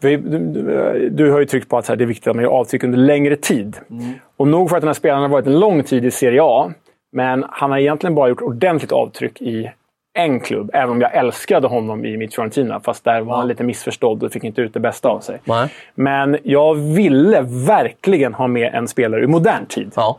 du, 0.00 0.16
du, 0.16 1.10
du, 1.10 1.30
har 1.30 1.38
ju 1.38 1.46
tryckt 1.46 1.68
på 1.68 1.78
att 1.78 1.86
det 1.86 1.92
är 1.92 1.96
viktigt 1.96 2.26
att 2.26 2.36
man 2.36 2.44
gör 2.44 2.50
avtryck 2.50 2.84
under 2.84 2.98
längre 2.98 3.36
tid. 3.36 3.76
Mm. 3.90 4.04
Och 4.36 4.48
nog 4.48 4.68
för 4.68 4.76
att 4.76 4.80
den 4.80 4.88
här 4.88 4.94
spelaren 4.94 5.22
har 5.22 5.28
varit 5.28 5.46
en 5.46 5.60
lång 5.60 5.82
tid 5.82 6.04
i 6.04 6.10
Serie 6.10 6.40
A, 6.42 6.72
men 7.12 7.44
han 7.50 7.70
har 7.70 7.78
egentligen 7.78 8.14
bara 8.14 8.28
gjort 8.28 8.42
ordentligt 8.42 8.92
avtryck 8.92 9.42
i 9.42 9.70
en 10.18 10.40
klubb. 10.40 10.70
Även 10.72 10.90
om 10.90 11.00
jag 11.00 11.14
älskade 11.14 11.68
honom 11.68 12.04
i 12.04 12.16
mitt 12.16 12.34
Fiorentina. 12.34 12.80
Fast 12.80 13.04
där 13.04 13.20
var 13.20 13.36
han 13.36 13.48
lite 13.48 13.64
missförstådd 13.64 14.22
och 14.22 14.32
fick 14.32 14.44
inte 14.44 14.60
ut 14.60 14.74
det 14.74 14.80
bästa 14.80 15.08
av 15.08 15.20
sig. 15.20 15.40
Nej. 15.44 15.68
Men 15.94 16.38
jag 16.42 16.74
ville 16.74 17.40
verkligen 17.66 18.34
ha 18.34 18.46
med 18.46 18.74
en 18.74 18.88
spelare 18.88 19.24
i 19.24 19.26
modern 19.26 19.66
tid. 19.66 19.92
Ja. 19.96 20.18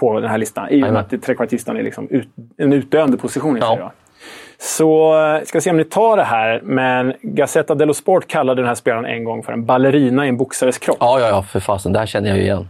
På 0.00 0.20
den 0.20 0.30
här 0.30 0.38
listan. 0.38 0.68
I 0.70 0.82
och 0.82 0.92
med 0.92 0.96
att 0.96 1.22
trekvartistan 1.22 1.76
är 1.76 1.82
liksom 1.82 2.08
ut, 2.08 2.28
en 2.56 2.72
utdöende 2.72 3.16
position 3.16 3.56
i 3.56 3.60
ja. 3.60 3.92
Så 4.60 5.14
ska 5.44 5.60
se 5.60 5.70
om 5.70 5.76
ni 5.76 5.84
tar 5.84 6.16
det 6.16 6.24
här. 6.24 6.60
Men 6.64 7.14
Gazzetta 7.22 7.74
dello 7.74 7.94
Sport 7.94 8.26
kallade 8.26 8.62
den 8.62 8.68
här 8.68 8.74
spelaren 8.74 9.06
en 9.06 9.24
gång 9.24 9.42
för 9.42 9.52
en 9.52 9.64
ballerina 9.64 10.26
i 10.26 10.28
en 10.28 10.36
boxares 10.36 10.78
kropp. 10.78 10.96
Ja, 11.00 11.20
ja, 11.20 11.28
ja 11.28 11.42
för 11.42 11.60
fasen. 11.60 11.92
Det 11.92 11.98
här 11.98 12.06
känner 12.06 12.28
jag 12.28 12.38
ju 12.38 12.44
igen. 12.44 12.68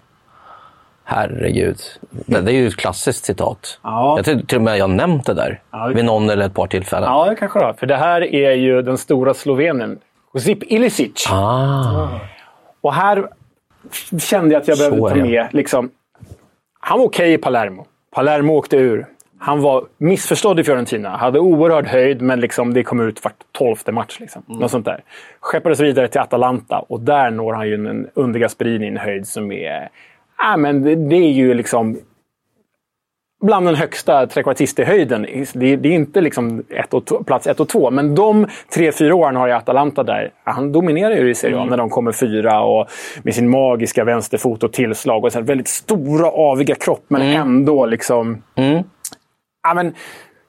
Herregud. 1.05 1.79
Det, 2.11 2.41
det 2.41 2.53
är 2.53 2.55
ju 2.55 2.67
ett 2.67 2.77
klassiskt 2.77 3.25
citat. 3.25 3.81
Ja. 3.83 4.15
Jag 4.17 4.25
tror 4.25 4.41
till 4.41 4.59
och 4.59 4.65
med 4.65 4.79
jag 4.79 4.89
har 4.89 4.95
nämnt 4.95 5.27
det 5.27 5.35
där 5.35 5.61
ja, 5.71 5.87
vid 5.87 6.05
någon 6.05 6.31
eller 6.31 6.47
ett 6.47 6.55
par 6.55 6.67
tillfällen. 6.67 7.09
Ja, 7.09 7.27
det 7.29 7.35
kanske 7.35 7.59
det 7.59 7.75
För 7.79 7.87
det 7.87 7.97
här 7.97 8.35
är 8.35 8.53
ju 8.53 8.83
den 8.83 8.99
stora 8.99 9.35
slovenen 9.35 9.99
Josip 10.35 10.63
Ilicic. 10.63 11.27
Ah. 11.31 12.09
Och 12.81 12.95
här 12.95 13.29
kände 14.21 14.55
jag 14.55 14.61
att 14.61 14.69
jag 14.69 14.79
behövde 14.79 15.09
ta 15.09 15.15
med... 15.15 15.47
Liksom, 15.51 15.91
han 16.89 16.99
var 16.99 17.07
okej 17.07 17.25
okay 17.25 17.35
i 17.35 17.39
Palermo. 17.39 17.87
Palermo 18.11 18.53
åkte 18.53 18.77
ur. 18.77 19.07
Han 19.39 19.61
var 19.61 19.85
missförstådd 19.99 20.61
i 20.61 20.65
Fiorentina. 20.65 21.09
Hade 21.09 21.39
oerhörd 21.39 21.87
höjd, 21.87 22.23
men 22.23 22.41
liksom 22.41 22.75
det 22.75 22.83
kom 22.83 23.01
ut 23.01 23.25
vart 23.25 23.35
tolfte 23.53 23.93
match. 23.93 24.21
Liksom. 24.21 24.43
Mm. 24.49 24.61
Något 24.61 24.71
sånt 24.71 24.85
där. 24.85 25.03
Skeppades 25.41 25.81
vidare 25.81 26.09
till 26.09 26.21
Atalanta 26.21 26.79
och 26.79 27.01
där 27.01 27.31
når 27.31 27.53
han 27.53 27.69
ju 27.69 27.75
en 27.75 28.09
under 28.15 28.41
Gasperini 28.41 28.87
en 28.87 28.97
höjd 28.97 29.29
som 29.29 29.53
är 29.53 29.89
Ja, 30.39 30.57
men 30.57 30.83
det, 30.83 30.95
det 30.95 31.17
är 31.17 31.33
ju 31.33 31.55
liksom 31.55 31.99
bland 33.41 33.67
den 33.67 33.75
högsta 33.75 34.27
trekvartist-höjden. 34.27 35.27
Det, 35.53 35.77
det, 35.77 35.89
är 35.89 35.93
inte 35.93 36.21
liksom 36.21 36.63
ett 36.69 36.95
och 36.95 37.27
plats 37.27 37.47
ett 37.47 37.61
och 37.61 37.69
två, 37.69 37.91
men 37.91 38.15
de 38.15 38.47
tre, 38.75 38.93
fyra 38.93 39.15
åren 39.15 39.37
har 39.37 39.49
jag 39.49 39.57
Atalanta 39.57 40.03
där. 40.03 40.31
Han 40.45 40.73
dominerar 40.73 41.17
ju 41.17 41.31
i 41.31 41.35
Serie 41.35 41.57
A 41.57 41.59
mm. 41.59 41.71
när 41.71 41.77
de 41.77 41.91
kommer 41.91 42.13
fyra 42.13 42.61
och 42.61 42.89
med 43.23 43.35
sin 43.35 43.51
magiska 43.51 44.05
vänsterfot 44.05 44.63
och 44.63 44.73
tillslag. 44.73 45.25
Och 45.25 45.33
så 45.33 45.41
väldigt 45.41 45.69
stora, 45.69 46.31
aviga 46.31 46.75
kropp, 46.75 47.05
men 47.09 47.23
mm. 47.23 47.41
ändå 47.41 47.87
liksom... 47.87 48.43
Mm. 48.55 48.83
Ja, 49.63 49.75
men, 49.75 49.95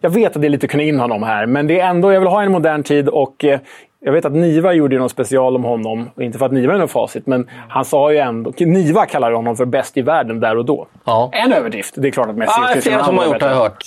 jag 0.02 0.10
vet 0.10 0.36
att 0.36 0.42
det 0.42 0.48
är 0.48 0.50
lite 0.50 0.66
att 0.66 0.72
kunna 0.72 0.84
in 0.84 1.00
honom 1.00 1.24
här, 1.24 1.46
men 1.46 1.68
det 1.68 1.80
är 1.80 1.90
ändå, 1.90 2.14
jag 2.14 2.20
vill 2.20 2.30
ha 2.30 2.44
en 2.44 2.52
modern 2.52 2.84
tid 2.84 3.10
och 3.10 3.46
eh, 3.46 3.60
jag 4.02 4.12
vet 4.12 4.26
att 4.26 4.34
Niva 4.34 4.74
gjorde 4.74 4.98
någon 4.98 5.10
special 5.10 5.56
om 5.56 5.64
honom. 5.64 6.10
Inte 6.20 6.38
för 6.38 6.46
att 6.46 6.52
Niva 6.52 6.74
är 6.74 6.78
någon 6.78 6.88
facit, 6.88 7.28
men 7.28 7.50
han 7.70 7.86
sa 7.86 8.12
ju 8.12 8.18
ändå... 8.18 8.54
Niva 8.60 9.06
kallade 9.06 9.36
honom 9.36 9.56
för 9.56 9.66
bäst 9.66 9.98
i 9.98 10.02
världen 10.02 10.40
där 10.40 10.58
och 10.58 10.66
då. 10.66 10.88
Ja. 11.04 11.30
En 11.34 11.54
överdrift. 11.54 11.94
Det 11.98 12.08
är 12.08 12.12
klart 12.12 12.30
att 12.30 12.36
Messi... 12.36 12.54
Ja, 12.58 12.68
det 12.68 12.78
är 12.80 12.82
flera 12.82 13.04
som 13.04 13.18
har 13.18 13.26
gjort 13.26 13.40
det, 13.40 13.46
har 13.46 13.52
jag 13.52 13.60
hört. 13.60 13.84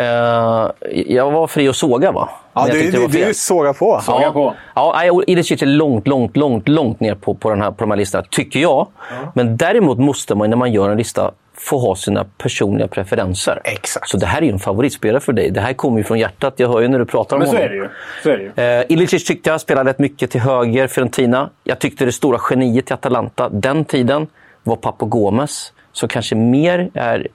uh, 0.00 1.04
jag 1.06 1.30
var 1.30 1.46
fri 1.46 1.68
att 1.68 1.76
såga, 1.76 2.12
va? 2.12 2.28
Ja, 2.54 2.66
du, 2.72 2.90
du, 2.90 3.06
du 3.06 3.34
såga 3.34 3.72
på. 3.72 4.00
Såga 4.02 4.22
ja. 4.22 4.32
på. 4.32 4.54
Ja, 4.74 5.22
Ilicic 5.26 5.62
är 5.62 5.66
långt, 5.66 6.06
långt, 6.06 6.36
långt, 6.36 6.68
långt 6.68 7.00
ner 7.00 7.14
på, 7.14 7.34
på, 7.34 7.50
den 7.50 7.62
här, 7.62 7.70
på 7.70 7.76
de 7.78 7.90
här 7.90 7.98
listorna, 7.98 8.24
tycker 8.30 8.60
jag. 8.60 8.86
Ja. 9.10 9.32
Men 9.34 9.56
däremot 9.56 9.98
måste 9.98 10.34
man, 10.34 10.50
när 10.50 10.56
man 10.56 10.72
gör 10.72 10.90
en 10.90 10.98
lista, 10.98 11.30
få 11.64 11.78
ha 11.78 11.96
sina 11.96 12.24
personliga 12.38 12.88
preferenser. 12.88 13.60
Exakt. 13.64 14.08
Så 14.08 14.16
det 14.16 14.26
här 14.26 14.38
är 14.38 14.46
ju 14.46 14.52
en 14.52 14.58
favoritspelare 14.58 15.20
för 15.20 15.32
dig. 15.32 15.50
Det 15.50 15.60
här 15.60 15.72
kommer 15.72 15.98
ju 15.98 16.04
från 16.04 16.18
hjärtat. 16.18 16.54
Jag 16.56 16.68
hör 16.68 16.80
ju 16.80 16.88
när 16.88 16.98
du 16.98 17.04
pratar 17.04 17.38
Men 17.38 17.48
om 17.48 17.52
så 17.52 17.56
honom. 17.56 17.70
Är 17.70 17.76
det 17.76 17.82
ju. 17.82 17.88
Så 18.22 18.30
är 18.30 18.52
det 18.56 18.62
ju. 18.62 18.80
Eh, 18.80 18.92
Ilicic 18.92 19.24
tyckte 19.24 19.50
jag 19.50 19.60
spelade 19.60 19.90
rätt 19.90 19.98
mycket 19.98 20.30
till 20.30 20.40
höger, 20.40 20.86
Fiorentina. 20.86 21.50
Jag 21.64 21.78
tyckte 21.78 22.04
det 22.04 22.12
stora 22.12 22.38
geniet 22.50 22.90
i 22.90 22.94
Atalanta 22.94 23.48
den 23.48 23.84
tiden 23.84 24.26
var 24.62 24.76
Papo 24.76 25.06
Gomes. 25.06 25.72
Som 25.92 26.08
kanske 26.08 26.34
mer 26.34 26.90
är 26.94 27.28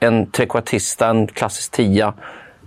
en 0.00 0.30
trekvartista, 0.30 1.08
en 1.08 1.26
klassisk 1.26 1.72
tia. 1.72 2.14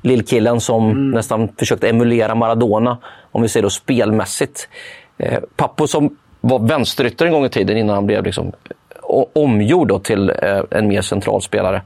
Lillkillen 0.02 0.62
som 0.62 0.92
mm. 0.92 1.12
nästan 1.12 1.50
försökte 1.58 1.90
emulera 1.90 2.36
Maradona, 2.36 2.98
om 3.32 3.42
vi 3.42 3.50
säger 3.50 3.64
då 3.64 3.70
spelmässigt. 3.70 4.70
Eh, 5.18 5.40
Papo 5.56 5.88
som 5.88 6.18
var 6.42 6.60
vänsterytter 6.60 7.26
en 7.26 7.32
gång 7.32 7.46
i 7.46 7.50
tiden 7.50 7.78
innan 7.78 7.96
han 7.96 8.06
blev 8.06 8.24
liksom 8.24 8.52
omgjord 9.16 10.04
till 10.04 10.30
eh, 10.30 10.62
en 10.72 10.88
mer 10.88 11.02
central 11.02 11.42
spelare. 11.42 11.82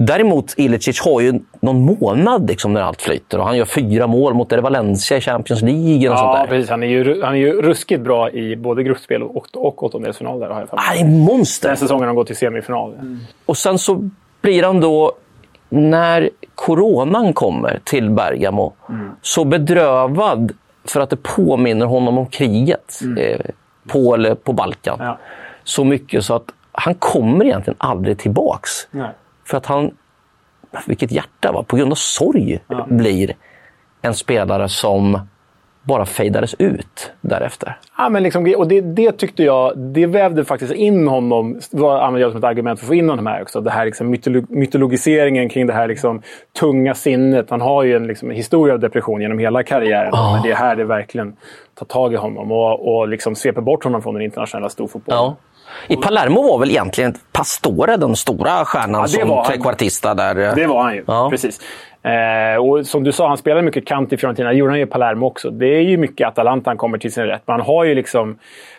Däremot 0.00 0.54
Ilicic 0.56 1.00
har 1.00 1.20
ju 1.20 1.40
någon 1.60 1.84
månad 1.84 2.48
liksom 2.48 2.72
när 2.72 2.80
allt 2.80 3.02
flyter 3.02 3.38
och 3.38 3.44
han 3.44 3.56
gör 3.56 3.64
fyra 3.64 4.06
mål 4.06 4.34
mot 4.34 4.52
är 4.52 4.58
Valencia 4.58 5.16
i 5.16 5.20
Champions 5.20 5.62
League. 5.62 6.08
Och 6.08 6.14
ja, 6.14 6.18
sånt 6.18 6.34
där. 6.34 6.46
precis. 6.46 6.70
Han 6.70 6.82
är, 6.82 6.86
ju, 6.86 7.22
han 7.22 7.34
är 7.34 7.38
ju 7.38 7.62
ruskigt 7.62 8.00
bra 8.00 8.30
i 8.30 8.56
både 8.56 8.82
gruppspel 8.82 9.22
och, 9.22 9.46
och 9.54 9.82
åttondelsfinal. 9.82 10.40
Där, 10.40 10.48
har 10.48 10.60
jag 10.60 10.68
han 10.70 10.96
är 10.96 11.04
monster! 11.04 11.68
Den 11.68 11.76
säsongen 11.76 12.06
han 12.06 12.16
gått 12.16 12.26
till 12.26 12.36
semifinal. 12.36 12.94
Mm. 12.94 13.18
Och 13.46 13.56
sen 13.56 13.78
så 13.78 14.10
blir 14.40 14.62
han 14.62 14.80
då, 14.80 15.12
när 15.68 16.30
coronan 16.54 17.32
kommer 17.32 17.80
till 17.84 18.10
Bergamo, 18.10 18.72
mm. 18.88 19.10
så 19.22 19.44
bedrövad 19.44 20.52
för 20.84 21.00
att 21.00 21.10
det 21.10 21.22
påminner 21.22 21.86
honom 21.86 22.18
om 22.18 22.26
kriget 22.26 23.00
mm. 23.02 23.18
eh, 23.18 23.40
på, 23.88 24.34
på 24.44 24.52
Balkan. 24.52 24.96
Ja 25.00 25.18
så 25.68 25.84
mycket 25.84 26.24
så 26.24 26.34
att 26.34 26.54
han 26.72 26.94
kommer 26.94 27.44
egentligen 27.44 27.76
aldrig 27.78 28.18
tillbaks. 28.18 28.70
Nej. 28.90 29.10
För 29.44 29.56
att 29.56 29.66
han, 29.66 29.90
vilket 30.86 31.12
hjärta, 31.12 31.52
va? 31.52 31.62
på 31.62 31.76
grund 31.76 31.92
av 31.92 31.96
sorg 31.96 32.60
ja. 32.68 32.86
blir 32.90 33.34
en 34.02 34.14
spelare 34.14 34.68
som 34.68 35.18
bara 35.82 36.06
fejdades 36.06 36.54
ut 36.58 37.12
därefter. 37.20 37.78
Ja, 37.98 38.08
men 38.08 38.22
liksom, 38.22 38.54
och 38.56 38.68
det, 38.68 38.80
det, 38.80 39.12
tyckte 39.12 39.42
jag, 39.42 39.78
det 39.78 40.06
vävde 40.06 40.44
faktiskt 40.44 40.72
in 40.72 41.08
honom, 41.08 41.60
var 41.70 42.00
använde 42.00 42.20
jag 42.20 42.30
som 42.30 42.38
ett 42.38 42.44
argument 42.44 42.78
för 42.78 42.86
att 42.86 42.88
få 42.88 42.94
in 42.94 43.08
honom 43.08 43.26
här 43.26 43.42
också. 43.42 43.60
Det 43.60 43.70
här 43.70 43.84
liksom 43.84 44.10
mytologiseringen 44.48 45.48
kring 45.48 45.66
det 45.66 45.72
här 45.72 45.88
liksom, 45.88 46.22
tunga 46.60 46.94
sinnet. 46.94 47.50
Han 47.50 47.60
har 47.60 47.82
ju 47.82 47.96
en 47.96 48.06
liksom, 48.06 48.30
historia 48.30 48.74
av 48.74 48.80
depression 48.80 49.20
genom 49.20 49.38
hela 49.38 49.62
karriären. 49.62 50.12
Oh. 50.12 50.32
Men 50.32 50.42
det 50.42 50.50
är 50.50 50.56
här 50.56 50.76
det 50.76 50.84
verkligen 50.84 51.36
tar 51.74 51.86
tag 51.86 52.12
i 52.12 52.16
honom 52.16 52.52
och, 52.52 52.94
och 52.94 53.08
liksom 53.08 53.34
sveper 53.34 53.60
bort 53.60 53.84
honom 53.84 54.02
från 54.02 54.14
den 54.14 54.22
internationella 54.22 54.68
storfotbollen. 54.68 55.22
Ja. 55.22 55.36
I 55.88 55.96
Palermo 55.96 56.42
var 56.42 56.58
väl 56.58 56.70
egentligen 56.70 57.14
Pastore 57.32 57.96
den 57.96 58.16
stora 58.16 58.64
stjärnan 58.64 59.00
ja, 59.00 59.06
som 59.06 59.44
trekvartista 59.46 60.14
där? 60.14 60.34
Det 60.56 60.66
var 60.66 60.82
han 60.82 60.94
ju, 60.94 61.04
ja. 61.06 61.30
precis. 61.30 61.60
Eh, 62.02 62.64
och 62.64 62.86
som 62.86 63.04
du 63.04 63.12
sa, 63.12 63.28
han 63.28 63.36
spelade 63.36 63.62
mycket 63.62 63.86
kant 63.86 64.12
i 64.12 64.16
Fiorentina. 64.16 64.48
Det 64.48 64.56
gjorde 64.56 64.72
han 64.72 64.78
ju 64.78 64.84
i 64.84 64.88
Palermo 64.88 65.26
också. 65.26 65.50
Det 65.50 65.66
är 65.66 65.80
ju 65.80 65.96
mycket 65.96 66.28
Atalanta 66.28 66.70
han 66.70 66.76
kommer 66.76 66.98
till 66.98 67.12
sin 67.12 67.24
rätt. 67.24 67.42
Men 67.46 67.52
han 67.52 67.66
har 67.66 67.84
ju 67.84 67.94
liksom... 67.94 68.38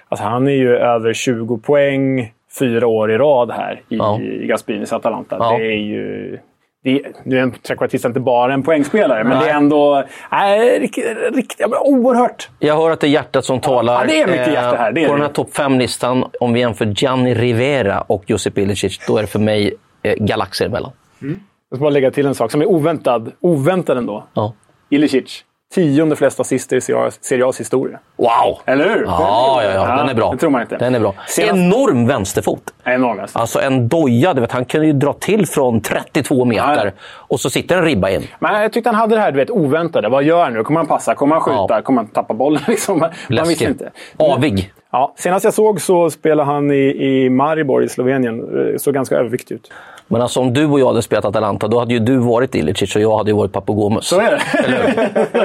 Alltså 0.09 0.25
han 0.25 0.47
är 0.47 0.51
ju 0.51 0.77
över 0.77 1.13
20 1.13 1.57
poäng 1.57 2.33
fyra 2.59 2.87
år 2.87 3.11
i 3.11 3.17
rad 3.17 3.51
här 3.51 3.81
i, 3.89 3.97
ja. 3.97 4.19
i 4.19 4.47
Gaspinis 4.47 4.93
Atalanta. 4.93 5.37
Ja. 5.39 5.57
Det 5.57 5.65
är 5.65 5.77
ju 5.77 6.37
det, 6.83 7.01
nu 7.23 7.37
är 7.37 7.41
en 7.41 7.51
trekvartist 7.51 8.05
inte 8.05 8.19
bara 8.19 8.53
en 8.53 8.63
poängspelare, 8.63 9.23
men 9.23 9.37
Nej. 9.37 9.45
det 9.45 9.51
är 9.51 9.55
ändå 9.55 9.97
äh, 10.31 10.79
riktigt, 10.79 11.05
riktigt, 11.33 11.65
oerhört. 11.81 12.49
Jag 12.59 12.75
hör 12.75 12.91
att 12.91 12.99
det 12.99 13.07
är 13.07 13.11
hjärtat 13.11 13.45
som 13.45 13.59
talar. 13.59 13.93
Ja, 13.93 14.05
det 14.07 14.21
är 14.21 14.27
mycket 14.27 14.53
hjärta 14.53 14.77
här. 14.77 14.91
Det 14.91 15.07
på 15.07 15.13
den 15.13 15.21
här 15.21 15.29
topp 15.29 15.49
5-listan, 15.53 16.25
om 16.39 16.53
vi 16.53 16.59
jämför 16.59 16.85
Gianni 16.85 17.33
Rivera 17.33 18.01
och 18.01 18.23
Josip 18.27 18.57
Ilicic, 18.57 18.99
då 19.07 19.17
är 19.17 19.21
det 19.21 19.27
för 19.27 19.39
mig 19.39 19.73
eh, 20.03 20.15
galaxer 20.15 20.65
emellan. 20.65 20.91
Mm. 21.21 21.39
Jag 21.69 21.77
ska 21.77 21.81
bara 21.83 21.89
lägga 21.89 22.11
till 22.11 22.25
en 22.25 22.35
sak 22.35 22.51
som 22.51 22.61
är 22.61 22.65
oväntad, 22.65 23.31
oväntad 23.39 23.97
ändå. 23.97 24.27
Ja. 24.33 24.53
Ilicic. 24.89 25.45
Tionde 25.73 26.15
flest 26.15 26.39
assister 26.39 26.77
i 26.77 26.81
Serie 26.81 27.45
A's 27.45 27.57
historia. 27.57 27.99
Wow! 28.15 28.59
Eller 28.65 28.89
hur? 28.89 29.03
Ja, 29.05 29.63
ja, 29.63 29.71
ja. 29.71 29.95
Den 29.95 30.09
är 30.09 30.13
bra. 30.13 30.31
Det 30.31 30.37
tror 30.37 30.49
man 30.49 30.61
inte. 30.61 30.77
Den 30.77 30.95
är 30.95 30.99
bra. 30.99 31.13
Senast... 31.27 31.53
Enorm 31.53 32.07
vänsterfot. 32.07 32.63
Enorm 32.83 33.17
vänsterfot. 33.17 33.41
Alltså 33.41 33.61
en 33.61 33.87
doja. 33.87 34.33
Du 34.33 34.41
vet, 34.41 34.51
han 34.51 34.65
kunde 34.65 34.87
ju 34.87 34.93
dra 34.93 35.13
till 35.13 35.45
från 35.45 35.81
32 35.81 36.45
meter 36.45 36.85
ja. 36.85 36.91
och 37.05 37.39
så 37.39 37.49
sitter 37.49 37.77
en 37.77 37.83
ribba 37.83 38.09
in. 38.09 38.27
Men 38.39 38.61
jag 38.61 38.73
tyckte 38.73 38.89
han 38.89 38.95
hade 38.95 39.15
det 39.15 39.21
här 39.21 39.31
du 39.31 39.37
vet, 39.37 39.49
oväntade. 39.49 40.09
Vad 40.09 40.23
gör 40.23 40.43
han 40.43 40.53
nu? 40.53 40.63
Kommer 40.63 40.79
han 40.79 40.87
passa? 40.87 41.15
Kommer 41.15 41.35
han 41.35 41.41
skjuta? 41.41 41.67
Ja. 41.69 41.81
Kommer 41.81 42.01
han 42.01 42.11
tappa 42.11 42.33
bollen? 42.33 42.61
Liksom. 42.67 42.99
Man 43.29 43.47
visste 43.47 43.65
inte. 43.65 43.91
Avig. 44.17 44.73
Ja, 44.91 45.13
senast 45.17 45.43
jag 45.43 45.53
såg 45.53 45.81
så 45.81 46.09
spelade 46.09 46.51
han 46.51 46.71
i, 46.71 46.75
i 46.75 47.29
Maribor 47.29 47.83
i 47.83 47.89
Slovenien. 47.89 48.43
Såg 48.79 48.93
ganska 48.93 49.15
överviktig 49.15 49.55
ut. 49.55 49.71
Men 50.07 50.21
alltså 50.21 50.39
om 50.39 50.53
du 50.53 50.65
och 50.65 50.79
jag 50.79 50.87
hade 50.87 51.01
spelat 51.01 51.25
Atalanta, 51.25 51.67
då 51.67 51.79
hade 51.79 51.93
ju 51.93 51.99
du 51.99 52.17
varit 52.17 52.55
Ilicic 52.55 52.95
och 52.95 53.01
jag 53.01 53.17
hade 53.17 53.31
ju 53.31 53.37
varit 53.37 53.51
Papagomus. 53.51 54.05
Så 54.07 54.19
är 54.19 54.31
det. 54.31 54.59
Eller 54.59 54.79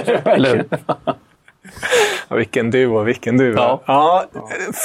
hur? 0.06 0.28
Eller 0.32 0.56
hur? 0.56 0.64
Ja, 2.28 2.36
vilken 2.36 2.70
duo, 2.70 3.02
vilken 3.02 3.36
duo. 3.38 3.54
Ja. 3.56 3.82
Ja, 3.86 4.24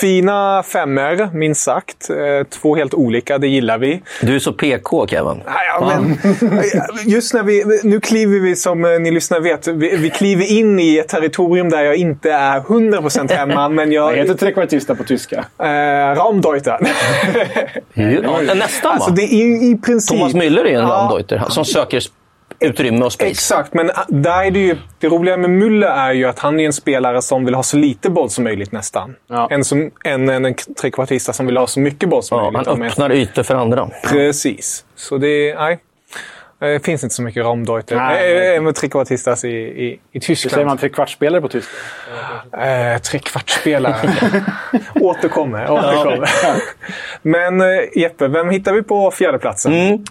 fina 0.02 0.64
femmer, 0.64 1.30
minst 1.34 1.62
sagt. 1.62 2.10
Eh, 2.10 2.48
Två 2.50 2.76
helt 2.76 2.94
olika, 2.94 3.38
det 3.38 3.48
gillar 3.48 3.78
vi. 3.78 4.02
Du 4.22 4.36
är 4.36 4.40
så 4.40 4.54
PK, 4.54 5.08
Kevin. 5.08 5.42
Ja, 5.46 5.86
men, 5.88 6.18
just 7.06 7.34
när 7.34 7.44
vi, 7.44 7.64
nu 7.84 8.00
kliver 8.00 8.40
vi, 8.40 8.56
som 8.56 8.86
eh, 8.86 9.00
ni 9.00 9.12
lyssnare 9.12 9.42
vet, 9.42 9.68
vi, 9.68 9.96
vi 9.98 10.10
kliver 10.10 10.52
in 10.52 10.80
i 10.80 10.98
ett 10.98 11.08
territorium 11.08 11.70
där 11.70 11.84
jag 11.84 11.96
inte 11.96 12.32
är 12.32 12.60
100% 12.60 13.34
hemma. 13.34 13.70
men 13.70 13.92
jag... 13.92 14.04
Vad 14.10 14.16
heter 14.18 14.34
trekvartista 14.34 14.96
på 14.96 15.04
tyska? 15.04 15.46
Eh, 15.60 15.66
Raumdeuter. 16.16 16.78
Ja, 17.94 18.54
nästan, 18.56 18.92
Alltså, 18.92 19.10
va? 19.10 19.16
det 19.16 19.24
är 19.24 19.34
i, 19.34 19.72
i 19.72 19.76
princip... 19.86 20.18
Thomas 20.18 20.34
Müller 20.34 20.62
är 20.66 20.66
en 20.66 20.74
Ja. 20.74 20.88
Raumdeuter 20.88 21.44
som 21.50 21.66
söker 21.66 22.04
utrymme 22.60 23.06
och 23.06 23.14
space. 23.14 23.32
Exakt, 23.32 23.74
men 23.74 23.90
ah, 23.90 24.06
där 24.08 24.44
är 24.44 24.52
det 24.52 24.60
ju... 24.60 24.78
Det 25.00 25.08
roliga 25.08 25.38
med 25.38 25.50
Müller 25.50 25.88
är 25.98 26.14
ju 26.14 26.26
att 26.26 26.40
han 26.40 26.60
är 26.60 26.66
en 26.66 26.74
spelare 26.74 27.22
som 27.22 27.46
vill 27.46 27.56
ha 27.56 27.64
så 27.64 27.78
lite 27.78 28.10
boll 28.10 28.30
som 28.30 28.44
möjligt 28.44 28.72
nästan. 28.72 29.16
Ja. 29.28 29.48
En, 29.52 29.64
som, 29.64 29.92
en, 30.04 30.30
en, 30.30 30.46
en 30.46 30.54
trekvartista 30.82 31.34
som 31.34 31.46
vill 31.46 31.58
ha 31.58 31.68
så 31.68 31.80
mycket 31.80 32.10
boll 32.10 32.24
som 32.24 32.38
Ja, 32.38 32.52
möjligt. 32.52 32.68
han 32.68 32.82
öppnar 32.82 33.12
ytor 33.12 33.44
för 33.44 33.56
andra. 33.56 33.90
Precis. 34.10 34.86
Så 34.96 35.18
det... 35.18 35.56
Nej. 35.56 35.80
Det 36.62 36.86
finns 36.86 37.04
inte 37.04 37.16
så 37.16 37.22
mycket 37.22 37.44
Raumdeuter. 37.44 37.96
Nej, 37.96 38.34
Nej, 38.34 38.50
nej. 38.50 38.60
med 38.60 38.76
trekvartistas 38.76 39.44
i, 39.46 39.48
i, 39.50 39.86
i 39.88 40.00
Hur 40.14 40.20
säger 40.22 40.36
Tyskland. 40.36 40.66
man 40.66 40.78
trekvartsspelare 40.78 41.42
på 41.42 41.48
tyska? 41.48 41.72
Eh, 42.58 42.98
trekvartsspelare. 43.02 43.96
återkommer. 44.96 45.72
återkommer. 45.72 46.30
Men 47.22 47.62
eh, 47.62 47.68
Jeppe, 47.96 48.28
vem 48.28 48.50
hittar 48.50 48.74
vi 48.74 48.84
på 48.84 49.12
fjärdeplatsen? 49.12 49.74
Mm. 49.74 50.04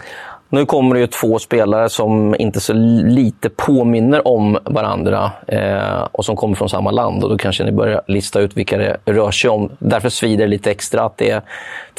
Nu 0.51 0.67
kommer 0.67 0.95
det 0.95 1.01
ju 1.01 1.07
två 1.07 1.39
spelare 1.39 1.89
som 1.89 2.35
inte 2.39 2.61
så 2.61 2.73
lite 2.73 3.49
påminner 3.49 4.29
om 4.29 4.59
varandra 4.65 5.33
eh, 5.47 6.09
och 6.13 6.25
som 6.25 6.37
kommer 6.37 6.55
från 6.55 6.69
samma 6.69 6.91
land. 6.91 7.25
Och 7.25 7.31
Då 7.31 7.39
kanske 7.39 7.65
ni 7.65 7.73
börjar 7.73 8.03
lista 8.07 8.41
ut 8.41 8.57
vilka 8.57 8.79
det 8.79 8.97
rör 9.05 9.31
sig 9.31 9.51
om. 9.51 9.71
Därför 9.79 10.09
svider 10.09 10.45
det 10.45 10.51
lite 10.51 10.71
extra 10.71 11.03
att 11.03 11.17
det 11.17 11.31
är 11.31 11.43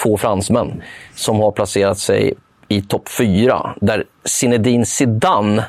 två 0.04 0.18
fransmän 0.18 0.84
som 1.16 1.40
har 1.40 1.52
placerat 1.52 1.98
sig 1.98 2.34
i 2.68 2.82
topp 2.82 3.10
fyra. 3.10 3.76
Där 3.82 4.04
Zinedine 4.26 4.86
Zidane 4.86 5.64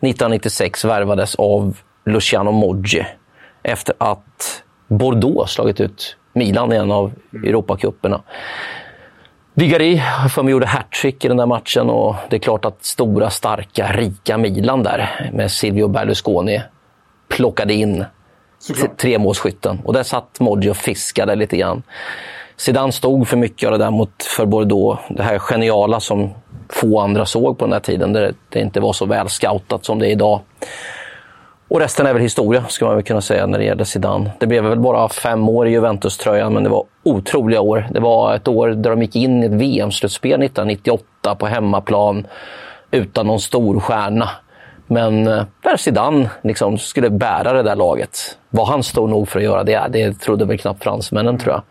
1996 0.00 0.84
värvades 0.84 1.34
av 1.34 1.76
Luciano 2.04 2.52
Moggi 2.52 3.06
efter 3.62 3.94
att 3.98 4.62
Bordeaux 4.88 5.52
slagit 5.52 5.80
ut 5.80 6.16
Milan 6.32 6.72
i 6.72 6.76
en 6.76 6.90
av 6.90 7.12
Europacuperna. 7.32 8.20
Vigari 9.60 10.02
mig 10.42 10.52
gjorde 10.52 10.66
hattrick 10.66 11.24
i 11.24 11.28
den 11.28 11.36
där 11.36 11.46
matchen 11.46 11.90
och 11.90 12.16
det 12.30 12.36
är 12.36 12.40
klart 12.40 12.64
att 12.64 12.84
stora, 12.84 13.30
starka, 13.30 13.92
rika 13.92 14.38
Milan 14.38 14.82
där 14.82 15.30
med 15.32 15.50
Silvio 15.50 15.88
Berlusconi 15.88 16.62
plockade 17.28 17.74
in 17.74 18.04
tremålsskytten. 18.96 19.80
Och 19.84 19.92
där 19.92 20.02
satt 20.02 20.40
Moggi 20.40 20.70
och 20.70 20.76
fiskade 20.76 21.34
lite 21.34 21.56
grann. 21.56 21.82
Zidane 22.56 22.92
stod 22.92 23.28
för 23.28 23.36
mycket 23.36 23.66
av 23.66 23.78
det 23.78 23.84
där 23.84 23.90
mot, 23.90 24.22
för 24.22 24.46
Bordeaux. 24.46 25.02
Det 25.08 25.22
här 25.22 25.38
geniala 25.38 26.00
som 26.00 26.30
få 26.68 27.00
andra 27.00 27.26
såg 27.26 27.58
på 27.58 27.64
den 27.64 27.72
här 27.72 27.80
tiden. 27.80 28.12
Där 28.12 28.34
det 28.48 28.60
inte 28.60 28.80
var 28.80 28.92
så 28.92 29.06
väl 29.06 29.28
scoutat 29.28 29.84
som 29.84 29.98
det 29.98 30.06
är 30.06 30.10
idag. 30.10 30.40
Och 31.70 31.80
resten 31.80 32.06
är 32.06 32.12
väl 32.12 32.22
historia, 32.22 32.64
skulle 32.68 32.88
man 32.88 32.96
väl 32.96 33.04
kunna 33.04 33.20
säga, 33.20 33.46
när 33.46 33.58
det 33.58 33.64
gäller 33.64 33.84
Zidane. 33.84 34.30
Det 34.38 34.46
blev 34.46 34.64
väl 34.64 34.78
bara 34.78 35.08
fem 35.08 35.48
år 35.48 35.68
i 35.68 35.70
Juventus-tröjan, 35.70 36.54
men 36.54 36.64
det 36.64 36.70
var 36.70 36.84
otroliga 37.02 37.60
år. 37.60 37.86
Det 37.90 38.00
var 38.00 38.34
ett 38.34 38.48
år 38.48 38.68
där 38.68 38.90
de 38.90 39.02
gick 39.02 39.16
in 39.16 39.42
i 39.42 39.46
ett 39.46 39.52
VM-slutspel 39.52 40.42
1998 40.42 41.34
på 41.34 41.46
hemmaplan 41.46 42.26
utan 42.90 43.26
någon 43.26 43.40
stor 43.40 43.80
stjärna. 43.80 44.30
Men 44.86 45.26
eh, 45.26 45.44
där 45.62 45.76
Zidane 45.76 46.30
liksom 46.42 46.78
skulle 46.78 47.10
bära 47.10 47.52
det 47.52 47.62
där 47.62 47.76
laget. 47.76 48.38
Var 48.50 48.66
han 48.66 48.82
stor 48.82 49.08
nog 49.08 49.28
för 49.28 49.38
att 49.38 49.44
göra 49.44 49.64
det? 49.64 49.86
Det 49.90 50.20
trodde 50.20 50.44
väl 50.44 50.58
knappt 50.58 50.82
fransmännen, 50.82 51.38
tror 51.38 51.54
jag. 51.54 51.62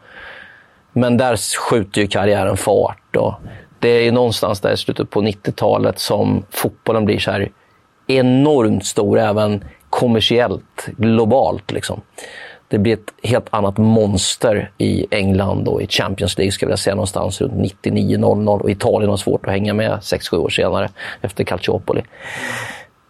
Men 0.94 1.18
där 1.18 1.60
skjuter 1.60 2.02
ju 2.02 2.08
karriären 2.08 2.58
fart. 2.58 3.16
Och 3.16 3.34
det 3.80 3.90
är 3.90 4.02
ju 4.02 4.12
någonstans 4.12 4.62
där 4.62 4.72
i 4.72 4.78
slutet 4.78 5.10
på 5.10 5.22
90-talet 5.22 6.00
som 6.00 6.46
fotbollen 6.50 7.06
blir 7.06 7.20
så 7.20 7.32
här 7.32 7.52
enormt 8.08 8.86
stor, 8.86 9.20
även 9.20 9.64
kommersiellt, 9.90 10.88
globalt. 10.98 11.72
Liksom. 11.72 12.02
Det 12.68 12.78
blir 12.78 12.94
ett 12.94 13.14
helt 13.24 13.48
annat 13.50 13.78
monster 13.78 14.72
i 14.78 15.06
England 15.12 15.68
och 15.68 15.82
i 15.82 15.88
Champions 15.88 16.38
League, 16.38 16.52
ska 16.52 16.70
jag 16.70 16.80
säga, 16.80 16.96
någonstans 16.96 17.42
runt 17.42 17.54
99-00. 17.84 18.60
Och 18.60 18.70
Italien 18.70 19.10
har 19.10 19.18
svårt 19.18 19.46
att 19.46 19.52
hänga 19.52 19.74
med 19.74 19.92
6-7 19.92 20.38
år 20.38 20.50
senare, 20.50 20.90
efter 21.22 21.44
Calciopoli. 21.44 22.02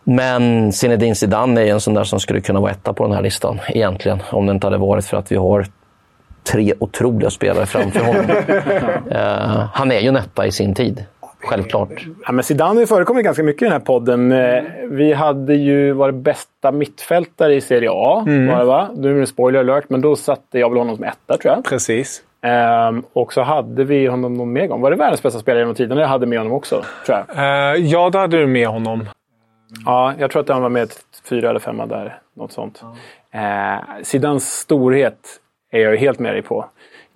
Men 0.03 0.73
Zinedine 0.73 1.15
Zidane 1.15 1.61
är 1.61 1.73
en 1.73 1.79
sån 1.79 1.93
där 1.93 2.03
som 2.03 2.19
skulle 2.19 2.41
kunna 2.41 2.59
vara 2.59 2.71
etta 2.71 2.93
på 2.93 3.03
den 3.03 3.15
här 3.15 3.21
listan, 3.21 3.59
egentligen. 3.67 4.19
Om 4.31 4.45
det 4.45 4.51
inte 4.51 4.67
hade 4.67 4.77
varit 4.77 5.05
för 5.05 5.17
att 5.17 5.31
vi 5.31 5.35
har 5.35 5.67
tre 6.43 6.73
otroliga 6.79 7.29
spelare 7.29 7.65
framför 7.65 7.99
honom. 7.99 8.25
Eh, 9.11 9.67
han 9.73 9.91
är 9.91 9.99
ju 9.99 10.07
en 10.07 10.15
etta 10.15 10.45
i 10.45 10.51
sin 10.51 10.75
tid, 10.75 11.05
självklart. 11.39 11.89
Ja, 12.25 12.32
men 12.32 12.43
Zidane 12.43 12.88
förekommit 12.88 13.23
ganska 13.25 13.43
mycket 13.43 13.62
i 13.62 13.65
den 13.65 13.71
här 13.71 13.80
podden. 13.80 14.32
Eh, 14.32 14.63
Vi 14.89 15.13
hade 15.13 15.56
ju 15.56 15.91
varit 15.91 16.15
bästa 16.15 16.71
mittfältare 16.71 17.56
i 17.56 17.62
Serie 17.62 17.89
A. 17.91 18.23
Var 18.25 18.58
det, 18.60 18.65
va? 18.65 18.89
Nu 18.95 19.15
är 19.15 19.19
det 19.19 19.28
spoiler 19.28 19.60
alert, 19.60 19.86
men 19.89 20.02
då 20.02 20.15
satte 20.15 20.60
jag 20.60 20.69
väl 20.69 20.78
honom 20.78 20.95
som 20.95 21.06
etta, 21.06 21.38
tror 21.38 21.54
jag. 21.56 21.63
Precis. 21.65 22.23
Ehm, 22.41 23.04
och 23.13 23.34
så 23.34 23.41
hade 23.41 23.84
vi 23.84 24.08
honom 24.08 24.34
någon 24.34 24.54
mer 24.54 24.67
gång. 24.67 24.82
Var 24.82 24.91
det 24.91 24.97
världens 24.97 25.23
bästa 25.23 25.39
spelare 25.39 25.62
genom 25.62 25.75
tiden? 25.75 25.97
Jag 25.97 26.08
hade 26.08 26.25
med 26.25 26.38
honom 26.39 26.54
också, 26.54 26.84
tror 27.06 27.17
jag. 27.28 27.38
Eh, 27.38 27.75
ja, 27.86 28.10
då 28.10 28.19
hade 28.19 28.38
du 28.38 28.47
med 28.47 28.67
honom. 28.67 29.06
Ja, 29.86 30.13
jag 30.19 30.32
tror 30.32 30.41
att 30.41 30.49
han 30.49 30.62
var 30.62 30.69
med 30.69 30.89
fyra 31.30 31.49
eller 31.49 31.60
femma 31.60 31.86
där. 31.86 32.19
Något 32.36 32.52
sånt. 32.52 32.82
Eh, 33.34 34.02
Zidanes 34.04 34.43
storhet 34.60 35.19
är 35.71 35.80
jag 35.80 35.91
ju 35.91 35.97
helt 35.97 36.19
med 36.19 36.34
dig 36.34 36.41
på. 36.41 36.65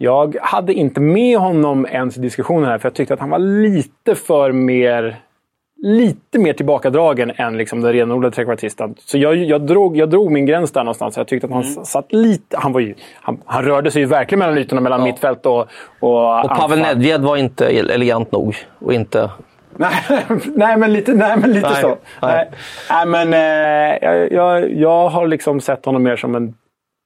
Jag 0.04 0.38
hade 0.42 0.74
inte 0.74 1.02
med 1.02 1.38
honom 1.38 1.86
ens 1.92 2.18
i 2.18 2.20
diskussionen 2.22 2.70
här, 2.70 2.78
för 2.78 2.90
jag 2.90 2.94
tyckte 2.94 3.14
att 3.14 3.20
han 3.20 3.30
var 3.30 3.40
lite 3.40 4.16
för 4.16 4.52
mer 4.52 5.16
lite 5.84 6.40
mer 6.40 6.54
tillbakadragen 6.54 7.32
än 7.36 7.58
liksom 7.58 7.82
den 7.82 7.94
renodlade 7.94 8.36
trekvartisten. 8.36 8.96
Så 9.00 9.18
jag, 9.18 9.36
jag, 9.36 9.62
drog, 9.62 9.98
jag 9.98 10.10
drog 10.10 10.32
min 10.32 10.46
gräns 10.46 10.72
där 10.72 10.84
någonstans. 10.84 11.18
Jag 11.18 11.28
tyckte 11.28 11.48
att 11.48 11.54
han 11.54 11.64
Mm. 11.64 11.86
satt 11.86 12.14
lite... 12.14 12.58
Han, 12.58 12.72
var 12.72 12.80
ju, 12.80 12.96
han, 13.22 13.42
han 13.46 13.66
rörde 13.66 13.92
sig 13.92 14.02
ju 14.02 14.06
verkligen 14.06 14.40
mellan 14.40 14.58
ytorna, 14.58 14.82
mellan 14.82 15.04
mittfält 15.04 15.46
och, 15.46 15.68
och, 16.00 16.46
Och 16.46 16.50
Pavel. 16.58 16.80
Nedved 16.80 17.22
var 17.22 17.38
inte 17.38 17.66
elegant 17.68 18.32
nog. 18.32 18.56
Och 18.80 18.94
inte... 18.94 19.30
Nej, 19.78 19.94
nej, 20.56 20.78
men 20.78 20.94
lite, 20.94 21.14
nej, 21.14 21.38
men 21.38 21.52
lite 21.52 21.70
Nej, 21.70 21.82
så. 21.82 21.98
nej. 22.22 22.50
Nej. 22.90 23.06
Men, 23.06 23.34
eh, 23.34 24.10
jag, 24.32 24.74
jag 24.74 25.10
har 25.10 25.28
liksom 25.28 25.62
sett 25.62 25.86
honom 25.86 26.04
mer 26.04 26.16
som 26.16 26.36
en 26.36 26.54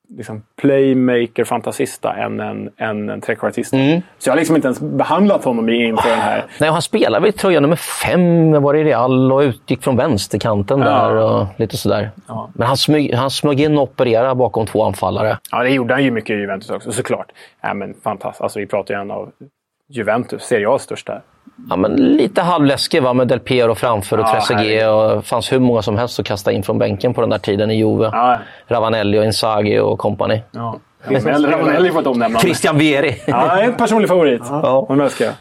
liksom, 0.09 0.43
playmaker-fantasista 0.61 2.13
än 2.13 2.39
en, 2.39 2.69
än 2.77 3.09
en 3.09 3.21
trekvartist. 3.21 3.73
Mm. 3.73 4.01
Så 4.17 4.29
jag 4.29 4.33
har 4.33 4.37
liksom 4.37 4.55
inte 4.55 4.67
ens 4.67 4.79
behandlat 4.79 5.43
honom 5.43 5.69
inför 5.69 6.09
den 6.09 6.19
här. 6.19 6.45
Nej, 6.59 6.69
han 6.69 6.81
spelade 6.81 7.21
väl 7.21 7.29
i 7.29 7.31
tröja 7.31 7.59
nummer 7.59 7.75
fem, 7.75 8.51
var 8.51 8.73
i 8.73 8.83
Real 8.83 9.31
och 9.31 9.39
utgick 9.39 9.83
från 9.83 9.95
vänsterkanten 9.95 10.79
där 10.79 11.15
och 11.15 11.45
lite 11.57 11.77
sådär. 11.77 12.11
Men 12.53 12.67
han 12.67 12.77
smög, 12.77 13.13
han 13.13 13.31
smög 13.31 13.61
in 13.61 13.77
och 13.77 13.83
opererade 13.83 14.35
bakom 14.35 14.65
två 14.65 14.83
anfallare. 14.83 15.37
Ja, 15.51 15.63
det 15.63 15.69
gjorde 15.69 15.93
han 15.93 16.03
ju 16.03 16.11
mycket 16.11 16.29
i 16.29 16.39
Juventus 16.39 16.69
också, 16.69 16.91
såklart. 16.91 17.31
Ja, 17.61 17.73
men 17.73 17.93
fantastiskt. 18.03 18.41
Alltså, 18.41 18.59
vi 18.59 18.65
pratar 18.67 18.93
ju 18.93 19.01
en 19.01 19.11
av 19.11 19.31
Juventus, 19.89 20.43
Serie 20.43 20.67
A's 20.67 20.77
största. 20.77 21.21
Ja, 21.69 21.75
men 21.75 21.91
lite 21.95 22.41
halvläskig 22.41 23.03
va, 23.03 23.13
med 23.13 23.27
Del 23.27 23.39
Piero 23.39 23.75
framför 23.75 24.17
och 24.17 24.25
Ja, 24.27 24.31
Trezeguet. 24.33 24.87
Och 24.89 25.15
det 25.15 25.21
fanns 25.21 25.51
hur 25.51 25.59
många 25.59 25.81
som 25.81 25.97
helst 25.97 26.19
att 26.19 26.25
kasta 26.25 26.51
in 26.51 26.63
från 26.63 26.77
bänken 26.79 27.13
på 27.13 27.21
den 27.21 27.29
där 27.29 27.37
tiden 27.37 27.71
i 27.71 27.77
Juve. 27.77 28.09
Ja. 28.13 28.39
Ravanelli 28.67 29.19
och 29.19 29.25
Inzaghi 29.25 29.79
och 29.79 29.99
company. 29.99 30.41
Ja. 30.51 30.79
Ravanelli 31.07 31.91
får 31.91 31.99
ett 32.01 32.07
omnämnande. 32.07 32.39
Christian 32.39 32.77
Vieri. 32.77 33.21
Ja, 33.27 33.59
en 33.61 33.73
personlig 33.77 34.09
favorit. 34.09 34.41
Ja. 34.49 34.87
Älskar 35.03 35.25
jag. 35.25 35.33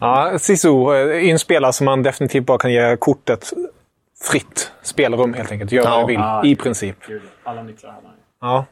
Ja, 0.00 0.38
Sisu 0.38 0.68
är 0.90 1.30
en 1.30 1.38
spelare 1.38 1.72
som 1.72 1.84
man 1.84 2.02
definitivt 2.02 2.46
bara 2.46 2.58
kan 2.58 2.72
ge 2.72 2.96
kortet 2.96 3.50
fritt 4.32 4.72
spelrum 4.82 5.34
helt 5.34 5.52
enkelt. 5.52 5.72
Gör 5.72 5.84
vad 5.84 5.92
Ja. 5.92 6.00
du 6.00 6.06
vill, 6.06 6.20
Ja. 6.20 6.44
i 6.44 6.56
princip. 6.56 6.96
Alla 7.44 7.62
nycklar 7.62 7.90
han. 7.90 8.00
Ja. 8.40 8.64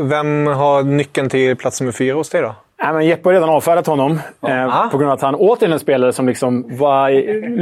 Vem 0.00 0.46
har 0.46 0.82
nyckeln 0.82 1.30
till 1.30 1.56
plats 1.56 1.80
nummer 1.80 1.92
fyra 1.92 2.14
hos 2.14 2.30
dig 2.30 2.42
då? 2.42 2.54
Nej, 2.82 2.92
men 2.92 3.06
Jeppe 3.06 3.28
har 3.28 3.32
redan 3.34 3.48
avfärdat 3.48 3.86
honom. 3.86 4.20
Eh, 4.48 4.80
Ah. 4.80 4.88
på 4.90 4.98
grund 4.98 5.10
av 5.10 5.14
att 5.16 5.22
han 5.22 5.34
återigen 5.34 5.70
är 5.72 5.74
en 5.74 5.80
spelare 5.80 6.12
som 6.12 6.28
liksom 6.28 6.76
var 6.78 7.10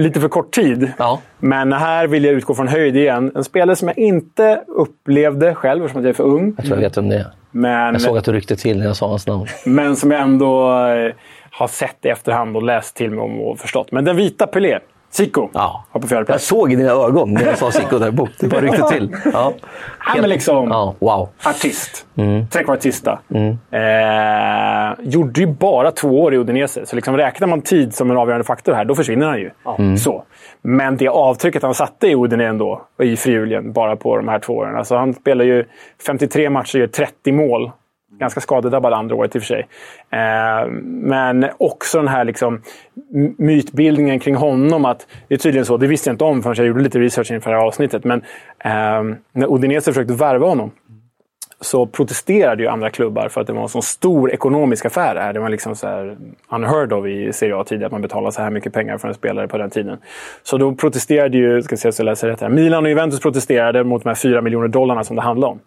lite 0.02 0.20
för 0.20 0.29
kort 0.29 0.50
tid. 0.55 0.92
Ja. 0.98 1.20
Men 1.38 1.72
här 1.72 2.07
vill 2.07 2.24
jag 2.24 2.35
utgå 2.35 2.55
från 2.55 2.68
höjd 2.68 2.96
igen. 2.96 3.33
En 3.35 3.44
spelare 3.44 3.76
som 3.76 3.88
jag 3.88 3.98
inte 3.98 4.61
upplevde 4.66 5.55
själv, 5.55 5.85
eftersom 5.85 6.02
jag 6.02 6.09
är 6.09 6.14
för 6.14 6.24
ung. 6.24 6.55
Jag 6.57 6.66
tror 6.66 6.76
jag 6.79 6.83
vet 6.88 6.96
vem 6.96 7.09
det 7.09 7.16
är. 7.16 7.26
Men, 7.50 7.92
Jag 7.94 8.00
såg 8.02 8.18
att 8.18 8.24
du 8.24 8.33
ryckte 8.33 8.57
till 8.57 8.79
när 8.79 8.87
jag 8.87 8.96
sa 8.96 9.09
hans 9.09 9.26
namn. 9.26 9.46
men 9.66 9.96
som 9.96 10.11
jag 10.11 10.20
ändå 10.20 10.70
eh, 10.88 11.12
har 11.50 11.68
sett 11.68 12.05
i 12.05 12.09
efterhand 12.09 12.57
och 12.57 12.62
läst 12.62 12.96
till 12.96 13.11
mig 13.11 13.18
om 13.20 13.40
och 13.40 13.59
förstått. 13.59 13.92
Men 13.92 14.05
den 14.05 14.16
vita 14.16 14.46
Pelé. 14.46 14.79
Zico 15.16 15.48
Ja. 15.55 15.85
har 15.90 16.00
på 16.00 16.07
fjärde 16.09 16.20
Jag 16.20 16.26
plats. 16.26 16.46
såg 16.46 16.72
i 16.72 16.76
dina 16.76 16.90
ögon 16.90 17.33
när 17.35 17.46
jag 17.46 17.59
sa 17.59 17.70
Zico 17.70 17.98
där 17.98 18.11
bort. 18.11 18.31
Det 18.40 18.48
bara 18.48 18.61
ryckte 18.61 18.88
till. 18.88 19.16
Ja. 19.33 19.52
Ja, 20.14 20.20
men 20.20 20.31
liksom 20.31 20.68
Ja, 20.68 20.94
wow. 20.98 21.29
artist. 21.44 22.07
Mm. 22.16 22.46
Trekvartista. 22.48 23.18
Eh, 23.70 24.94
gjorde 25.00 25.40
ju 25.40 25.46
bara 25.46 25.90
två 25.90 26.22
år 26.22 26.35
i 26.35 26.38
Udinese. 26.38 26.87
Så 26.87 26.96
liksom 26.96 27.16
räknar 27.16 27.48
man 27.48 27.61
tid 27.62 27.94
som 27.94 28.11
en 28.11 28.16
avgörande 28.16 28.44
faktor 28.44 28.72
här, 28.72 28.85
då 28.85 28.94
försvinner 28.94 29.26
han 29.26 29.38
ju. 29.38 29.50
Mm. 29.79 29.96
Så. 29.96 30.24
Men 30.62 30.96
det 30.96 31.09
avtrycket 31.09 31.62
han 31.62 31.74
satte 31.74 32.07
i 32.09 32.14
Udine 32.14 32.40
ändå, 32.44 32.83
och 32.98 33.05
i 33.05 33.16
Friulien, 33.16 33.72
bara 33.72 33.96
på 33.96 34.16
de 34.16 34.29
här 34.29 34.38
två 34.38 34.52
åren. 34.57 34.76
Alltså 34.76 34.96
han 34.96 35.14
spelar 35.14 35.44
ju 35.44 35.64
53 36.07 36.50
matcher, 36.50 36.79
gör 36.79 36.87
30 36.87 37.33
mål. 37.33 37.70
Ganska 38.18 38.40
skadedrabbad 38.40 38.92
andra 38.92 39.16
året 39.16 39.37
i 39.37 39.38
och 39.38 39.42
för 39.42 39.46
sig. 39.46 39.66
Eh, 40.11 40.70
men 40.87 41.46
också 41.59 41.98
den 41.98 42.09
här 42.09 42.24
liksom, 42.24 42.62
mytbildningen 43.38 44.20
kring 44.20 44.35
honom. 44.35 44.85
Att 44.85 45.07
det 45.29 45.35
är 45.35 45.38
tydligen 45.38 45.66
så, 45.66 45.76
det 45.76 45.87
visste 45.87 46.11
jag 46.11 46.14
inte 46.14 46.24
om 46.24 46.42
förrän 46.42 46.57
jag 46.57 46.66
gjorde 46.66 46.83
lite 46.83 46.98
research 46.98 47.31
inför 47.31 47.50
det 47.50 47.57
här 47.57 47.64
avsnittet. 47.64 48.05
Men 48.05 48.22
eh, 48.59 49.16
när 49.33 49.55
Udinese 49.55 49.92
försökte 49.92 50.14
värva 50.14 50.46
honom 50.46 50.70
så 51.61 51.87
protesterade 51.87 52.62
ju 52.62 52.68
andra 52.68 52.90
klubbar 52.90 53.29
för 53.29 53.40
att 53.40 53.46
det 53.46 53.52
var 53.52 53.62
en 53.62 53.68
så 53.68 53.83
stor 53.83 54.33
ekonomisk 54.33 54.85
affär. 54.87 55.14
det 55.14 55.20
här. 55.20 55.33
Det 55.33 55.40
var 55.40 55.48
liksom 55.48 55.76
så 55.76 55.87
här 55.87 56.16
unheard 56.48 56.92
of 56.92 57.07
i 57.07 57.33
Serie 57.33 57.57
A 57.57 57.64
tidigare 57.64 57.87
att 57.87 57.92
man 57.92 58.02
betalar 58.02 58.31
så 58.31 58.42
här 58.42 58.50
mycket 58.50 58.72
pengar 58.72 58.98
för 58.98 59.09
en 59.09 59.14
spelare 59.14 59.48
på 59.48 59.59
den 59.59 59.70
tiden. 59.70 59.98
Så 60.42 60.59
då 60.59 60.74
protesterade 60.74 61.38
ju, 61.38 61.62
ska 61.62 61.76
se 61.76 61.92
så 61.92 62.00
jag 62.00 62.05
läser 62.05 62.29
rätt 62.29 62.40
här, 62.40 62.48
Milan 62.48 62.85
och 62.85 62.90
Juventus 62.90 63.20
protesterade 63.20 63.85
mot 63.85 64.02
de 64.02 64.09
här 64.09 64.14
4 64.14 64.40
miljoner 64.40 64.68
dollarna 64.68 65.05
som 65.05 65.16
det 65.16 65.22
handlade 65.22 65.52
om. 65.52 65.61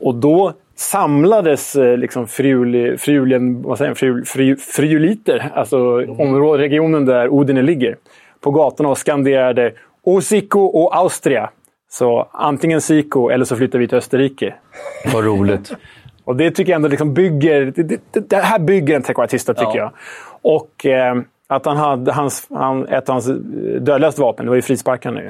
Och 0.00 0.14
då 0.14 0.52
samlades 0.78 1.76
eh, 1.76 1.96
liksom 1.96 2.26
friuli, 2.26 2.96
friulien, 2.98 3.62
vad 3.62 3.78
säger 3.78 3.90
jag, 3.90 3.98
friul, 3.98 4.24
fri, 4.24 4.56
friuliter, 4.56 5.50
alltså 5.54 5.78
området, 6.18 6.60
regionen 6.60 7.04
där 7.04 7.28
Udine 7.40 7.62
ligger, 7.62 7.96
på 8.40 8.50
gatorna 8.50 8.88
och 8.88 8.98
skanderade 8.98 9.72
Osico 10.02 10.60
och 10.60 10.96
Austria. 10.96 11.50
Så 11.90 12.28
antingen 12.32 12.80
Zico 12.80 13.28
eller 13.28 13.44
så 13.44 13.56
flyttar 13.56 13.78
vi 13.78 13.88
till 13.88 13.98
Österrike. 13.98 14.54
Vad 15.14 15.24
roligt. 15.24 15.72
Och 16.24 16.36
det 16.36 16.50
tycker 16.50 16.72
jag 16.72 16.76
ändå 16.76 16.88
liksom 16.88 17.14
bygger... 17.14 17.72
Det, 17.76 17.82
det, 17.82 18.30
det 18.30 18.36
här 18.36 18.58
bygger 18.58 18.96
en 18.96 19.02
trekvartista, 19.02 19.54
tycker 19.54 19.78
Ja. 19.78 19.92
jag. 20.42 20.52
Och 20.54 20.86
eh, 20.86 21.16
att 21.46 21.66
han 21.66 21.76
hade 21.76 22.12
hans, 22.12 22.46
han, 22.50 22.86
ett 22.86 23.08
av 23.08 23.12
hans 23.12 23.26
dödligaste 23.80 24.20
vapen, 24.20 24.46
det 24.46 24.50
var 24.50 24.56
ju 24.56 24.62
frisparkarna 24.62 25.22
ju. 25.22 25.28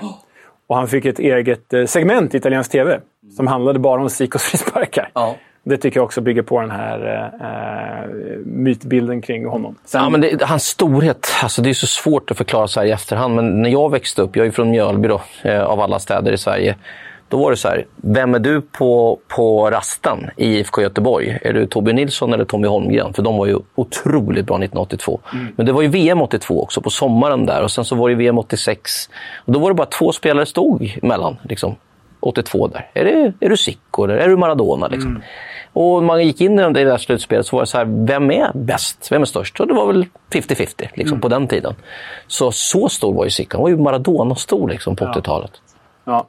Och 0.69 0.77
han 0.77 0.89
fick 0.89 1.05
ett 1.05 1.19
eget 1.19 1.73
eh, 1.73 1.85
segment 1.85 2.35
i 2.35 2.37
italiensk 2.37 2.71
tv 2.71 3.01
som 3.37 3.47
handlade 3.47 3.79
bara 3.79 4.01
om 4.01 4.11
Zicos 4.11 4.43
frisparkar. 4.51 5.11
Ja. 5.15 5.37
Det 5.65 5.77
tycker 5.77 6.01
jag 6.01 6.05
också 6.05 6.21
bygger 6.21 6.43
på 6.43 6.61
den 6.61 6.71
här 6.71 7.31
eh, 7.41 8.11
mytbilden 8.45 9.23
kring 9.23 9.47
honom. 9.47 9.77
Sen, 9.85 10.03
Ja, 10.03 10.11
men 10.11 10.21
det, 10.21 10.43
hans 10.43 10.65
storhet, 10.65 11.29
alltså 11.43 11.63
det 11.63 11.71
är 11.71 11.75
så 11.75 11.87
svårt 11.87 12.31
att 12.31 12.37
förklara 12.37 12.69
så 12.69 12.81
här 12.81 12.87
i 12.87 12.91
efterhand. 12.91 13.35
Men 13.35 13.63
när 13.63 13.71
jag 13.71 13.91
växte 13.91 14.23
upp, 14.23 14.37
jag 14.37 14.47
är 14.47 14.51
från 14.51 14.71
Mjölby 14.71 15.09
då, 15.09 15.21
eh, 15.43 15.63
av 15.63 15.81
alla 15.81 15.99
städer 15.99 16.33
i 16.33 16.39
Sverige. 16.39 16.77
Då 17.29 17.37
var 17.37 17.51
det 17.51 17.57
så 17.57 17.69
här, 17.69 17.87
vem 17.97 18.35
är 18.35 18.39
du 18.39 18.61
på, 18.61 19.19
på 19.29 19.71
rasten 19.71 20.31
i 20.37 20.59
IFK 20.59 20.83
Göteborg? 20.83 21.39
Är 21.43 21.53
du 21.53 21.67
Torbjörn 21.67 21.97
Nilsson 21.97 22.33
eller 22.33 22.45
Tommy 22.45 22.69
Holmgren? 22.69 23.15
För 23.15 23.23
de 23.23 23.37
var 23.37 23.47
ju 23.47 23.59
otroligt 23.75 24.47
bra 24.47 24.57
1982. 24.57 25.21
Men 25.57 25.67
det 25.67 25.73
var 25.73 25.83
ju 25.83 25.89
VM 25.89 26.23
82 26.23 26.63
också, 26.63 26.81
på 26.81 26.91
sommaren 26.91 27.47
där. 27.47 27.63
Och 27.63 27.71
sen 27.71 27.85
så 27.85 27.95
var 27.97 28.09
det 28.09 28.15
VM 28.15 28.39
86. 28.39 28.91
Och 29.45 29.53
då 29.53 29.59
var 29.59 29.71
det 29.71 29.75
bara 29.75 29.87
två 29.87 30.13
spelare 30.13 30.47
stod 30.47 30.99
mellan. 31.03 31.37
Liksom, 31.43 31.77
82 32.21 32.69
där. 32.69 32.91
Är, 32.95 33.05
det, 33.05 33.33
är 33.41 33.49
du 33.49 33.57
Zico 33.57 34.05
eller 34.05 34.17
är 34.17 34.29
du 34.29 34.37
Maradona? 34.37 34.89
Liksom. 34.89 35.23
Och 35.73 36.03
man 36.03 36.27
gick 36.27 36.41
in 36.41 36.59
i 36.59 36.63
det 36.63 36.85
där 36.85 36.97
slutspelet 36.97 37.47
så 37.47 37.57
var 37.57 37.63
det 37.63 37.67
så 37.67 37.79
här, 37.79 38.07
vem 38.07 38.31
är 38.31 38.53
bäst? 38.55 39.13
Vem 39.13 39.23
är 39.23 39.27
störst? 39.27 39.61
Och 39.61 39.67
det 39.67 39.75
var 39.75 39.87
väl 39.87 40.07
50-50 40.31 40.89
liksom, 40.95 41.21
på 41.21 41.29
den 41.29 41.49
tiden. 41.49 41.75
Så 42.27 42.53
så 42.53 42.89
stor 42.89 43.15
var 43.15 43.25
ju 43.25 43.31
Zico. 43.31 43.57
Han 43.57 43.63
var 43.63 43.69
ju 43.69 43.77
Maradona-stor 43.77 44.69
liksom, 44.69 44.97
på 44.97 45.05
80-talet. 45.05 45.53
Ja. 46.05 46.29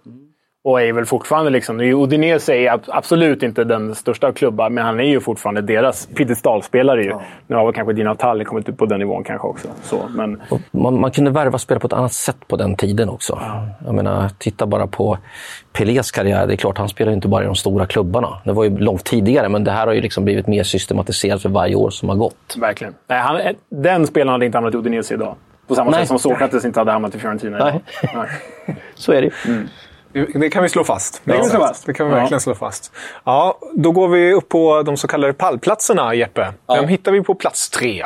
Och 0.70 0.82
är 0.82 0.94
väl 0.94 1.06
fortfarande 1.06 1.50
liksom... 1.52 1.80
Udinese 1.80 2.50
är 2.54 2.72
ab- 2.72 2.84
absolut 2.88 3.44
inte 3.44 3.64
den 3.64 3.96
största 3.96 4.28
av 4.28 4.32
klubbar, 4.34 4.70
men 4.70 4.86
han 4.86 5.00
är 5.00 5.04
ju 5.04 5.20
fortfarande 5.20 5.62
deras 5.62 6.06
piedestalspelare. 6.06 7.04
Ju. 7.04 7.14
Nu 7.48 7.56
har 7.56 7.66
väl 7.66 7.74
kanske 7.74 7.94
Dina 7.94 8.16
Tall 8.16 8.46
kommit 8.46 8.70
upp 8.70 8.78
på 8.78 8.86
den 8.86 9.00
nivån 9.00 9.24
kanske 9.24 9.48
också. 9.48 9.68
Så, 9.84 10.00
men, 10.10 10.42
man, 10.72 11.00
man 11.00 11.12
kunde 11.12 11.32
värva 11.32 11.58
spelare 11.58 11.80
på 11.80 11.88
ett 11.88 11.94
annat 11.94 12.14
sätt 12.14 12.38
på 12.48 12.56
den 12.56 12.76
tiden 12.76 13.10
också. 13.10 13.40
Jag 13.86 13.96
menar, 13.96 14.30
titta 14.38 14.66
bara 14.66 14.88
på 14.88 15.18
Pelés 15.74 16.12
karriär. 16.12 16.48
Det 16.48 16.54
är 16.54 16.58
klart, 16.58 16.78
han 16.78 16.90
spelar 16.90 17.12
ju 17.12 17.16
inte 17.16 17.28
bara 17.28 17.44
i 17.44 17.46
de 17.46 17.56
stora 17.56 17.86
klubbarna. 17.86 18.42
Det 18.46 18.52
var 18.52 18.64
ju 18.64 18.78
långt 18.78 19.04
tidigare, 19.04 19.50
men 19.50 19.64
det 19.64 19.72
här 19.72 19.88
har 19.88 19.94
ju 19.94 20.02
liksom 20.02 20.24
blivit 20.26 20.48
mer 20.48 20.64
systematiserat 20.64 21.42
för 21.42 21.50
varje 21.50 21.76
år 21.76 21.90
som 21.90 22.10
har 22.10 22.16
gått. 22.16 22.56
verkligen. 22.58 22.94
Nej, 23.08 23.20
han, 23.20 23.42
den 23.70 24.08
spelaren 24.08 24.32
hade 24.32 24.46
inte 24.46 24.58
hamnat 24.58 24.74
i 24.74 24.78
Udinese 24.78 25.14
idag. 25.14 25.36
På 25.68 25.76
samma 25.76 25.92
Nej. 25.92 26.00
sätt 26.00 26.08
som 26.08 26.20
Sokrates 26.20 26.66
inte 26.66 26.80
hade 26.80 26.92
hamnat 26.92 27.16
i 27.16 27.20
Fiorentina 27.20 27.58
idag. 27.58 27.82
Nej. 28.16 28.28
Så 28.96 29.12
är 29.12 29.22
det 29.22 29.32
ju. 29.48 29.68
Det 30.14 30.50
kan 30.50 30.64
vi 30.64 30.70
slå 30.70 30.84
fast. 30.84 31.22
Det 31.24 31.32
kan 31.34 31.42
vi 31.44 31.50
slå 31.50 31.60
fast. 31.60 31.86
Det 31.86 31.94
kan 31.94 32.06
vi 32.08 32.12
Ja. 32.14 32.20
verkligen 32.20 32.42
slå 32.42 32.56
fast. 32.56 32.92
Ja, 33.24 33.58
då 33.76 33.92
går 33.92 34.08
vi 34.08 34.34
upp 34.34 34.50
på 34.50 34.84
de 34.84 34.98
så 34.98 35.08
kallade 35.08 35.34
pallplatserna, 35.34 36.14
Jeppe. 36.14 36.48
Vem 36.68 36.88
hittar 36.88 37.12
vi 37.12 37.22
på 37.24 37.36
plats 37.36 37.70
tre? 37.70 38.04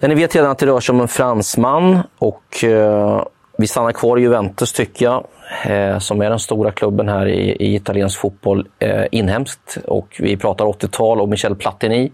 Ja, 0.00 0.08
ni 0.08 0.14
vet 0.14 0.34
redan 0.36 0.50
att 0.50 0.58
det 0.58 0.66
rör 0.66 0.80
sig 0.80 0.92
om 0.92 1.00
en 1.00 1.08
fransman 1.08 1.98
och 2.18 2.64
eh, 2.64 3.22
vi 3.58 3.66
stannar 3.66 3.92
kvar 3.92 4.18
i 4.18 4.20
Juventus 4.20 4.72
tycker 4.72 5.04
jag, 5.04 5.26
eh, 5.64 5.98
som 5.98 6.20
är 6.22 6.30
den 6.30 6.38
stora 6.38 6.70
klubben 6.72 7.08
här 7.08 7.26
i, 7.26 7.50
i 7.50 7.74
italiensk 7.74 8.20
fotboll 8.20 8.68
eh, 8.78 9.04
inhemskt. 9.10 9.78
Och 9.84 10.16
vi 10.18 10.36
pratar 10.36 10.64
80-tal 10.64 11.20
och 11.20 11.28
Michel 11.28 11.54
Platini 11.56 12.12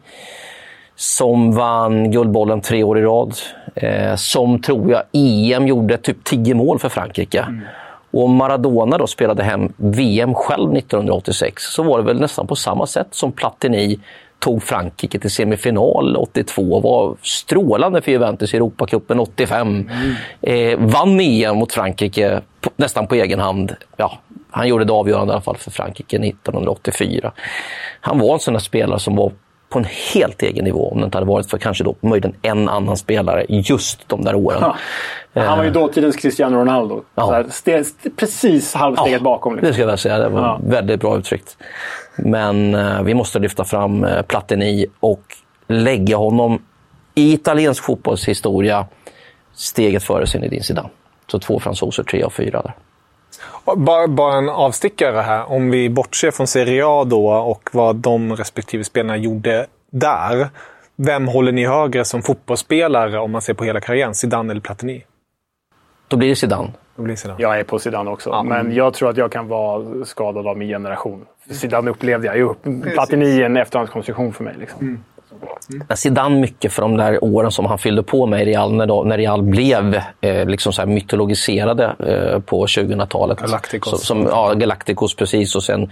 som 0.97 1.53
vann 1.55 2.11
Guldbollen 2.11 2.61
tre 2.61 2.85
år 2.85 2.99
i 2.99 3.03
rad. 3.03 3.35
Eh, 3.75 4.15
som, 4.17 4.61
tror 4.63 4.91
jag, 4.91 5.03
EM 5.13 5.67
gjorde 5.69 5.97
typ 5.99 6.25
10 6.25 6.55
mål 6.55 6.79
för 6.79 6.89
Frankrike. 6.89 7.47
Och 8.13 8.25
om 8.25 8.37
Maradona 8.37 8.99
då 8.99 9.07
spelade 9.07 9.43
hem 9.43 9.73
VM 9.77 10.35
själv 10.35 10.77
1986 10.77 11.63
så 11.63 11.83
var 11.83 11.99
det 11.99 12.05
väl 12.05 12.21
nästan 12.21 12.47
på 12.47 12.57
samma 12.57 12.87
sätt 12.87 13.09
som 13.11 13.33
Platini 13.33 13.99
tog 14.39 14.63
Frankrike 14.63 15.19
till 15.19 15.31
semifinal 15.31 16.17
82 16.17 16.81
var 16.81 17.17
strålande 17.23 18.03
för 18.03 18.13
Juventus 18.13 18.55
i 18.55 18.57
Europacupen 18.57 19.21
85. 19.21 19.91
Eh, 20.41 20.79
vann 20.79 21.21
EM 21.21 21.57
mot 21.57 21.73
Frankrike 21.73 22.41
på, 22.61 22.71
nästan 22.77 23.07
på 23.07 23.15
egen 23.15 23.41
hand. 23.41 23.77
Ja, 23.97 24.19
han 24.51 24.69
gjorde 24.69 24.85
det 24.85 24.93
avgörande 24.93 25.33
i 25.33 25.35
alla 25.35 25.43
fall 25.43 25.57
för 25.57 25.71
Frankrike 25.71 26.17
1984. 26.17 27.33
Han 28.01 28.19
var 28.19 28.35
en 28.35 28.41
sån 28.41 28.55
där 28.55 28.61
spelare 28.61 28.99
som 28.99 29.17
var 29.17 29.33
på 29.73 29.79
en 29.79 29.87
helt 30.15 30.43
egen 30.43 30.65
nivå 30.65 30.91
om 30.93 30.99
det 30.99 31.05
inte 31.05 31.17
hade 31.19 31.27
varit 31.27 31.51
för 31.51 31.59
kanske 31.59 31.85
då 31.85 31.95
möjligen 32.01 32.37
en 32.43 32.69
annan 32.69 32.97
spelare 32.97 33.45
just 33.49 34.09
de 34.09 34.25
där 34.25 34.35
åren. 34.35 34.59
Ja. 35.33 35.43
Han 35.43 35.59
var 35.59 35.65
ju 35.65 35.71
dåtidens 35.71 36.17
Cristiano 36.17 36.57
Ronaldo. 36.59 37.03
Ja. 37.15 37.27
Så 37.27 37.33
här, 37.33 37.47
ste, 37.51 37.73
st- 37.75 38.11
precis 38.11 38.75
halvsteget 38.75 39.23
bakom. 39.23 39.53
Det 39.57 39.61
Liksom. 39.61 39.73
ska 39.73 39.83
jag 39.83 39.87
väl 39.87 39.99
säga. 39.99 40.19
Det 40.19 40.29
var 40.29 40.41
Ja. 40.41 40.61
väldigt 40.65 41.01
bra 41.01 41.19
uttryckt. 41.19 41.57
Men 42.17 42.75
eh, 42.75 43.03
vi 43.03 43.15
måste 43.15 43.39
lyfta 43.39 43.65
fram 43.65 44.05
eh, 44.05 44.23
Platini 44.23 44.87
och 45.01 45.23
lägga 45.69 46.17
honom 46.17 46.63
i 47.15 47.33
italiensk 47.33 47.85
fotbollshistoria 47.85 48.87
steget 49.55 50.03
före 50.03 50.27
Zinedine 50.27 50.63
Zidane. 50.63 50.89
Så 51.27 51.39
två 51.39 51.61
fransoser, 51.61 52.03
tre 52.03 52.25
och 52.25 52.33
fyra 52.33 52.63
där. 52.63 52.75
Bara, 53.77 54.09
bara 54.09 54.35
en 54.35 54.49
avstickare 54.49 55.21
här. 55.21 55.53
Om 55.53 55.71
vi 55.71 55.91
bortser 55.91 56.31
från 56.31 56.47
Serie 56.47 56.83
A 56.87 57.05
då 57.05 57.31
och 57.31 57.71
vad 57.73 57.97
de 57.97 58.37
respektive 58.37 58.85
spelarna 58.85 59.17
gjorde 59.17 59.67
där. 59.91 60.49
Vem 60.97 61.29
håller 61.29 61.53
ni 61.53 61.67
högre 61.67 62.05
som 62.05 62.23
fotbollsspelare 62.23 63.19
om 63.19 63.31
man 63.31 63.43
ser 63.43 63.55
på 63.55 63.65
hela 63.65 63.81
karriären? 63.81 64.15
Zidane 64.15 64.51
eller 64.51 64.61
Platini? 64.61 65.05
Då 66.09 66.17
blir 66.17 66.29
det 66.29 66.37
Zidane. 66.37 66.69
Då 66.97 67.03
blir 67.03 67.13
det 67.13 67.21
Zidane. 67.21 67.43
Jag 67.43 67.59
är 67.59 67.65
på 67.65 67.79
Zidane 67.79 68.11
också. 68.11 68.43
Men 68.43 68.75
jag 68.75 68.95
tror 68.95 69.11
att 69.11 69.17
jag 69.17 69.33
kan 69.33 69.49
vara 69.49 70.05
skadad 70.05 70.47
av 70.47 70.59
min 70.59 70.69
generation. 70.69 71.27
Zidane 71.51 71.91
upplevde 71.91 72.27
jag 72.27 72.37
ju. 72.37 72.55
Platini 72.83 73.41
är 73.41 73.47
en 73.47 73.57
efterhandskonstruktion 73.57 74.33
för 74.33 74.45
mig. 74.45 74.55
Liksom. 74.59 75.05
Men 75.89 75.97
Zidane 75.97 76.41
mycket 76.41 76.73
för 76.73 76.83
de 76.83 76.97
där 76.97 77.25
åren 77.25 77.51
som 77.51 77.67
han 77.67 77.79
fyllde 77.79 78.03
på 78.03 78.27
med 78.27 78.43
i 78.43 78.45
Real 78.45 78.75
när, 78.75 78.87
då, 78.87 79.03
när 79.03 79.19
Real 79.19 79.43
blev 79.43 80.01
eh, 80.21 80.47
liksom 80.47 80.73
så 80.73 80.87
mytologiserade 80.87 81.85
eh, 81.85 82.41
på 82.41 82.67
2000-talet. 82.67 83.41
Galacticos. 83.41 83.91
Så, 83.91 83.97
som, 83.97 84.27
ja, 84.27 84.55
Galacticos 84.55 85.17
precis. 85.17 85.57
Och 85.57 85.63
sen 85.63 85.91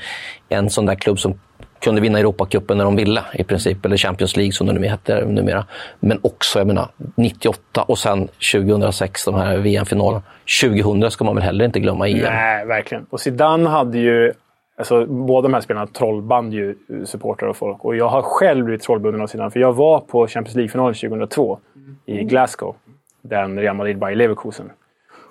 en 0.49 0.71
sån 0.71 0.87
där 0.87 0.95
klubb 0.95 1.19
som 1.19 1.39
kunde 1.81 2.01
vinna 2.01 2.19
Europacupen 2.19 2.79
när 2.79 2.85
de 2.85 2.97
ville 2.97 3.23
i 3.33 3.45
princip. 3.45 3.85
Eller 3.85 3.97
Champions 3.97 4.37
League 4.37 4.53
som 4.53 4.67
det 4.67 4.73
numera 4.73 4.91
heter 4.91 5.25
numera. 5.25 5.67
Men 6.01 6.19
också, 6.23 6.59
jag 6.59 6.67
menar, 6.67 6.89
98 7.15 7.83
och 7.83 7.99
sen 7.99 8.29
2006, 8.53 9.25
de 9.25 9.35
här 9.35 9.57
VM-finalerna. 9.57 10.23
2000 10.63 11.11
ska 11.11 11.25
man 11.25 11.35
väl 11.35 11.45
heller 11.45 11.65
inte 11.65 11.81
glömma 11.81 12.09
EM. 12.09 12.19
Nej, 12.19 12.67
verkligen. 12.67 13.07
Och 13.11 13.21
Zidane 13.21 13.69
hade 13.69 13.99
ju... 13.99 14.33
Alltså, 14.81 15.07
båda 15.07 15.49
de 15.49 15.55
här 15.55 15.61
spelarna 15.61 15.87
trollband 15.87 16.55
ju 16.55 16.77
supportrar 17.05 17.49
och 17.49 17.57
folk. 17.57 17.85
Och 17.85 17.97
jag 17.97 18.09
har 18.09 18.23
själv 18.23 18.65
blivit 18.65 18.83
trollbunden 18.83 19.23
av 19.23 19.27
Zidane. 19.27 19.51
För 19.51 19.61
jag 19.61 19.73
var 19.73 20.01
på 20.01 20.27
Champions 20.27 20.57
League-finalen 20.57 20.95
2002 20.95 21.59
i 22.07 22.25
Glasgow. 22.25 22.77
Den 23.23 23.59
Real 23.59 23.77
Madrid 23.77 23.99
Bayer 23.99 24.17
Leverkusen. 24.17 24.71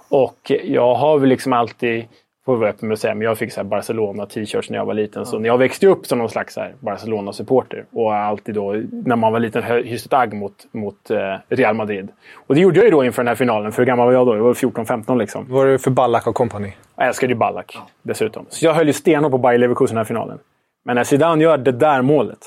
Och 0.10 0.52
jag 0.64 0.96
har 0.96 1.20
väl 1.20 1.30
liksom 1.30 1.54
alltid 1.54 2.06
får 2.46 2.58
vara 2.58 2.70
öppen 2.70 2.98
säga, 2.98 3.16
men 3.16 3.26
jag 3.26 3.38
fick 3.38 3.54
så 3.54 3.64
Barcelona-t-shirts 3.64 4.70
när 4.70 4.78
jag 4.78 4.86
var 4.86 4.94
liten. 4.94 5.26
Så 5.26 5.40
när 5.40 5.48
jag 5.48 5.58
växte 5.58 5.88
upp 5.88 6.06
som 6.06 6.18
någon 6.20 6.30
slags 6.30 6.58
Barcelona-supporter 6.80 7.86
och 7.92 8.16
alltid 8.16 8.56
då, 8.56 8.84
när 8.92 9.16
man 9.16 9.34
var 9.34 9.40
liten, 9.40 9.64
hyste 9.64 10.08
ett 10.08 10.14
agg 10.14 10.34
mot, 10.34 10.68
mot 10.72 11.12
eh, 11.12 11.36
Real 11.50 11.76
Madrid. 11.76 12.10
Och 12.48 12.56
det 12.56 12.62
gjorde 12.62 12.80
jag 12.80 12.86
ju 12.86 12.92
då 12.92 13.06
inför 13.06 13.24
den 13.24 13.28
här 13.28 13.36
finalen. 13.36 13.72
För 13.72 13.82
hur 13.82 13.88
gammal 13.88 14.06
var 14.06 14.14
jag 14.14 14.28
då? 14.28 14.36
Jag 14.36 14.44
var 14.44 14.54
14-15 14.54 15.18
liksom. 15.18 15.46
Vad 15.50 15.66
var 15.66 15.72
det 15.72 15.80
för 15.80 15.92
Ballack 15.92 16.28
och 16.28 16.36
company? 16.36 16.74
Jag 16.96 17.08
älskade 17.08 17.34
ju 17.34 17.38
Ballack 17.38 17.78
dessutom. 18.02 18.46
Så 18.50 18.66
jag 18.66 18.74
höll 18.74 18.88
ju 18.88 18.94
stenhårt 18.94 19.32
på 19.32 19.38
Bayer 19.38 19.58
Leverkusen 19.58 19.94
i 19.94 19.96
den 19.96 19.98
här 19.98 20.06
finalen. 20.06 20.40
Men 20.86 20.96
när 20.96 21.04
Zidane 21.04 21.44
gör 21.44 21.58
det 21.58 21.72
där 21.72 22.02
målet, 22.02 22.40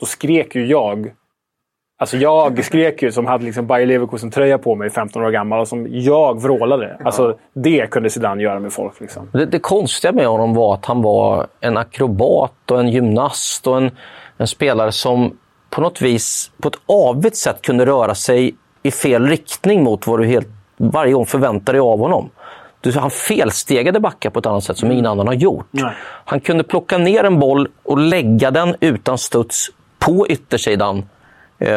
då 0.00 0.06
skrek 0.06 0.54
ju 0.54 0.66
jag. 0.66 1.12
Alltså 2.00 2.16
jag 2.16 2.64
skrek 2.64 3.02
ju 3.02 3.12
som 3.12 3.26
hade 3.26 3.44
liksom 3.44 3.66
Bayer 3.66 3.86
Leverkusen-tröja 3.86 4.58
på 4.58 4.74
mig, 4.74 4.90
15 4.90 5.22
år 5.22 5.30
gammal, 5.30 5.60
och 5.60 5.68
som 5.68 5.86
jag 5.90 6.42
vrålade. 6.42 6.96
Alltså 7.04 7.36
det 7.52 7.90
kunde 7.90 8.10
Zidane 8.10 8.42
göra 8.42 8.60
med 8.60 8.72
folk. 8.72 9.00
Liksom. 9.00 9.28
Det, 9.32 9.46
det 9.46 9.58
konstiga 9.58 10.12
med 10.12 10.26
honom 10.26 10.54
var 10.54 10.74
att 10.74 10.84
han 10.86 11.02
var 11.02 11.46
en 11.60 11.76
akrobat 11.76 12.70
och 12.70 12.80
en 12.80 12.88
gymnast 12.88 13.66
och 13.66 13.76
en, 13.76 13.90
en 14.36 14.46
spelare 14.46 14.92
som 14.92 15.36
på 15.70 15.80
något 15.80 16.02
vis, 16.02 16.50
på 16.62 16.68
ett 16.68 16.78
avigt 16.86 17.36
sätt, 17.36 17.62
kunde 17.62 17.86
röra 17.86 18.14
sig 18.14 18.54
i 18.82 18.90
fel 18.90 19.26
riktning 19.26 19.82
mot 19.82 20.06
vad 20.06 20.20
du 20.20 20.26
helt, 20.26 20.48
varje 20.76 21.12
gång 21.12 21.26
förväntade 21.26 21.78
dig 21.78 21.80
av 21.80 21.98
honom. 21.98 22.30
Du, 22.80 22.92
han 22.92 23.10
felstegade 23.10 24.00
backar 24.00 24.30
på 24.30 24.38
ett 24.38 24.46
annat 24.46 24.64
sätt 24.64 24.78
som 24.78 24.92
ingen 24.92 25.06
annan 25.06 25.26
har 25.26 25.34
gjort. 25.34 25.66
Nej. 25.70 25.92
Han 26.24 26.40
kunde 26.40 26.64
plocka 26.64 26.98
ner 26.98 27.24
en 27.24 27.38
boll 27.38 27.68
och 27.82 27.98
lägga 27.98 28.50
den 28.50 28.76
utan 28.80 29.18
studs 29.18 29.70
på 29.98 30.28
yttersidan 30.28 31.04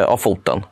av 0.06 0.16
foten. 0.16 0.62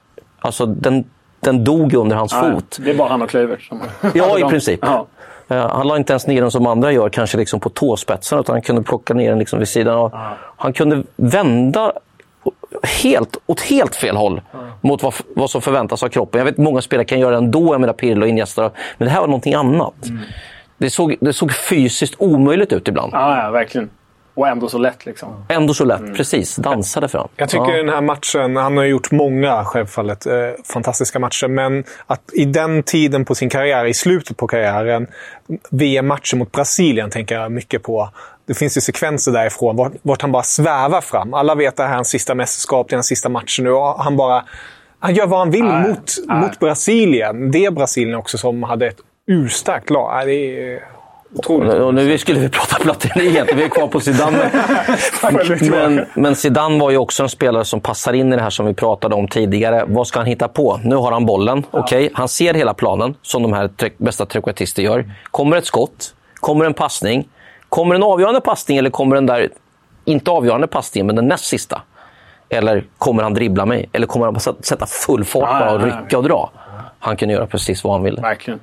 Alltså 0.41 0.67
den, 0.67 1.05
den 1.41 1.65
dog 1.65 1.95
under 1.95 2.17
hans 2.17 2.33
fot. 2.33 2.79
Det 2.81 2.91
är 2.91 2.95
bara 2.95 3.09
han 3.09 3.23
och 3.23 3.29
Kluivert 3.31 3.63
som 3.63 3.81
Ja, 4.15 4.39
i 4.39 4.43
princip. 4.51 4.81
Ja. 4.83 5.07
Eh, 5.49 5.69
Han 5.69 5.89
la 5.89 5.97
inte 5.97 6.13
ens 6.13 6.27
ner 6.27 6.41
den 6.43 6.51
som 6.51 6.67
andra 6.67 6.93
gör, 6.93 7.09
kanske 7.09 7.39
liksom 7.39 7.61
på 7.61 7.69
tåspetsen, 7.69 8.39
utan 8.39 8.55
han 8.55 8.63
kunde 8.63 8.83
plocka 8.83 9.15
ner 9.15 9.31
den 9.31 9.39
liksom 9.39 9.59
vid 9.59 9.69
sidan 9.69 9.97
av. 9.99 10.13
Han 10.57 10.73
kunde 10.73 11.03
vända 11.17 11.93
helt, 13.03 13.37
åt 13.47 13.61
helt 13.61 13.97
fel 13.97 14.17
håll 14.17 14.41
mot 14.81 15.03
vad, 15.03 15.15
vad 15.37 15.51
som 15.51 15.63
förväntas 15.63 16.03
av 16.03 16.09
kroppen. 16.09 16.39
Jag 16.39 16.45
vet 16.45 16.57
många 16.59 16.81
spelare 16.81 17.05
kan 17.05 17.21
göra 17.21 17.31
det 17.31 17.37
ändå, 17.37 17.75
jag 17.75 17.81
menar 17.81 17.95
Pirlo 17.95 18.23
och 18.23 18.29
Iniesta, 18.29 18.71
men 18.99 19.07
det 19.07 19.13
här 19.13 19.21
var 19.21 19.27
någonting 19.27 19.55
annat. 19.55 19.95
Det, 20.79 20.91
såg, 20.91 21.17
det 21.21 21.33
såg 21.33 21.53
fysiskt 21.53 22.15
omöjligt 22.19 22.73
ut 22.73 22.89
ibland. 22.89 23.13
Ja, 23.15 23.45
ja, 23.45 23.51
verkligen. 23.51 23.91
Och 24.35 24.49
ändå 24.49 24.69
så 24.69 24.79
lätt 24.79 25.07
liksom. 25.07 25.45
Ändå 25.49 25.75
så 25.75 25.85
lätt, 25.85 26.17
precis. 26.17 26.57
Dansade 26.57 27.09
fram. 27.09 27.29
Jag 27.37 27.49
tycker 27.49 27.71
Ja. 27.71 27.77
den 27.77 27.89
här 27.89 28.01
matchen, 28.01 28.57
han 28.57 28.77
har 28.77 28.85
gjort 28.85 29.11
många 29.11 29.65
självfallet 29.65 30.27
eh, 30.27 30.33
fantastiska 30.73 31.19
matcher, 31.19 31.49
men 31.49 31.85
att 32.07 32.21
i 32.33 32.45
den 32.45 32.83
tiden 32.83 33.25
på 33.25 33.35
sin 33.35 33.51
karriär, 33.51 33.85
i 33.85 33.95
slutet 33.95 34.37
på 34.37 34.47
karriären, 34.47 35.07
VM-matchen 35.71 36.39
mot 36.39 36.53
Brasilien 36.53 37.11
tänker 37.11 37.35
jag 37.35 37.53
mycket 37.53 37.83
på. 37.83 38.11
Det 38.47 38.55
finns 38.55 38.77
ju 38.77 38.81
sekvenser 38.81 39.33
därifrån 39.33 39.77
vart, 39.77 39.93
vart 40.03 40.23
han 40.23 40.33
bara 40.33 40.43
svävar 40.43 41.01
fram. 41.01 41.35
Alla 41.35 41.55
vet 41.55 41.69
att 41.69 41.77
det 41.77 41.83
här 41.83 41.91
är 41.91 41.95
hans 41.95 42.09
sista 42.09 42.35
mästerskap, 42.35 42.89
det 42.89 42.95
är 42.95 42.97
hans 42.97 43.07
sista 43.07 43.29
match 43.29 43.59
nu. 43.63 43.71
Och 43.71 44.05
han 44.05 44.17
bara... 44.17 44.45
Han 44.99 45.15
gör 45.15 45.27
vad 45.27 45.39
han 45.39 45.51
vill 45.51 45.65
Nej, 45.65 45.89
mot, 45.89 46.13
nej. 46.29 46.41
mot 46.41 46.59
Brasilien. 46.59 47.51
Det 47.51 47.75
Brasilien 47.75 48.15
också 48.19 48.39
som 48.39 48.63
hade 48.63 48.87
ett 48.87 48.97
urstarkt 49.27 49.91
lag. 49.91 50.27
Det 50.27 50.33
är. 50.75 50.83
Och 51.35 51.95
nu 51.95 52.19
skulle 52.19 52.41
vi 52.41 52.49
prata 52.49 52.77
Platini 52.83 53.43
vi 53.55 53.63
är 53.65 53.69
kvar 53.69 53.87
på 53.89 54.01
Zidane. 54.01 54.51
men, 55.71 56.07
men 56.15 56.37
Zidane 56.37 56.81
var 56.81 56.91
ju 56.91 56.97
också 56.97 57.23
en 57.23 57.29
spelare 57.29 57.65
som 57.65 57.81
passar 57.81 58.13
in 58.13 58.33
i 58.33 58.37
det 58.37 58.43
här 58.43 58.51
som 58.51 58.67
vi 58.67 58.75
pratade 58.75 59.15
om 59.15 59.29
tidigare. 59.29 59.85
Vad 59.87 60.07
ska 60.07 60.19
han 60.19 60.27
hitta 60.27 60.49
på? 60.49 60.81
Nu 60.85 60.97
har 60.97 61.13
han 61.13 61.27
bollen. 61.27 61.65
Okej, 61.71 62.11
Han 62.15 62.29
ser 62.29 62.55
hela 62.55 62.75
planen, 62.75 63.15
som 63.23 63.43
de 63.43 63.53
här 63.53 63.69
tre- 63.69 63.91
bästa 63.97 64.27
trequartister 64.27 64.83
gör. 64.83 65.11
Kommer 65.31 65.57
ett 65.57 65.67
skott? 65.67 66.15
Kommer 66.35 66.65
en 66.65 66.75
passning? 66.75 67.29
Kommer 67.69 67.95
en 67.95 68.03
avgörande 68.03 68.41
passning 68.41 68.79
eller 68.79 68.91
kommer 68.91 69.15
den 69.15 69.27
där, 69.27 69.49
inte 70.05 70.31
avgörande 70.31 70.67
passningen, 70.67 71.07
men 71.07 71.17
den 71.17 71.29
näst 71.29 71.45
sista? 71.45 71.83
Eller 72.49 72.85
kommer 72.99 73.23
han 73.23 73.35
dribbla 73.35 73.67
mig? 73.67 73.89
Eller 73.93 74.07
kommer 74.07 74.27
han 74.27 74.41
sätta 74.41 74.87
full 74.87 75.25
fart 75.25 75.43
Ja, 75.43 75.59
bara 75.61 75.73
och 75.73 75.81
ja, 75.83 75.87
ja. 75.89 76.01
rycka 76.05 76.19
och 76.19 76.25
dra? 76.25 76.51
Han 76.99 77.17
kunde 77.17 77.35
göra 77.35 77.47
precis 77.47 77.85
vad 77.85 77.93
han 77.93 78.03
ville. 78.03 78.21
Verkligen. 78.23 78.61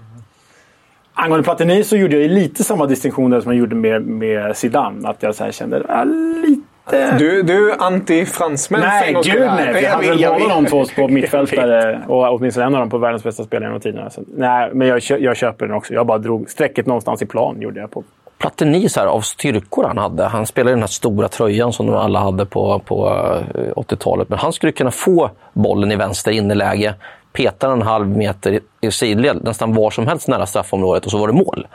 Angående 1.24 1.43
Platini 1.43 1.84
så 1.84 1.97
gjorde 1.97 2.20
jag 2.20 2.32
lite 2.32 2.63
samma 2.63 2.86
distinktion 2.86 3.32
där 3.32 3.41
som 3.41 3.51
jag 3.51 3.59
gjorde 3.59 3.76
med, 3.76 4.01
med 4.01 4.57
Zidane. 4.57 5.09
Att 5.09 5.24
jag 5.24 5.36
så 5.36 5.43
här 5.43 5.51
kände, 5.51 5.84
ja, 5.88 6.03
lite... 6.03 7.17
Du, 7.17 7.43
du 7.43 7.72
är 7.72 7.76
anti-fransmän 7.78 8.80
Nej, 8.80 9.13
gud 9.24 9.41
nej. 9.41 9.84
Jag 9.84 9.91
hade 9.91 10.07
väl 10.07 10.39
båda 10.39 10.55
de 10.55 10.65
två 10.65 10.86
på 10.95 11.07
mittfältare 11.13 12.01
och 12.07 12.34
åtminstone 12.34 12.65
en 12.65 12.76
av 12.76 12.80
dem 12.80 12.89
på 12.89 12.97
världens 12.97 13.24
bästa 13.24 13.43
spelare 13.43 13.70
genom 13.70 13.82
tiderna. 13.82 14.09
Så, 14.09 14.22
nej, 14.36 14.70
men 14.74 14.88
jag, 14.88 15.01
jag 15.01 15.38
köper 15.38 15.67
den 15.67 15.76
också. 15.76 15.93
Jag 15.93 16.05
bara 16.05 16.17
drog 16.17 16.49
strecket 16.49 16.86
någonstans 16.86 17.22
i 17.22 17.26
plan. 17.26 17.61
gjorde 17.61 17.80
jag 17.80 17.91
på. 17.91 18.03
Platini 18.38 18.89
så 18.89 18.99
här, 18.99 19.07
av 19.07 19.22
styrkor 19.22 19.84
han 19.84 19.97
hade. 19.97 20.24
Han 20.24 20.45
spelade 20.45 20.72
i 20.72 20.74
den 20.74 20.82
här 20.82 20.88
stora 20.88 21.28
tröjan 21.28 21.74
som 21.74 21.86
de 21.86 21.95
alla 21.95 22.20
hade 22.20 22.45
på, 22.45 22.80
på 22.80 23.07
eh, 23.55 23.74
80-talet. 23.76 24.30
Men 24.30 24.39
han 24.39 24.53
skulle 24.53 24.72
kunna 24.72 24.91
få 24.91 25.30
bollen 25.53 25.91
i 25.91 25.95
vänster 25.95 26.32
inneläge, 26.32 26.93
peta 27.34 27.67
den 27.69 27.82
en 27.82 27.88
halv 27.88 28.07
meter 28.07 28.59
i- 28.82 28.91
sidled, 28.91 29.43
nästan 29.43 29.73
var 29.73 29.91
som 29.91 30.07
helst 30.07 30.27
nära 30.27 30.45
straffområdet 30.45 31.05
och 31.05 31.11
så 31.11 31.17
var 31.17 31.27
det 31.27 31.34
mål. 31.34 31.67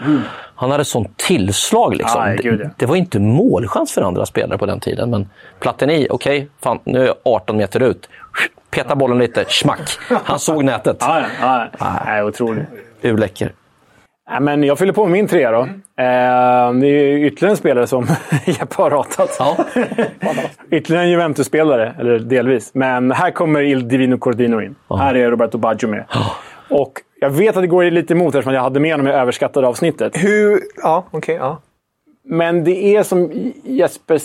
Han 0.54 0.70
hade 0.70 0.84
sånt 0.84 1.16
tillslag. 1.16 1.96
Liksom. 1.96 2.20
Ja, 2.30 2.36
gud, 2.42 2.60
ja. 2.60 2.64
det, 2.64 2.70
det 2.76 2.86
var 2.86 2.96
inte 2.96 3.18
målchans 3.20 3.92
för 3.92 4.02
andra 4.02 4.26
spelare 4.26 4.58
på 4.58 4.66
den 4.66 4.80
tiden. 4.80 5.10
Men 5.10 5.28
Platini, 5.60 6.06
okej, 6.10 6.48
fan, 6.62 6.78
nu 6.84 7.02
är 7.02 7.06
jag 7.06 7.14
18 7.24 7.56
meter 7.56 7.80
ut. 7.82 8.08
Peta 8.70 8.96
bollen 8.96 9.18
lite, 9.18 9.44
smack. 9.48 9.98
Han 10.24 10.38
såg 10.38 10.64
nätet. 10.64 10.96
Ja, 11.00 11.22
ja, 11.40 11.66
ja. 11.78 11.86
Nej, 12.04 12.22
otroligt. 12.24 12.64
Urläcker. 13.02 13.52
Nej, 14.30 14.40
men 14.40 14.62
jag 14.62 14.78
fyller 14.78 14.92
på 14.92 15.04
med 15.04 15.12
min 15.12 15.28
trea 15.28 15.50
då. 15.50 15.62
Mm. 15.62 15.74
Eh, 15.74 16.80
det 16.80 16.86
är 16.86 17.16
ju 17.16 17.26
ytterligare 17.26 17.52
en 17.52 17.56
spelare 17.56 17.86
som 17.86 18.06
Jeppe 18.46 18.82
har 18.82 18.90
ratat. 18.90 19.36
Ja. 19.38 19.56
ytterligare 20.70 21.04
en 21.04 21.10
Juventus-spelare, 21.10 21.94
eller 21.98 22.18
delvis. 22.18 22.70
Men 22.74 23.12
här 23.12 23.30
kommer 23.30 23.62
Il 23.62 23.88
Divino 23.88 24.18
Cordino 24.18 24.60
in. 24.60 24.74
Här 24.98 25.14
är 25.14 25.30
Roberto 25.30 25.58
Baggio 25.58 25.88
med. 25.88 26.04
Och 26.70 26.92
jag 27.20 27.30
vet 27.30 27.56
att 27.56 27.62
det 27.62 27.66
går 27.66 27.84
lite 27.84 28.14
emot 28.14 28.34
eftersom 28.34 28.54
jag 28.54 28.62
hade 28.62 28.80
med 28.80 28.92
honom 28.92 29.06
i 29.06 29.10
överskattade 29.10 29.66
avsnittet. 29.66 30.12
Hur... 30.16 30.60
Ja, 30.82 31.04
okej. 31.10 31.34
ja. 31.34 31.60
Men 32.24 32.64
det 32.64 32.96
är 32.96 33.02
som 33.02 33.52
Jesper 33.64 34.20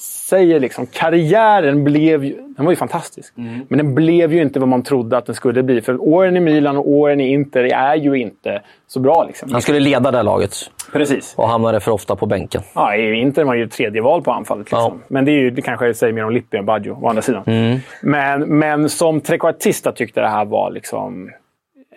säger, 0.00 0.60
liksom, 0.60 0.86
karriären 0.86 1.84
blev 1.84 2.24
ju, 2.24 2.34
den 2.56 2.64
var 2.64 2.72
ju 2.72 2.76
fantastisk. 2.76 3.32
Men 3.68 3.78
den 3.78 3.94
blev 3.94 4.32
ju 4.32 4.42
inte 4.42 4.60
vad 4.60 4.68
man 4.68 4.82
trodde 4.82 5.16
att 5.16 5.26
den 5.26 5.34
skulle 5.34 5.62
bli. 5.62 5.80
För 5.80 6.02
åren 6.02 6.36
i 6.36 6.40
Milan 6.40 6.76
och 6.76 6.88
åren 6.88 7.20
i 7.20 7.28
Inter 7.28 7.64
är 7.64 7.94
ju 7.94 8.14
inte 8.14 8.62
så 8.86 9.00
bra. 9.00 9.24
Liksom. 9.24 9.52
Han 9.52 9.62
skulle 9.62 9.80
leda 9.80 10.10
det 10.10 10.22
laget 10.22 10.54
Precis. 10.92 11.34
och 11.36 11.48
hamnade 11.48 11.80
för 11.80 11.92
ofta 11.92 12.16
på 12.16 12.26
bänken. 12.26 12.62
Ja, 12.74 12.96
i 12.96 13.14
Inter 13.14 13.44
var 13.44 13.54
ju 13.54 13.68
tredje 13.68 14.02
val 14.02 14.22
på 14.22 14.32
anfallet. 14.32 14.66
Liksom. 14.66 14.98
Ja. 15.00 15.06
Men 15.08 15.24
det, 15.24 15.30
är 15.30 15.40
ju, 15.40 15.50
det 15.50 15.62
kanske 15.62 15.94
säger 15.94 16.12
mer 16.12 16.24
om 16.24 16.32
Lippi 16.32 16.56
än 16.56 16.66
Baggio, 16.66 16.98
å 17.02 17.08
andra 17.08 17.22
sidan. 17.22 17.42
Mm. 17.46 17.78
Men, 18.02 18.58
men 18.58 18.88
som 18.88 19.20
trekvartista 19.20 19.92
tyckte 19.92 20.20
det 20.20 20.28
här 20.28 20.44
var 20.44 20.70
liksom... 20.70 21.30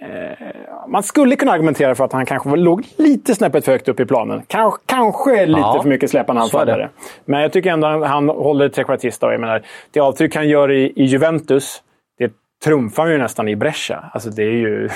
Eh, 0.01 0.47
man 0.87 1.03
skulle 1.03 1.35
kunna 1.35 1.51
argumentera 1.51 1.95
för 1.95 2.03
att 2.03 2.13
han 2.13 2.25
kanske 2.25 2.55
låg 2.55 2.87
lite 2.97 3.35
snäppet 3.35 3.65
för 3.65 3.71
högt 3.71 3.89
upp 3.89 3.99
i 3.99 4.05
planen. 4.05 4.41
Kanske, 4.47 4.81
kanske 4.85 5.45
lite 5.45 5.59
Ja, 5.59 5.81
för 5.81 5.89
mycket 5.89 6.09
släpande 6.09 6.41
anfallare. 6.41 6.89
Men 7.25 7.41
jag 7.41 7.53
tycker 7.53 7.71
ändå 7.71 7.87
han, 7.87 8.03
han 8.03 8.29
håller 8.29 8.69
trekvartista. 8.69 9.25
Och 9.25 9.33
jag 9.33 9.41
menar, 9.41 9.61
det 9.91 9.99
avtryck 9.99 10.35
han 10.35 10.49
gör 10.49 10.71
i, 10.71 10.93
i 10.95 11.03
Juventus, 11.03 11.83
det 12.19 12.31
trumfar 12.63 13.07
ju 13.07 13.17
nästan 13.17 13.47
i 13.47 13.55
Brescia. 13.55 14.03
Alltså, 14.13 14.29
det, 14.35 14.43
är 14.43 14.51
ju, 14.51 14.89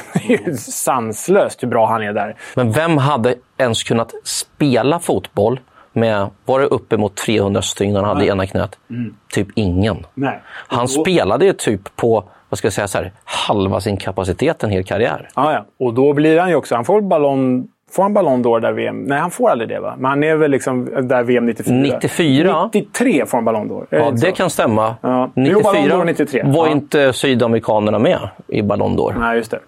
sanslöst 0.58 1.64
hur 1.64 1.68
bra 1.68 1.88
han 1.88 2.04
är 2.04 2.14
där. 2.14 2.36
Men 2.56 2.72
vem 2.72 2.98
hade 2.98 3.36
ens 3.58 3.84
kunnat 3.84 4.14
spela 4.24 5.00
fotboll 5.00 5.60
med, 5.94 6.30
var 6.46 6.60
det 6.60 6.66
uppemot 6.66 7.16
300 7.16 7.62
stygn 7.62 7.96
han 7.96 8.06
hade 8.06 8.26
i 8.26 8.28
ena 8.28 8.46
knät? 8.46 8.80
Typ 9.34 9.48
ingen. 9.56 10.06
Nej. 10.14 10.42
Han 10.48 10.88
spelade 10.88 11.46
ju 11.46 11.54
typ 11.54 11.96
på, 11.96 12.24
vad 12.50 12.58
ska 12.58 12.66
jag 12.66 12.74
säga, 12.74 12.88
så 12.88 12.98
här, 12.98 13.12
halva 13.26 13.80
sin 13.82 13.98
kapacitet 13.98 14.64
en 14.64 14.70
hel 14.70 14.84
karriär. 14.84 15.30
Ja, 15.36 15.54
ja. 15.54 15.66
Och 15.86 15.94
då 15.94 16.14
blir 16.14 16.40
han 16.40 16.50
ju 16.50 16.56
också... 16.56 16.76
Han 16.76 16.86
får 16.86 17.02
ballon... 17.02 17.68
Får 17.92 18.04
han 18.04 18.14
Ballon 18.14 18.44
d'Or 18.46 18.60
där 18.60 18.72
VM? 18.72 19.04
Nej, 19.04 19.20
han 19.20 19.32
får 19.32 19.50
aldrig 19.50 19.70
det 19.70 19.80
va? 19.80 19.96
Men 19.98 20.10
han 20.10 20.24
är 20.24 20.36
väl 20.36 20.52
liksom 20.52 20.86
där 21.08 21.24
VM 21.24 21.46
94? 21.46 21.76
94? 21.82 22.70
93 22.74 23.26
får 23.26 23.38
han 23.38 23.46
Ballon 23.46 23.70
d'Or. 23.70 23.86
Ja, 23.90 23.98
inte 24.08 24.12
det 24.26 24.30
så? 24.32 24.36
kan 24.36 24.50
stämma. 24.50 24.96
Ja. 25.02 25.32
Jo, 25.36 25.62
Ballon 25.62 25.82
94 25.84 25.98
d'Or 25.98 26.06
93. 26.06 26.44
var 26.46 26.66
Ja. 26.68 26.72
inte 26.72 27.14
sydamerikanerna 27.14 28.00
med 28.00 28.20
i 28.48 28.62
Ballon 28.62 28.98
d'Or. 28.98 29.14
Nej, 29.20 29.38
just 29.38 29.52
det. 29.52 29.60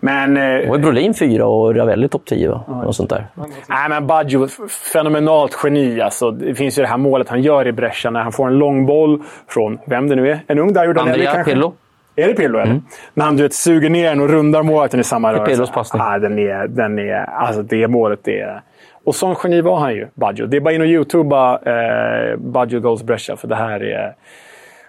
Men... 0.00 0.34
Det 0.34 0.62
Eh, 0.62 0.68
var 0.68 0.76
ju 0.76 0.82
Brolin 0.82 1.14
4 1.14 1.46
och 1.46 1.76
Ravelli 1.76 2.08
topp 2.08 2.22
10. 2.26 2.48
Va? 2.48 2.64
Något 2.84 2.96
sånt 2.96 3.10
där. 3.10 3.26
nej, 3.68 3.88
men 3.88 4.06
Baggio, 4.06 4.48
fenomenalt 4.92 5.56
geni. 5.64 6.00
Alltså, 6.00 6.30
det 6.30 6.54
finns 6.54 6.78
ju 6.78 6.82
det 6.82 6.88
här 6.88 6.96
målet 6.96 7.28
han 7.28 7.42
gör 7.42 7.66
i 7.66 7.72
Brescia 7.72 8.10
när 8.10 8.20
han 8.22 8.32
får 8.32 8.46
en 8.46 8.58
lång 8.58 8.86
boll 8.86 9.22
från, 9.48 9.78
vem 9.86 10.08
det 10.08 10.16
nu 10.16 10.30
är, 10.30 10.40
en 10.46 10.58
ung 10.58 10.72
Dario 10.72 10.92
Danelli 10.92 11.12
Andrea 11.12 11.32
kanske? 11.34 11.52
Pirlo. 11.52 11.72
Är 12.16 12.28
det 12.28 12.34
Pirlo 12.34 12.58
eller? 12.58 12.80
När 13.14 13.24
han 13.24 13.36
du 13.36 13.42
vet, 13.42 13.54
suger 13.54 13.90
ner 13.90 14.08
den 14.08 14.20
och 14.20 14.28
rundar 14.28 14.62
målvakten 14.62 15.00
i 15.00 15.04
samma 15.04 15.32
rörelse. 15.32 15.50
Pirlos 15.50 15.70
passning. 15.70 16.02
Ja, 16.02 16.18
den 16.18 16.38
är, 16.38 16.68
den 16.68 16.98
är, 16.98 17.24
alltså 17.24 17.62
det 17.62 17.88
målet 17.88 18.28
är... 18.28 18.62
Och 19.04 19.14
sån 19.14 19.36
geni 19.42 19.60
var 19.60 19.76
han 19.78 19.94
ju, 19.94 20.08
Baggio. 20.14 20.46
Det 20.46 20.56
är 20.56 20.60
bara 20.60 20.74
in 20.74 20.80
och 20.80 20.86
youtuba 20.86 21.58
eh, 21.58 22.36
Baggio 22.36 22.80
Goals 22.80 23.02
Brescia, 23.02 23.36
för 23.36 23.48
det 23.48 23.56
här 23.56 23.82
är... 23.82 24.14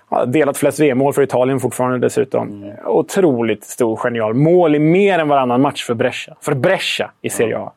Ja, 0.10 0.26
delat 0.26 0.58
flest 0.58 0.80
VM-mål 0.80 1.14
för 1.14 1.22
Italien 1.22 1.60
fortfarande 1.60 2.00
dessutom. 2.00 2.74
Otroligt 2.86 3.64
stor 3.64 4.00
genial. 4.04 4.34
Mål 4.34 4.76
i 4.76 4.80
mer 4.80 5.20
än 5.20 5.28
varannan 5.28 5.62
match 5.62 5.84
för 5.84 5.94
Brescia. 5.94 6.36
För 6.42 6.56
Brescia 6.56 7.12
i 7.22 7.30
Serie 7.30 7.58
A. 7.58 7.72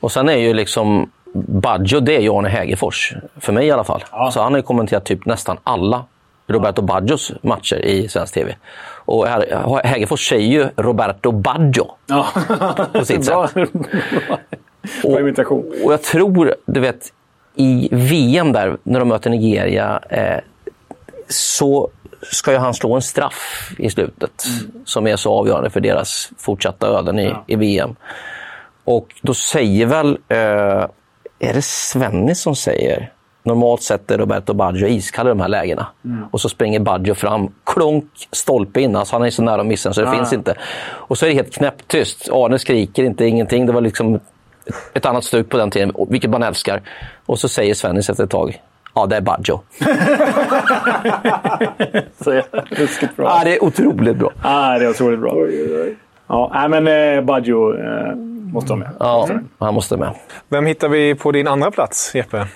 Och 0.00 0.12
sen 0.12 0.28
är 0.28 0.36
ju 0.36 0.54
liksom 0.54 1.10
Baggio, 1.34 2.00
det 2.00 2.16
är 2.16 2.20
ju 2.20 2.30
Arne 2.30 2.48
Hägerfors. 2.48 3.14
För 3.40 3.52
mig 3.52 3.66
i 3.66 3.70
alla 3.70 3.84
fall. 3.84 4.04
Så 4.32 4.40
han 4.42 4.52
har 4.52 4.58
ju 4.58 4.62
kommenterat 4.62 5.04
typ 5.04 5.26
nästan 5.26 5.56
alla 5.64 6.04
Roberto 6.46 6.82
Baggios 6.82 7.32
matcher 7.42 7.76
i 7.84 8.08
svensk 8.08 8.34
TV. 8.34 8.56
Och 9.06 9.26
Hägerfors 9.84 10.28
säger 10.28 10.48
ju 10.48 10.68
Roberto 10.76 11.32
Baggio 11.32 11.86
Ja. 12.06 12.26
på 12.92 13.04
sitt 13.04 13.24
sätt. 13.24 13.50
Imitation. 15.04 15.72
Och 15.84 15.92
jag 15.92 16.02
tror, 16.02 16.54
du 16.66 16.80
vet, 16.80 17.12
i 17.54 17.88
VM 17.92 18.52
där, 18.52 18.76
när 18.82 18.98
de 18.98 19.08
möter 19.08 19.30
Nigeria, 19.30 20.00
eh, 20.10 20.38
så 21.28 21.90
ska 22.22 22.52
ju 22.52 22.58
han 22.58 22.74
slå 22.74 22.94
en 22.94 23.02
straff 23.02 23.70
i 23.78 23.90
slutet 23.90 24.44
som 24.84 25.06
är 25.06 25.16
så 25.16 25.32
avgörande 25.32 25.70
för 25.70 25.80
deras 25.80 26.30
fortsatta 26.38 26.86
öden 26.86 27.18
i, 27.18 27.34
i 27.46 27.56
VM. 27.56 27.96
Och 28.84 29.14
då 29.22 29.34
säger 29.34 29.86
väl, 29.86 30.18
eh, 30.28 30.38
är 31.38 31.54
det 31.54 31.62
Svennis 31.64 32.40
som 32.40 32.56
säger, 32.56 33.12
normalt 33.44 33.82
sett 33.82 34.10
är 34.10 34.18
Roberto 34.18 34.54
Baggio 34.54 34.86
iskall 34.88 35.26
i 35.26 35.28
de 35.28 35.40
här 35.40 35.48
lägena. 35.48 35.86
Och 36.30 36.40
så 36.40 36.48
springer 36.48 36.80
Baggio 36.80 37.14
fram, 37.14 37.48
klonk, 37.66 38.04
stolpe 38.32 38.80
in, 38.80 38.96
alltså 38.96 39.14
han 39.16 39.26
är 39.26 39.30
så 39.30 39.42
nära 39.42 39.60
att 39.60 39.66
missa 39.66 39.92
så 39.92 40.00
det 40.00 40.06
Ja, 40.06 40.12
finns 40.12 40.32
ja. 40.32 40.38
inte. 40.38 40.54
Och 40.90 41.18
så 41.18 41.26
är 41.26 41.30
det 41.30 41.34
helt 41.36 41.54
knäpptyst. 41.54 42.28
Arne 42.32 42.58
skriker 42.58 43.04
inte, 43.04 43.24
ingenting. 43.26 43.66
Det 43.66 43.72
var 43.72 43.80
liksom 43.80 44.20
ett 44.92 45.06
annat 45.06 45.24
stuk 45.24 45.48
på 45.48 45.56
den 45.58 45.70
tiden, 45.70 45.92
vilket 46.08 46.30
man 46.30 46.42
älskar. 46.42 46.82
Och 47.26 47.38
så 47.38 47.48
säger 47.48 47.74
Svennis 47.74 48.10
efter 48.10 48.24
ett 48.24 48.30
tag, 48.30 48.62
ja 48.94 49.06
det 49.06 49.16
är 49.16 49.20
Baggio. 49.20 49.60
Så 52.24 52.42
ruskigt 52.70 53.16
bra. 53.16 53.24
Ja, 53.38 53.44
det 53.44 53.56
är 53.56 53.64
otroligt 53.64 54.16
bra. 54.16 54.30
Ah, 54.42 54.78
det 54.78 54.84
är 54.84 54.90
otroligt 54.90 55.20
bra. 55.20 55.34
Ja, 56.26 56.66
men 56.68 56.88
eh, 56.88 57.24
Baggio 57.24 57.74
eh, 57.78 58.14
måste 58.52 58.70
vara 58.72 58.80
med. 58.80 58.90
Ja, 59.00 59.28
han 59.58 59.74
måste 59.74 59.96
med. 59.96 60.14
Vem 60.48 60.66
hittar 60.66 60.88
vi 60.88 61.14
på 61.14 61.32
din 61.32 61.48
andra 61.48 61.70
plats, 61.70 62.14
Jeppe? 62.14 62.46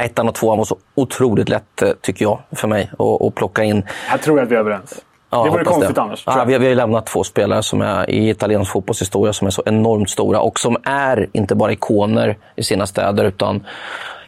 Ettan 0.00 0.28
och 0.28 0.34
tvåan 0.34 0.58
var 0.58 0.64
så 0.64 0.76
otroligt 0.94 1.48
lätt, 1.48 1.82
eh, 1.82 1.88
tycker 2.02 2.24
jag, 2.24 2.38
för 2.52 2.68
mig 2.68 2.90
att, 3.26 3.34
plocka 3.34 3.64
in. 3.64 3.82
Jag 4.10 4.22
tror 4.22 4.40
att 4.42 4.48
vi 4.50 4.54
är 4.54 4.58
överens. 4.60 5.04
Ja, 5.30 5.44
det 5.44 5.50
vore 5.50 5.64
konstigt 5.64 5.98
annars. 5.98 6.24
tror 6.24 6.34
Ja, 6.36 6.40
jag. 6.40 6.46
vi, 6.46 6.52
har, 6.52 6.60
vi 6.60 6.68
har 6.68 6.74
lämnat 6.74 7.06
två 7.06 7.24
spelare 7.24 7.62
som 7.62 7.80
är 7.82 8.10
i 8.10 8.28
italiensk 8.30 8.72
fotbollshistoria 8.72 9.32
som 9.32 9.46
är 9.46 9.50
så 9.50 9.62
enormt 9.66 10.10
stora 10.10 10.40
och 10.40 10.58
som 10.60 10.76
är 10.84 11.26
inte 11.32 11.54
bara 11.54 11.72
ikoner 11.72 12.36
i 12.56 12.62
sina 12.62 12.86
städer 12.86 13.24
utan 13.24 13.56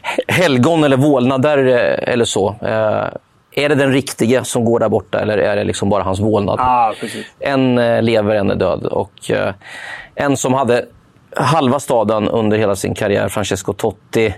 he- 0.03 0.33
helgon 0.33 0.83
eller 0.83 0.97
vålnader 0.97 1.57
eh, 1.67 2.13
eller 2.13 2.25
så. 2.25 2.55
Eh, 2.61 3.07
är 3.51 3.69
det 3.69 3.75
den 3.75 3.91
riktige 3.93 4.41
som 4.43 4.65
går 4.65 4.79
där 4.79 4.89
borta 4.89 5.19
eller 5.19 5.37
är 5.37 5.55
det 5.55 5.63
liksom 5.63 5.89
bara 5.89 6.03
hans 6.03 6.19
vålnad? 6.19 6.59
Ah. 6.59 6.93
En 7.39 7.77
eh, 7.77 8.01
lever, 8.01 8.35
en 8.35 8.51
är 8.51 8.55
död. 8.55 8.85
Och, 8.85 9.31
eh, 9.31 9.53
en 10.15 10.37
som 10.37 10.53
hade 10.53 10.85
halva 11.35 11.79
staden 11.79 12.29
under 12.29 12.57
hela 12.57 12.75
sin 12.75 12.93
karriär, 12.95 13.29
Francesco 13.29 13.73
Totti. 13.73 14.33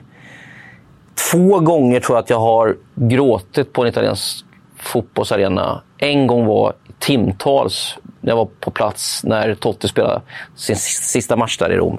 Två 1.31 1.59
gånger 1.59 1.99
tror 1.99 2.17
jag 2.17 2.23
att 2.23 2.29
jag 2.29 2.39
har 2.39 2.75
gråtit 2.95 3.73
på 3.73 3.81
en 3.81 3.87
italiensk 3.87 4.45
fotbollsarena. 4.79 5.81
En 5.97 6.27
gång 6.27 6.45
var 6.45 6.73
timtals 6.99 7.97
när 8.21 8.31
jag 8.31 8.37
var 8.37 8.47
på 8.59 8.71
plats 8.71 9.23
när 9.23 9.55
Totti 9.55 9.87
spelade 9.87 10.21
sin 10.55 10.75
sis- 10.75 11.03
sista 11.03 11.35
match 11.35 11.57
där 11.57 11.71
i 11.71 11.77
Rom. 11.77 11.97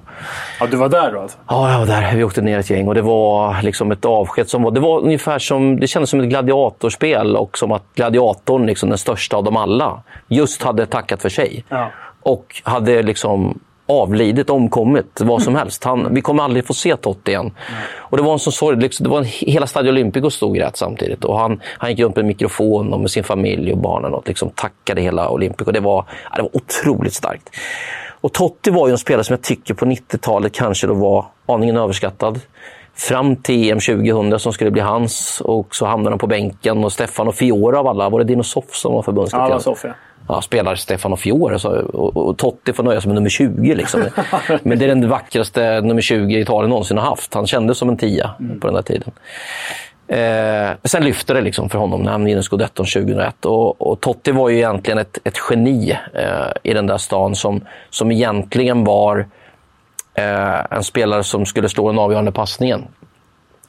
Ja, 0.60 0.66
du 0.66 0.76
var 0.76 0.88
där 0.88 1.12
då 1.12 1.20
alltså? 1.20 1.38
Ja, 1.48 1.72
jag 1.72 1.78
var 1.78 1.86
där. 1.86 2.16
Vi 2.16 2.24
åkte 2.24 2.40
ner 2.42 2.58
ett 2.58 2.70
gäng 2.70 2.88
och 2.88 2.94
det 2.94 3.02
var 3.02 3.62
liksom 3.62 3.92
ett 3.92 4.04
avsked 4.04 4.48
som 4.48 4.62
var... 4.62 4.70
Det 4.70 4.80
var 4.80 5.00
ungefär 5.00 5.38
som... 5.38 5.80
Det 5.80 5.86
kändes 5.86 6.10
som 6.10 6.20
ett 6.20 6.28
gladiatorspel 6.28 7.36
och 7.36 7.58
som 7.58 7.72
att 7.72 7.82
gladiatorn, 7.94 8.66
liksom 8.66 8.88
den 8.88 8.98
största 8.98 9.36
av 9.36 9.44
dem 9.44 9.56
alla, 9.56 10.02
just 10.28 10.62
hade 10.62 10.86
tackat 10.86 11.22
för 11.22 11.28
sig. 11.28 11.64
Ja. 11.68 11.90
Och 12.22 12.60
hade 12.64 13.02
liksom 13.02 13.60
avlidit, 13.92 14.50
omkommit, 14.50 15.20
vad 15.20 15.42
som 15.42 15.54
helst. 15.54 15.84
Han, 15.84 16.14
vi 16.14 16.20
kommer 16.20 16.42
aldrig 16.42 16.66
få 16.66 16.74
se 16.74 16.96
Totti 16.96 17.30
igen. 17.30 17.50
Och 17.96 18.16
det 18.16 18.22
var 18.22 18.32
en 18.32 18.38
sån 18.38 18.52
sorg. 18.52 18.80
Liksom, 18.80 19.04
det 19.04 19.10
var 19.10 19.18
en, 19.18 19.24
hela 19.24 19.66
Stadio 19.66 19.90
Olimpico 19.90 20.30
stod 20.30 20.48
och 20.48 20.56
grät 20.56 20.76
samtidigt. 20.76 21.24
Och 21.24 21.38
han, 21.38 21.60
han 21.78 21.90
gick 21.90 22.00
runt 22.00 22.16
med 22.16 22.24
mikrofon 22.24 22.92
och 22.92 23.00
med 23.00 23.10
sin 23.10 23.24
familj 23.24 23.72
och 23.72 23.78
barnen 23.78 24.14
och 24.14 24.28
liksom 24.28 24.50
tackade 24.50 25.00
hela 25.00 25.30
Olympico. 25.30 25.72
Det 25.72 25.80
var, 25.80 26.04
ja, 26.30 26.36
det 26.36 26.42
var 26.42 26.50
otroligt 26.56 27.14
starkt. 27.14 27.50
Och 28.20 28.32
Totti 28.32 28.70
var 28.70 28.86
ju 28.86 28.92
en 28.92 28.98
spelare 28.98 29.24
som 29.24 29.32
jag 29.34 29.42
tycker 29.42 29.74
på 29.74 29.84
90-talet 29.84 30.52
kanske 30.52 30.86
då 30.86 30.94
var 30.94 31.24
aningen 31.46 31.76
överskattad. 31.76 32.40
Fram 32.94 33.36
till 33.36 33.70
EM 33.70 33.80
2000 33.80 34.38
som 34.38 34.52
skulle 34.52 34.70
bli 34.70 34.82
hans 34.82 35.40
och 35.44 35.74
så 35.74 35.86
hamnade 35.86 36.10
han 36.10 36.18
på 36.18 36.26
bänken 36.26 36.84
och 36.84 36.92
Stefano 36.92 37.32
Fiore 37.32 37.78
av 37.78 37.86
alla, 37.88 38.08
var 38.08 38.18
det 38.18 38.24
Dino 38.24 38.42
Soff 38.42 38.74
som 38.74 38.92
var 38.92 38.98
Ja, 38.98 39.02
förbundskapten? 39.02 39.48
det 39.48 39.54
var 39.54 39.60
Sofia. 39.60 39.94
Ja, 40.28 40.42
spelar 40.42 40.74
Stefano 40.74 41.16
Fiore 41.16 41.58
så, 41.58 41.70
och, 41.70 42.16
och 42.16 42.38
Totti 42.38 42.72
får 42.72 42.82
nöja 42.82 43.00
sig 43.00 43.08
med 43.08 43.14
nummer 43.14 43.28
20. 43.28 43.74
Liksom. 43.74 44.00
Men 44.62 44.78
det 44.78 44.84
är 44.84 44.88
den 44.88 45.08
vackraste 45.08 45.80
nummer 45.80 46.02
20 46.02 46.40
Italien 46.40 46.70
någonsin 46.70 46.98
har 46.98 47.04
haft. 47.04 47.34
Han 47.34 47.46
kändes 47.46 47.78
som 47.78 47.88
en 47.88 47.96
tia 47.96 48.30
på 48.60 48.66
den 48.66 48.74
där 48.74 48.82
tiden. 48.82 49.12
Eh, 50.12 50.70
sen 50.84 51.04
lyfte 51.04 51.34
det 51.34 51.40
liksom 51.40 51.68
för 51.70 51.78
honom 51.78 52.02
när 52.02 52.12
han 52.12 52.24
vinner 52.24 52.42
scudetton 52.42 52.86
2001. 52.86 53.44
Och, 53.44 53.90
och 53.90 54.00
Totti 54.00 54.32
var 54.32 54.48
ju 54.48 54.56
egentligen 54.56 54.98
ett, 54.98 55.18
ett 55.24 55.38
geni 55.50 55.90
eh, 56.14 56.52
i 56.62 56.74
den 56.74 56.86
där 56.86 56.98
stan 56.98 57.34
som, 57.34 57.60
som 57.90 58.12
egentligen 58.12 58.84
var 58.84 59.26
eh, 60.14 60.64
en 60.70 60.84
spelare 60.84 61.24
som 61.24 61.46
skulle 61.46 61.68
slå 61.68 61.88
den 61.88 61.98
avgörande 61.98 62.32
passningen. 62.32 62.84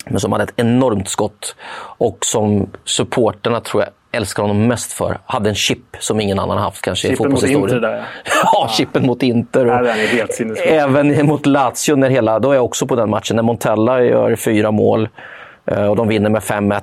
Men 0.06 0.20
som 0.20 0.32
hade 0.32 0.44
ett 0.44 0.54
enormt 0.56 1.10
skott 1.10 1.56
och 1.98 2.18
som 2.22 2.70
supporterna 2.86 3.60
tror 3.60 3.84
jag 3.84 3.92
älskar 4.12 4.44
honom 4.44 4.68
mest 4.68 4.94
för. 4.94 5.18
Hade 5.26 5.50
en 5.50 5.56
chip 5.56 5.96
som 6.00 6.22
ingen 6.22 6.40
annan 6.40 6.58
haft 6.58 6.82
kanske 6.82 7.08
i 7.08 7.12
Chippen 7.12 7.32
mot 7.32 7.42
fotbollshistorien. 7.42 7.76
Inter 7.76 7.90
där, 7.90 7.98
ja. 7.98 8.32
ja, 8.54 8.70
chippen 8.72 9.06
mot 9.06 9.24
Inter. 9.24 9.66
Nej, 9.66 9.76
Och 9.80 9.88
är 9.88 10.08
helt 10.08 10.40
även 10.60 11.28
mot 11.28 11.46
Lazio, 11.46 11.96
när 11.96 12.10
hela, 12.10 12.40
då 12.40 12.52
är 12.52 12.56
jag 12.56 12.66
också 12.66 12.88
på 12.88 12.96
den 12.96 13.10
matchen, 13.10 13.36
när 13.36 13.44
Montella 13.44 14.04
gör 14.04 14.36
fyra 14.36 14.72
mål 14.72 15.10
och 15.66 15.96
de 15.96 16.08
vinner 16.08 16.30
med 16.30 16.42
5-1 16.42 16.82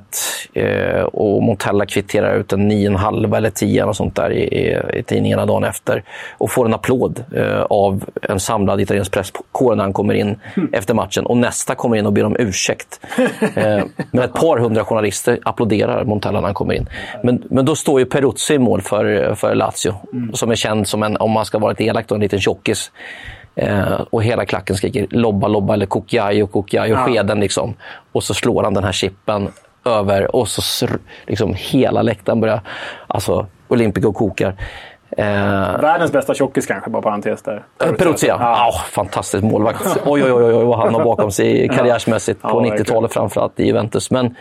eh, 0.52 1.02
och 1.02 1.42
Montella 1.42 1.86
kvitterar 1.86 2.36
ut 2.36 2.52
en 2.52 2.72
9,5 2.72 3.36
eller 3.36 3.50
10 3.50 3.84
och 3.84 3.96
sånt 3.96 4.16
där 4.16 4.30
i, 4.30 4.42
i, 4.42 4.78
i 4.98 5.02
tidningarna 5.02 5.46
dagen 5.46 5.64
efter 5.64 6.04
och 6.38 6.50
får 6.50 6.66
en 6.66 6.74
applåd 6.74 7.24
eh, 7.36 7.62
av 7.62 8.04
en 8.22 8.40
samlad 8.40 8.80
italiensk 8.80 9.12
presskår 9.12 9.76
när 9.76 9.82
han 9.82 9.92
kommer 9.92 10.14
in 10.14 10.36
efter 10.72 10.94
matchen 10.94 11.26
och 11.26 11.36
nästa 11.36 11.74
kommer 11.74 11.96
in 11.96 12.06
och 12.06 12.12
ber 12.12 12.24
om 12.24 12.36
ursäkt. 12.38 13.00
Eh, 13.54 13.84
men 14.10 14.24
ett 14.24 14.34
par 14.34 14.58
hundra 14.58 14.84
journalister 14.84 15.38
applåderar 15.42 16.04
Montella 16.04 16.40
när 16.40 16.48
han 16.48 16.54
kommer 16.54 16.74
in. 16.74 16.88
Men, 17.22 17.42
men 17.50 17.64
då 17.64 17.76
står 17.76 18.00
ju 18.00 18.06
Peruzzi 18.06 18.54
i 18.54 18.58
mål 18.58 18.82
för, 18.82 19.34
för 19.34 19.54
Lazio 19.54 19.94
som 20.32 20.50
är 20.50 20.54
känd 20.54 20.88
som 20.88 21.02
en, 21.02 21.16
om 21.16 21.30
man 21.30 21.44
ska 21.44 21.58
vara 21.58 21.70
lite 21.70 21.84
elak, 21.84 22.08
då, 22.08 22.14
en 22.14 22.20
liten 22.20 22.40
tjockis. 22.40 22.90
Eh, 23.60 24.00
och 24.10 24.22
hela 24.24 24.44
klacken 24.44 24.76
skriker 24.76 25.06
lobba, 25.10 25.48
lobba 25.48 25.74
eller 25.74 25.86
kokiajo, 25.86 26.46
kokiajo, 26.46 26.94
Ja. 26.94 27.04
skeden 27.04 27.40
liksom. 27.40 27.74
Och 28.12 28.22
så 28.24 28.34
slår 28.34 28.62
han 28.62 28.74
den 28.74 28.84
här 28.84 28.92
chippen 28.92 29.48
över 29.84 30.36
och 30.36 30.48
så 30.48 30.86
liksom 31.26 31.54
hela 31.58 32.02
läktaren 32.02 32.40
börjar, 32.40 32.60
alltså 33.06 33.46
Olympico 33.68 34.12
kokar. 34.12 34.54
Eh, 35.16 35.24
Världens 35.80 36.12
bästa 36.12 36.34
tjockis 36.34 36.66
kanske, 36.66 36.90
bara 36.90 37.02
parentes 37.02 37.42
där. 37.42 37.64
Eh, 37.84 37.92
Peruzzi, 37.92 38.26
ja. 38.26 38.36
ja. 38.40 38.72
Fantastisk 38.90 39.44
målvakt. 39.44 39.82
Oj, 40.06 40.24
oj, 40.24 40.32
oj, 40.32 40.54
oj, 40.54 40.64
vad 40.64 40.78
han 40.78 40.94
har 40.94 41.04
bakom 41.04 41.30
sig 41.32 41.68
karriärsmässigt 41.76 42.42
på 42.42 42.48
Ja, 42.48 42.54
verkligen. 42.60 42.78
90-talet 42.84 43.12
framförallt 43.12 43.60
i 43.60 43.66
Juventus. 43.66 44.10
Men 44.10 44.34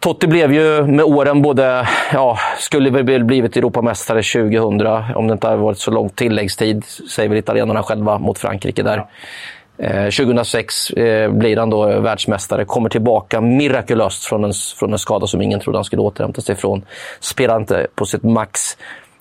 Totti 0.00 0.26
blev 0.26 0.52
ju 0.52 0.86
med 0.86 1.04
åren 1.04 1.42
både, 1.42 1.88
ja, 2.12 2.38
skulle 2.58 2.90
väl 2.90 3.24
blivit 3.24 3.56
Europamästare 3.56 4.22
2000 4.22 4.86
om 5.16 5.26
det 5.26 5.32
inte 5.32 5.46
hade 5.46 5.62
varit 5.62 5.78
så 5.78 5.90
lång 5.90 6.08
tilläggstid, 6.08 6.84
säger 6.84 7.28
väl 7.28 7.38
italienarna 7.38 7.82
själva 7.82 8.18
mot 8.18 8.38
Frankrike 8.38 8.82
där. 8.82 9.06
Eh, 9.78 10.04
2006 10.04 10.90
eh, 10.90 11.30
blir 11.30 11.56
han 11.56 11.70
då 11.70 12.00
världsmästare, 12.00 12.64
kommer 12.64 12.88
tillbaka 12.88 13.40
mirakulöst 13.40 14.24
från 14.24 14.44
en, 14.44 14.52
från 14.78 14.92
en 14.92 14.98
skada 14.98 15.26
som 15.26 15.42
ingen 15.42 15.60
trodde 15.60 15.78
han 15.78 15.84
skulle 15.84 16.02
återhämta 16.02 16.40
sig 16.40 16.52
ifrån. 16.52 16.84
Spelar 17.20 17.56
inte 17.56 17.86
på 17.94 18.06
sitt 18.06 18.22
max, 18.22 18.60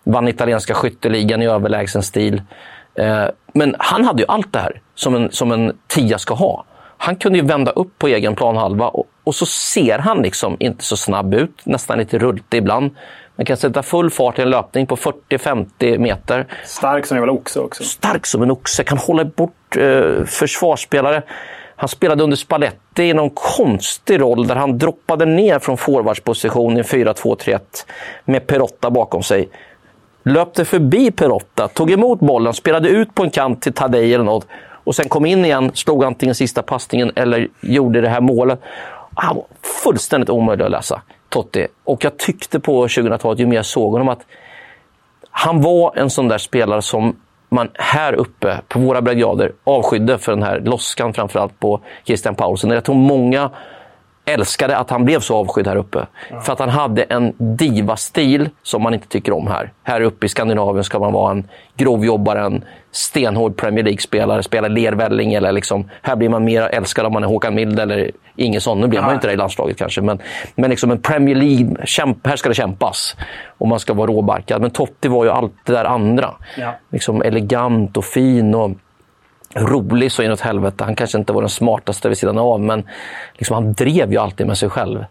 vann 0.03 0.27
italienska 0.27 0.73
skytteligan 0.73 1.41
i 1.41 1.47
överlägsen 1.47 2.03
stil. 2.03 2.41
Eh, 2.95 3.25
men 3.53 3.75
han 3.79 4.05
hade 4.05 4.21
ju 4.21 4.25
allt 4.27 4.53
det 4.53 4.59
här 4.59 4.81
som 4.95 5.15
en, 5.15 5.31
som 5.31 5.51
en 5.51 5.77
tia 5.87 6.17
ska 6.17 6.33
ha. 6.33 6.65
Han 6.97 7.15
kunde 7.15 7.39
ju 7.39 7.45
vända 7.45 7.71
upp 7.71 7.97
på 7.97 8.07
egen 8.07 8.35
planhalva 8.35 8.87
och, 8.87 9.07
och 9.29 9.35
så 9.35 9.45
ser 9.45 9.99
han 9.99 10.21
liksom 10.21 10.57
inte 10.59 10.83
så 10.83 10.97
snabb 10.97 11.33
ut, 11.33 11.61
nästan 11.63 11.97
lite 11.97 12.17
rultig 12.17 12.57
ibland. 12.57 12.91
Man 13.35 13.45
kan 13.45 13.57
sätta 13.57 13.83
full 13.83 14.09
fart 14.09 14.39
i 14.39 14.41
en 14.41 14.49
löpning 14.49 14.87
på 14.87 14.95
40-50 14.95 15.97
meter. 15.97 16.47
Stark 16.65 17.05
som 17.05 17.17
en 17.17 17.21
jävla 17.21 17.33
oxe 17.33 17.59
också. 17.59 17.83
Stark 17.83 18.25
som 18.25 18.41
en 18.41 18.51
oxe, 18.51 18.83
kan 18.83 18.97
hålla 18.97 19.25
bort 19.25 19.77
eh, 19.77 20.23
försvarsspelare. 20.25 21.23
Han 21.75 21.89
spelade 21.89 22.23
under 22.23 22.37
Spalletti 22.37 23.03
i 23.03 23.13
någon 23.13 23.29
konstig 23.29 24.21
roll 24.21 24.47
där 24.47 24.55
han 24.55 24.77
droppade 24.77 25.25
ner 25.25 25.59
från 25.59 25.77
forwardsposition 25.77 26.77
i 26.77 26.81
4-2-3-1 26.81 27.59
med 28.25 28.47
Perotta 28.47 28.89
bakom 28.89 29.23
sig. 29.23 29.49
Löpte 30.23 30.65
förbi 30.65 31.11
Perotta, 31.11 31.67
tog 31.67 31.91
emot 31.91 32.19
bollen, 32.19 32.53
spelade 32.53 32.89
ut 32.89 33.15
på 33.15 33.23
en 33.23 33.29
kant 33.29 33.61
till 33.61 33.73
Tadej 33.73 34.13
eller 34.13 34.23
något 34.23 34.47
och 34.89 34.95
sen 34.95 35.09
kom 35.09 35.25
in 35.25 35.45
igen, 35.45 35.71
slog 35.73 36.03
antingen 36.03 36.35
sista 36.35 36.61
passningen 36.61 37.11
eller 37.15 37.47
gjorde 37.61 38.01
det 38.01 38.09
här 38.09 38.21
målet. 38.21 38.59
Han 39.21 39.35
var 39.35 39.45
fullständigt 39.83 40.29
omöjlig 40.29 40.65
att 40.65 40.71
läsa, 40.71 41.01
Totti. 41.29 41.67
Och 41.83 42.03
jag 42.03 42.17
tyckte 42.17 42.59
på 42.59 42.87
2000-talet, 42.87 43.39
ju 43.39 43.45
mer 43.45 43.55
jag 43.55 43.65
såg 43.65 43.91
honom, 43.91 44.09
att 44.09 44.25
han 45.31 45.61
var 45.61 45.97
en 45.97 46.09
sån 46.09 46.27
där 46.27 46.37
spelare 46.37 46.81
som 46.81 47.15
man 47.49 47.69
här 47.73 48.13
uppe 48.13 48.61
på 48.67 48.79
våra 48.79 49.01
breddgrader 49.01 49.51
avskydde 49.63 50.17
för 50.17 50.31
den 50.31 50.43
här 50.43 50.59
loskan 50.59 51.13
framförallt 51.13 51.59
på 51.59 51.81
Christian 52.05 52.35
Paulsen. 52.35 52.69
Jag 52.69 52.83
tror 52.83 52.95
många 52.95 53.49
älskade 54.33 54.77
att 54.77 54.89
han 54.89 55.05
blev 55.05 55.19
så 55.19 55.35
avskydd 55.35 55.67
här 55.67 55.75
uppe. 55.75 56.05
Ja. 56.29 56.41
För 56.41 56.53
att 56.53 56.59
han 56.59 56.69
hade 56.69 57.03
en 57.03 57.33
diva-stil 57.37 58.49
som 58.63 58.81
man 58.81 58.93
inte 58.93 59.07
tycker 59.07 59.33
om 59.33 59.47
här. 59.47 59.71
Här 59.83 60.01
uppe 60.01 60.25
i 60.25 60.29
Skandinavien 60.29 60.83
ska 60.83 60.99
man 60.99 61.13
vara 61.13 61.31
en 61.31 61.47
grovjobbare, 61.75 62.41
en 62.41 62.63
stenhård 62.91 63.57
Premier 63.57 63.83
League-spelare, 63.83 64.43
spela 64.43 64.67
lervälling 64.67 65.33
eller 65.33 65.51
liksom, 65.51 65.89
här 66.01 66.15
blir 66.15 66.29
man 66.29 66.43
mer 66.43 66.61
älskad 66.61 67.05
om 67.05 67.13
man 67.13 67.23
är 67.23 67.27
Håkan 67.27 67.55
Mild 67.55 67.79
eller 67.79 68.11
Ingesson. 68.35 68.81
Nu 68.81 68.87
blir 68.87 69.01
man 69.01 69.09
ju 69.09 69.15
inte 69.15 69.27
det 69.27 69.33
i 69.33 69.37
landslaget 69.37 69.77
kanske, 69.77 70.01
men, 70.01 70.19
men 70.55 70.69
liksom 70.69 70.91
en 70.91 71.01
Premier 71.01 71.35
League, 71.35 71.85
kämp, 71.85 72.27
här 72.27 72.35
ska 72.35 72.49
det 72.49 72.55
kämpas. 72.55 73.15
Och 73.57 73.67
man 73.67 73.79
ska 73.79 73.93
vara 73.93 74.11
råbarkad. 74.11 74.61
Men 74.61 74.71
Totti 74.71 75.07
var 75.07 75.23
ju 75.23 75.31
allt 75.31 75.53
det 75.65 75.73
där 75.73 75.85
andra. 75.85 76.33
Ja. 76.57 76.73
Liksom 76.91 77.21
elegant 77.21 77.97
och 77.97 78.05
fin. 78.05 78.55
och 78.55 78.71
rolig 79.55 80.11
så 80.11 80.23
inåt 80.23 80.41
helvete. 80.41 80.83
Han 80.83 80.95
kanske 80.95 81.17
inte 81.17 81.33
var 81.33 81.41
den 81.41 81.49
smartaste 81.49 82.09
vid 82.09 82.17
sidan 82.17 82.37
av, 82.37 82.59
men 82.59 82.83
liksom, 83.33 83.53
han 83.53 83.73
drev 83.73 84.11
ju 84.11 84.17
alltid 84.17 84.47
med 84.47 84.57
sig 84.57 84.69
själv. 84.69 85.05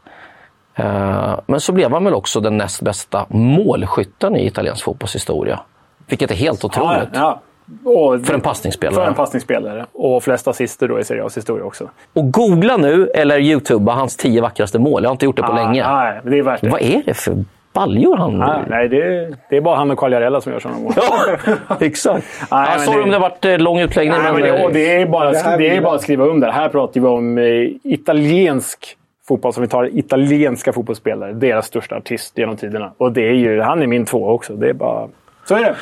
Uh, 0.81 1.39
men 1.47 1.61
så 1.61 1.73
blev 1.73 1.93
han 1.93 2.05
väl 2.05 2.15
också 2.15 2.41
den 2.41 2.57
näst 2.57 2.83
bästa 2.83 3.27
målskytten 3.29 4.37
i 4.37 4.47
italiensk 4.47 4.85
fotbollshistoria. 4.85 5.61
Vilket 6.07 6.31
är 6.31 6.35
helt 6.35 6.65
otroligt. 6.65 7.09
Ja, 7.13 7.41
ja. 7.85 8.19
för 8.25 8.35
en 8.35 8.41
passningsspelare. 8.41 8.95
För 8.95 9.07
en 9.07 9.15
passningsspelare. 9.15 9.87
Och 9.93 10.23
flest 10.23 10.49
assister 10.49 10.89
då 10.89 11.01
i 11.01 11.05
Serie 11.05 11.23
A's 11.23 11.35
historia 11.35 11.65
också. 11.65 11.91
Och 12.13 12.33
googla 12.33 12.77
nu, 12.77 13.09
eller 13.15 13.39
youtuba, 13.39 13.93
hans 13.93 14.17
tio 14.17 14.41
vackraste 14.41 14.79
mål. 14.79 15.03
Jag 15.03 15.11
har 15.11 15.15
inte 15.15 15.25
gjort 15.25 15.37
det 15.37 15.43
på 15.43 15.53
ah, 15.53 15.65
länge. 15.65 15.89
Nej, 15.89 16.21
det 16.25 16.39
är 16.39 16.43
värt 16.43 16.61
det. 16.61 16.69
Vad 16.69 16.83
är 16.83 17.03
det 17.07 17.15
för 17.15 17.45
baljor 17.79 18.17
han... 18.17 18.43
Ah, 18.43 18.61
nej, 18.69 18.89
det, 18.89 19.31
det 19.51 19.57
är 19.57 19.61
bara 19.61 19.77
han 19.77 19.91
och 19.91 19.99
Quagliarella 19.99 20.41
som 20.41 20.53
gör 20.53 20.61
sådana 20.61 20.81
mål. 20.81 20.93
ja, 20.97 21.77
exakt. 21.81 22.27
Nej, 22.51 22.69
ja, 22.73 22.79
sorry 22.79 22.97
det... 22.97 23.03
om 23.03 23.11
det 23.11 23.19
varit 23.19 23.45
eh, 23.45 23.59
lång 23.59 23.81
utläggning. 23.81 24.19
Nej, 24.23 24.33
men 24.33 24.43
det, 24.43 24.71
det, 24.73 25.03
är 25.03 25.07
bara, 25.07 25.31
det, 25.31 25.57
det 25.59 25.77
är 25.77 25.81
bara 25.81 25.95
att 25.95 26.03
skriva 26.03 26.25
under. 26.25 26.51
Här 26.51 26.69
pratar 26.69 27.01
vi 27.01 27.07
om 27.07 27.39
eh, 27.39 27.45
italiensk 27.93 28.97
fotboll, 29.29 29.53
som 29.53 29.63
vi 29.63 29.69
tar 29.69 29.99
italienska 29.99 30.73
fotbollsspelare. 30.73 31.33
Deras 31.33 31.67
största 31.67 31.97
artist 31.97 32.39
genom 32.39 32.57
tiderna. 32.57 32.93
Och 32.99 33.13
det 33.13 33.29
är 33.29 33.35
ju, 33.35 33.61
han 33.61 33.83
är 33.83 33.87
min 33.87 34.05
två 34.05 34.29
också. 34.29 34.53
Det 34.53 34.69
är 34.69 34.73
bara... 34.73 35.09
Så 35.45 35.55
är 35.55 35.61
det. 35.61 35.75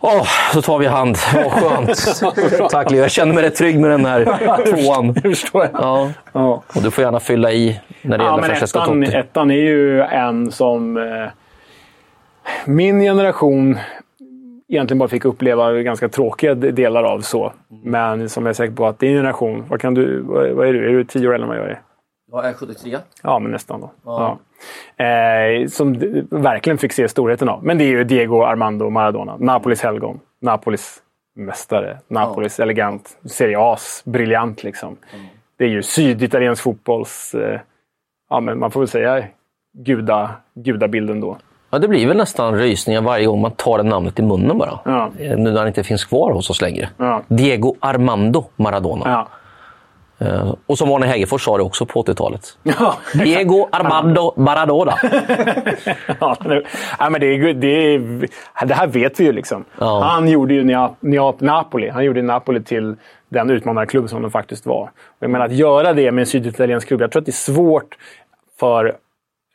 Oh, 0.00 0.26
så 0.52 0.62
tar 0.62 0.78
vi 0.78 0.86
hand. 0.86 1.16
Vad 1.34 1.52
skönt. 1.52 2.70
Tack 2.70 2.90
Leo. 2.90 3.00
Jag 3.00 3.10
känner 3.10 3.34
mig 3.34 3.44
rätt 3.44 3.56
trygg 3.56 3.80
med 3.80 3.90
den 3.90 4.04
här 4.04 4.24
tvåan. 4.66 5.12
Det 5.12 5.20
förstår 5.20 5.62
jag. 5.62 5.70
Ja. 5.82 6.10
ja. 6.32 6.62
Och 6.76 6.82
du 6.82 6.90
får 6.90 7.04
gärna 7.04 7.20
fylla 7.20 7.52
i 7.52 7.80
när 8.02 8.18
det 8.18 8.24
ja, 8.24 8.30
gäller 8.30 8.42
Francesca 8.42 8.78
ettan, 8.78 9.04
Totti. 9.04 9.16
Ettan 9.16 9.50
är 9.50 9.54
ju 9.54 10.02
en 10.02 10.52
som... 10.52 10.96
Eh, 10.96 11.28
min 12.66 13.00
generation 13.00 13.78
egentligen 14.68 14.98
bara 14.98 15.08
fick 15.08 15.24
uppleva 15.24 15.72
ganska 15.72 16.08
tråkiga 16.08 16.54
delar 16.54 17.04
av 17.04 17.20
så. 17.20 17.52
Men 17.82 18.28
som 18.28 18.46
jag 18.46 18.50
är 18.50 18.54
säker 18.54 18.74
på 18.74 18.86
att 18.86 18.98
din 18.98 19.16
generation, 19.16 19.64
vad, 19.68 19.80
kan 19.80 19.94
du, 19.94 20.20
vad, 20.20 20.68
är 20.68 20.72
du? 20.72 20.88
Är 20.88 20.92
du 20.92 21.04
tio 21.04 21.28
år 21.28 21.34
äldre 21.34 21.44
än 21.44 21.48
vad 21.48 21.58
jag 21.58 21.66
är? 21.66 21.80
Jag 22.32 22.46
är 22.46 22.52
73. 22.52 22.98
Ja, 23.22 23.38
men 23.38 23.50
nästan 23.50 23.80
då. 23.80 23.90
Ja. 24.04 24.38
Ja. 24.96 25.04
Eh, 25.04 25.66
som 25.66 25.92
verkligen 26.30 26.78
fick 26.78 26.92
se 26.92 27.08
storheten 27.08 27.48
av. 27.48 27.64
Men 27.64 27.78
det 27.78 27.84
är 27.84 27.88
ju 27.88 28.04
Diego 28.04 28.42
Armando 28.42 28.90
Maradona. 28.90 29.36
Napolis 29.36 29.82
helgon. 29.82 30.20
Napolis 30.40 31.02
mästare. 31.36 31.98
Napolis 32.08 32.58
ja. 32.58 32.62
elegant. 32.62 33.18
Serie 33.24 33.58
A's 33.58 34.02
briljant 34.04 34.62
liksom. 34.62 34.96
Mm. 35.14 35.26
Det 35.56 35.64
är 35.64 35.68
ju 35.68 35.82
syditaliensk 35.82 36.62
fotbolls... 36.62 37.34
Eh, 37.34 37.60
ja, 38.30 38.40
men 38.40 38.58
man 38.58 38.70
får 38.70 38.80
väl 38.80 38.88
säga 38.88 39.24
guda, 39.72 40.30
gudabilden 40.54 41.20
då. 41.20 41.38
Ja, 41.74 41.78
det 41.78 41.88
blir 41.88 42.06
väl 42.06 42.16
nästan 42.16 42.58
rysningar 42.58 43.02
varje 43.02 43.26
gång 43.26 43.40
man 43.40 43.50
tar 43.50 43.78
det 43.78 43.84
namnet 43.84 44.18
i 44.18 44.22
munnen 44.22 44.58
bara. 44.58 44.78
Ja. 44.84 45.10
Nu 45.18 45.36
när 45.36 45.58
han 45.58 45.68
inte 45.68 45.84
finns 45.84 46.04
kvar 46.04 46.32
hos 46.32 46.50
oss 46.50 46.60
längre. 46.60 46.88
Ja. 46.96 47.22
Diego 47.28 47.74
Armando 47.80 48.44
Maradona. 48.56 49.04
Ja. 49.06 49.28
Uh, 50.26 50.54
och 50.66 50.78
som 50.78 50.92
Arne 50.92 51.06
Hägerfors 51.06 51.44
sa 51.44 51.56
det 51.56 51.62
också 51.62 51.86
på 51.86 52.02
80-talet. 52.02 52.58
Ja. 52.62 52.94
Diego 53.14 53.68
Armando 53.72 54.34
Maradona. 54.36 54.94
ja, 56.20 56.36
ja, 56.98 57.10
men 57.10 57.20
det, 57.20 57.26
är, 57.26 57.54
det, 57.54 57.94
är, 57.94 58.28
det 58.66 58.74
här 58.74 58.86
vet 58.86 59.20
vi 59.20 59.24
ju. 59.24 59.32
liksom. 59.32 59.64
Ja. 59.78 60.00
Han 60.02 60.28
gjorde 60.28 60.54
ju 60.54 60.88
Napoli. 61.38 61.88
Han 61.88 62.04
gjorde 62.04 62.22
Napoli 62.22 62.62
till 62.62 62.96
den 63.28 63.50
utmanarklubb 63.50 64.10
som 64.10 64.22
de 64.22 64.30
faktiskt 64.30 64.66
var. 64.66 64.90
Jag 65.18 65.30
menar, 65.30 65.46
att 65.46 65.52
göra 65.52 65.92
det 65.92 66.12
med 66.12 66.22
en 66.22 66.26
syditaliensk 66.26 66.88
klubb, 66.88 67.00
jag 67.00 67.12
tror 67.12 67.20
att 67.20 67.26
det 67.26 67.30
är 67.30 67.52
svårt 67.52 67.96
för 68.60 68.96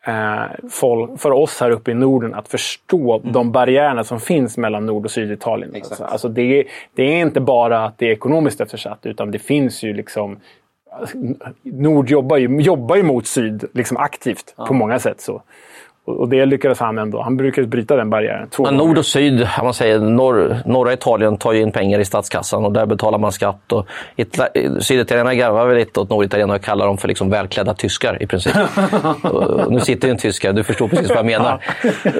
eh, 0.09 1.17
för 1.17 1.31
oss 1.31 1.59
här 1.59 1.71
uppe 1.71 1.91
i 1.91 1.93
Norden 1.93 2.33
att 2.33 2.47
förstå 2.47 3.19
mm. 3.19 3.33
de 3.33 3.51
barriärerna 3.51 4.03
som 4.03 4.19
finns 4.19 4.57
mellan 4.57 4.85
Nord 4.85 5.05
och 5.05 5.11
Syditalien. 5.11 5.71
Alltså, 5.75 6.03
alltså 6.03 6.29
det, 6.29 6.65
det, 6.95 7.03
är 7.03 7.21
inte 7.21 7.41
bara 7.41 7.85
att 7.85 7.97
det 7.97 8.05
är 8.05 8.11
ekonomiskt 8.11 8.61
eftersatt, 8.61 9.05
utan 9.05 9.31
det 9.31 9.39
finns 9.39 9.83
ju 9.83 9.93
liksom... 9.93 10.39
Nord 11.61 12.09
jobbar 12.09 12.37
ju, 12.37 12.61
jobbar 12.61 12.95
ju 12.95 13.03
mot 13.03 13.27
Syd 13.27 13.65
liksom 13.73 13.97
aktivt 13.97 14.53
ja. 14.57 14.65
på 14.65 14.73
många 14.73 14.99
sätt. 14.99 15.21
Så. 15.21 15.41
Och 16.09 16.29
det 16.29 16.45
lyckades 16.45 16.79
han 16.79 16.97
ändå. 16.97 17.21
Han 17.21 17.37
brukade 17.37 17.67
bryta 17.67 17.95
den 17.95 18.09
barriären. 18.09 18.47
Ja, 18.57 18.71
nord 18.71 18.97
och 18.97 19.05
syd, 19.05 19.47
man 19.63 19.73
säger, 19.73 19.99
norr, 19.99 20.57
norra 20.65 20.93
Italien 20.93 21.37
tar 21.37 21.53
ju 21.53 21.61
in 21.61 21.71
pengar 21.71 21.99
i 21.99 22.05
statskassan 22.05 22.65
och 22.65 22.71
där 22.71 22.85
betalar 22.85 23.17
man 23.17 23.31
skatt. 23.31 23.71
Och 23.71 23.87
syditalienarna 24.79 25.35
garvar 25.35 25.67
väl 25.67 25.77
lite 25.77 25.99
åt 25.99 26.09
norditalienarna 26.09 26.55
och 26.55 26.61
kallar 26.61 26.85
dem 26.85 26.97
för 26.97 27.07
liksom 27.07 27.29
välklädda 27.29 27.73
tyskar 27.73 28.23
i 28.23 28.27
princip. 28.27 28.55
nu 29.69 29.79
sitter 29.79 30.07
ju 30.07 30.11
en 30.11 30.17
tyskare, 30.17 30.51
du 30.51 30.63
förstår 30.63 30.87
precis 30.87 31.09
vad 31.09 31.17
jag 31.17 31.25
menar. 31.25 31.63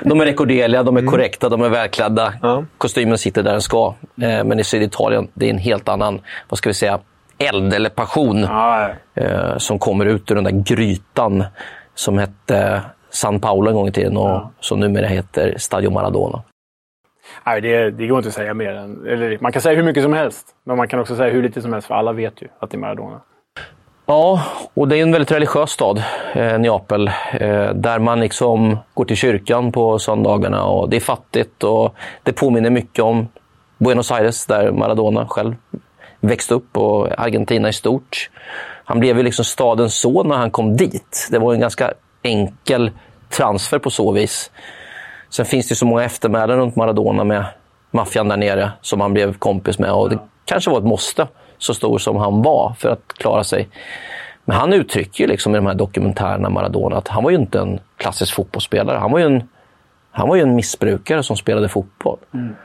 De 0.03 0.21
är 0.21 0.25
rekorderliga, 0.25 0.83
de 0.83 0.95
är 0.97 1.01
mm. 1.01 1.11
korrekta, 1.11 1.49
de 1.49 1.61
är 1.61 1.69
välklädda. 1.69 2.33
Ja. 2.41 2.63
Kostymen 2.77 3.17
sitter 3.17 3.43
där 3.43 3.51
den 3.51 3.61
ska. 3.61 3.93
Eh, 4.21 4.43
men 4.43 4.59
i 4.59 4.63
Syditalien, 4.63 5.27
det 5.33 5.45
är 5.45 5.49
en 5.49 5.57
helt 5.57 5.89
annan, 5.89 6.21
vad 6.49 6.57
ska 6.57 6.69
vi 6.69 6.73
säga, 6.73 6.99
eld 7.37 7.73
eller 7.73 7.89
passion 7.89 8.39
ja. 8.39 8.89
Eh, 9.15 9.57
som 9.57 9.79
kommer 9.79 10.05
ut 10.05 10.31
ur 10.31 10.35
den 10.35 10.43
där 10.43 10.63
grytan 10.75 11.43
som 11.95 12.17
hette 12.17 12.81
San 13.09 13.39
Paulo 13.39 13.69
en 13.69 13.75
gång 13.75 13.87
i 13.87 13.91
tiden 13.91 14.17
och 14.17 14.29
ja. 14.29 14.51
som 14.59 14.79
numera 14.79 15.07
heter 15.07 15.55
Stadio 15.57 15.89
Maradona. 15.89 16.43
Nej, 17.45 17.61
det, 17.61 17.91
det 17.91 18.07
går 18.07 18.17
inte 18.17 18.27
att 18.27 18.35
säga 18.35 18.53
mer 18.53 18.73
än... 18.73 19.07
Eller, 19.07 19.37
man 19.41 19.51
kan 19.51 19.61
säga 19.61 19.75
hur 19.75 19.83
mycket 19.83 20.03
som 20.03 20.13
helst, 20.13 20.55
men 20.63 20.77
man 20.77 20.87
kan 20.87 20.99
också 20.99 21.15
säga 21.15 21.33
hur 21.33 21.43
lite 21.43 21.61
som 21.61 21.73
helst, 21.73 21.87
för 21.87 21.95
alla 21.95 22.13
vet 22.13 22.41
ju 22.41 22.47
att 22.59 22.71
det 22.71 22.77
är 22.77 22.79
Maradona. 22.79 23.21
Ja, 24.05 24.43
och 24.73 24.87
det 24.87 24.97
är 24.97 25.01
en 25.01 25.11
väldigt 25.11 25.31
religiös 25.31 25.71
stad, 25.71 26.03
eh, 26.33 26.59
Neapel, 26.59 27.07
eh, 27.33 27.69
där 27.73 27.99
man 27.99 28.19
liksom 28.19 28.77
går 28.93 29.05
till 29.05 29.17
kyrkan 29.17 29.71
på 29.71 29.99
söndagarna 29.99 30.63
och 30.63 30.89
det 30.89 30.95
är 30.95 31.01
fattigt 31.01 31.63
och 31.63 31.95
det 32.23 32.33
påminner 32.33 32.69
mycket 32.69 33.03
om 33.03 33.27
Buenos 33.77 34.11
Aires, 34.11 34.45
där 34.45 34.71
Maradona 34.71 35.27
själv 35.27 35.55
växte 36.19 36.53
upp 36.53 36.77
och 36.77 37.19
Argentina 37.19 37.69
i 37.69 37.73
stort. 37.73 38.29
Han 38.83 38.99
blev 38.99 39.17
ju 39.17 39.23
liksom 39.23 39.45
stadens 39.45 39.99
son 39.99 40.27
när 40.27 40.35
han 40.35 40.51
kom 40.51 40.77
dit. 40.77 41.27
Det 41.31 41.39
var 41.39 41.53
en 41.53 41.59
ganska 41.59 41.93
enkel 42.29 42.91
transfer 43.29 43.79
på 43.79 43.89
så 43.89 44.11
vis. 44.11 44.51
Sen 45.29 45.45
finns 45.45 45.69
det 45.69 45.75
så 45.75 45.85
många 45.85 46.03
eftermälen 46.03 46.57
runt 46.57 46.75
Maradona 46.75 47.23
med 47.23 47.45
maffian 47.91 48.27
där 48.27 48.37
nere 48.37 48.71
som 48.81 49.01
han 49.01 49.13
blev 49.13 49.33
kompis 49.33 49.79
med. 49.79 49.91
Och 49.91 50.09
det 50.09 50.19
kanske 50.45 50.71
var 50.71 50.77
ett 50.77 50.85
måste, 50.85 51.27
så 51.57 51.73
stor 51.73 51.97
som 51.97 52.15
han 52.15 52.41
var, 52.41 52.73
för 52.77 52.89
att 52.89 53.13
klara 53.17 53.43
sig. 53.43 53.67
Men 54.45 54.57
han 54.57 54.73
uttrycker 54.73 55.23
ju 55.23 55.27
liksom 55.27 55.55
i 55.55 55.57
de 55.57 55.65
här 55.65 55.73
dokumentärerna 55.73 56.49
Maradona 56.49 56.97
att 56.97 57.07
han 57.07 57.23
var 57.23 57.31
ju 57.31 57.37
inte 57.37 57.59
en 57.59 57.79
klassisk 57.97 58.35
fotbollsspelare. 58.35 58.97
Han 58.97 59.11
var 59.11 59.19
ju 59.19 59.25
en, 59.25 59.49
han 60.11 60.29
var 60.29 60.35
ju 60.35 60.41
en 60.41 60.55
missbrukare 60.55 61.23
som 61.23 61.37
spelade 61.37 61.69
fotboll. 61.69 62.17
Mm. 62.33 62.55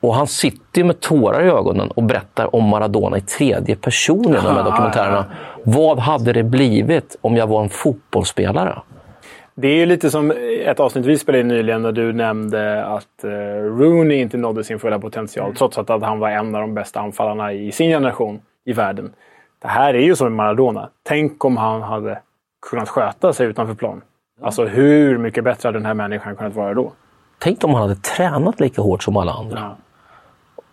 Och 0.00 0.14
han 0.14 0.26
sitter 0.26 0.84
med 0.84 1.00
tårar 1.00 1.42
i 1.46 1.50
ögonen 1.50 1.90
och 1.90 2.02
berättar 2.02 2.56
om 2.56 2.64
Maradona 2.64 3.18
i 3.18 3.20
tredje 3.20 3.76
person 3.76 4.24
i 4.24 4.32
de 4.32 4.40
här 4.40 4.64
dokumentärerna. 4.64 5.24
Vad 5.64 5.98
hade 5.98 6.32
det 6.32 6.42
blivit 6.42 7.16
om 7.20 7.36
jag 7.36 7.46
var 7.46 7.62
en 7.62 7.68
fotbollsspelare? 7.68 8.78
Det 9.54 9.68
är 9.68 9.76
ju 9.76 9.86
lite 9.86 10.10
som 10.10 10.32
ett 10.64 10.80
avsnitt 10.80 11.06
vi 11.06 11.18
spelade 11.18 11.40
in 11.40 11.48
nyligen 11.48 11.82
när 11.82 11.92
du 11.92 12.12
nämnde 12.12 12.84
att 12.84 13.24
eh, 13.24 13.30
Rooney 13.78 14.20
inte 14.20 14.36
nådde 14.36 14.64
sin 14.64 14.78
fulla 14.78 14.98
potential 14.98 15.44
mm. 15.44 15.56
trots 15.56 15.78
att 15.78 15.88
han 15.88 16.18
var 16.18 16.30
en 16.30 16.54
av 16.54 16.60
de 16.60 16.74
bästa 16.74 17.00
anfallarna 17.00 17.52
i 17.52 17.72
sin 17.72 17.90
generation 17.90 18.40
i 18.64 18.72
världen. 18.72 19.12
Det 19.62 19.68
här 19.68 19.94
är 19.94 20.00
ju 20.00 20.16
som 20.16 20.34
Maradona. 20.34 20.88
Tänk 21.02 21.44
om 21.44 21.56
han 21.56 21.82
hade 21.82 22.18
kunnat 22.70 22.88
sköta 22.88 23.32
sig 23.32 23.46
utanför 23.46 23.74
plan. 23.74 24.02
Alltså 24.42 24.64
hur 24.64 25.18
mycket 25.18 25.44
bättre 25.44 25.66
hade 25.66 25.78
den 25.78 25.86
här 25.86 25.94
människan 25.94 26.36
kunnat 26.36 26.54
vara 26.54 26.74
då? 26.74 26.92
Tänk 27.38 27.64
om 27.64 27.74
han 27.74 27.82
hade 27.82 28.00
tränat 28.00 28.60
lika 28.60 28.82
hårt 28.82 29.02
som 29.02 29.16
alla 29.16 29.32
andra. 29.32 29.58
Ja. 29.58 29.76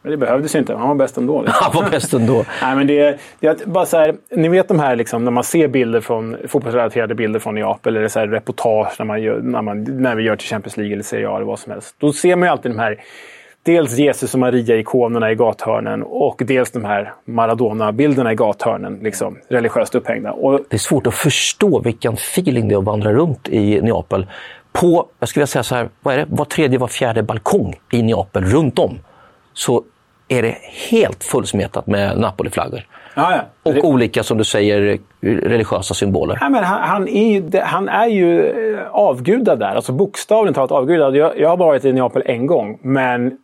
Men 0.07 0.19
det 0.19 0.25
behövdes 0.25 0.55
inte. 0.55 0.75
Han 0.75 0.87
var 0.87 0.95
bäst 0.95 1.17
ändå. 1.17 1.41
Liksom. 1.41 1.59
Han 1.61 1.83
var 1.83 1.89
bäst 1.89 2.13
ändå. 2.13 2.45
Nej, 2.61 2.75
men 2.75 2.87
det, 2.87 3.19
det 3.39 3.47
är 3.47 3.65
bara 3.65 3.85
så 3.85 3.97
här, 3.97 4.15
ni 4.29 4.49
vet 4.49 4.67
de 4.67 4.79
här 4.79 4.95
liksom, 4.95 5.23
när 5.23 5.31
man 5.31 5.43
ser 5.43 5.67
bilder 5.67 6.01
från, 6.01 6.37
fotbollsrelaterade 6.47 7.15
bilder 7.15 7.39
från 7.39 7.55
Neapel 7.55 7.97
eller 7.97 8.07
så 8.07 8.19
här, 8.19 8.27
reportage 8.27 8.95
när, 8.99 9.05
man 9.05 9.21
gör, 9.21 9.39
när, 9.39 9.61
man, 9.61 9.83
när 9.83 10.15
vi 10.15 10.23
gör 10.23 10.35
till 10.35 10.47
Champions 10.47 10.77
League 10.77 10.93
eller 10.93 11.03
Serie 11.03 11.29
A 11.29 11.35
eller 11.35 11.45
vad 11.45 11.59
som 11.59 11.71
helst. 11.71 11.95
Då 11.97 12.13
ser 12.13 12.35
man 12.35 12.47
ju 12.47 12.51
alltid 12.51 12.71
de 12.71 12.79
här 12.79 12.97
Dels 13.63 13.97
Jesus 13.97 14.33
och 14.33 14.39
Maria-ikonerna 14.39 15.31
i 15.31 15.35
gathörnen 15.35 16.03
och 16.03 16.41
dels 16.45 16.71
de 16.71 16.85
här 16.85 17.13
Maradona-bilderna 17.25 18.31
i 18.31 18.35
gathörnen. 18.35 18.99
Liksom, 19.01 19.37
religiöst 19.49 19.95
upphängda. 19.95 20.31
Och... 20.31 20.59
Det 20.69 20.75
är 20.75 20.79
svårt 20.79 21.07
att 21.07 21.13
förstå 21.13 21.79
vilken 21.79 22.13
feeling 22.13 22.67
det 22.67 22.75
är 22.75 22.79
att 22.79 22.83
vandra 22.83 23.13
runt 23.13 23.49
i 23.49 23.81
Neapel. 23.81 24.27
På, 24.71 25.07
jag 25.19 25.29
skulle 25.29 25.47
säga 25.47 25.63
så 25.63 25.75
här, 25.75 25.89
vad 26.01 26.13
är 26.13 26.17
det? 26.17 26.25
var 26.29 26.45
tredje, 26.45 26.79
var 26.79 26.87
fjärde 26.87 27.23
balkong 27.23 27.75
i 27.91 28.01
Neapel 28.01 28.43
runt 28.43 28.79
om 28.79 28.99
så 29.57 29.83
är 30.27 30.41
det 30.41 30.57
helt 30.89 31.23
fullsmetat 31.23 31.87
med 31.87 32.17
Napoli-flaggor. 32.17 32.81
Ja, 33.15 33.31
ja. 33.31 33.41
Och 33.63 33.73
Det- 33.73 33.81
olika, 33.81 34.23
som 34.23 34.37
du 34.37 34.43
säger, 34.43 34.97
religiösa 35.21 35.93
symboler. 35.93 36.37
Nej, 36.41 36.49
men 36.49 36.63
han, 36.63 36.81
han, 36.81 37.07
är 37.07 37.31
ju, 37.31 37.59
han 37.59 37.89
är 37.89 38.07
ju 38.07 38.45
eh, 38.75 38.87
avgudad 38.91 39.59
där. 39.59 39.75
Alltså 39.75 39.91
bokstavligt 39.91 40.55
talat 40.55 40.71
avgudad. 40.71 41.15
Jag, 41.15 41.39
jag 41.39 41.49
har 41.49 41.57
varit 41.57 41.85
i 41.85 41.93
Neapel 41.93 42.23
en 42.25 42.45
gång, 42.47 42.79
men 42.81 43.37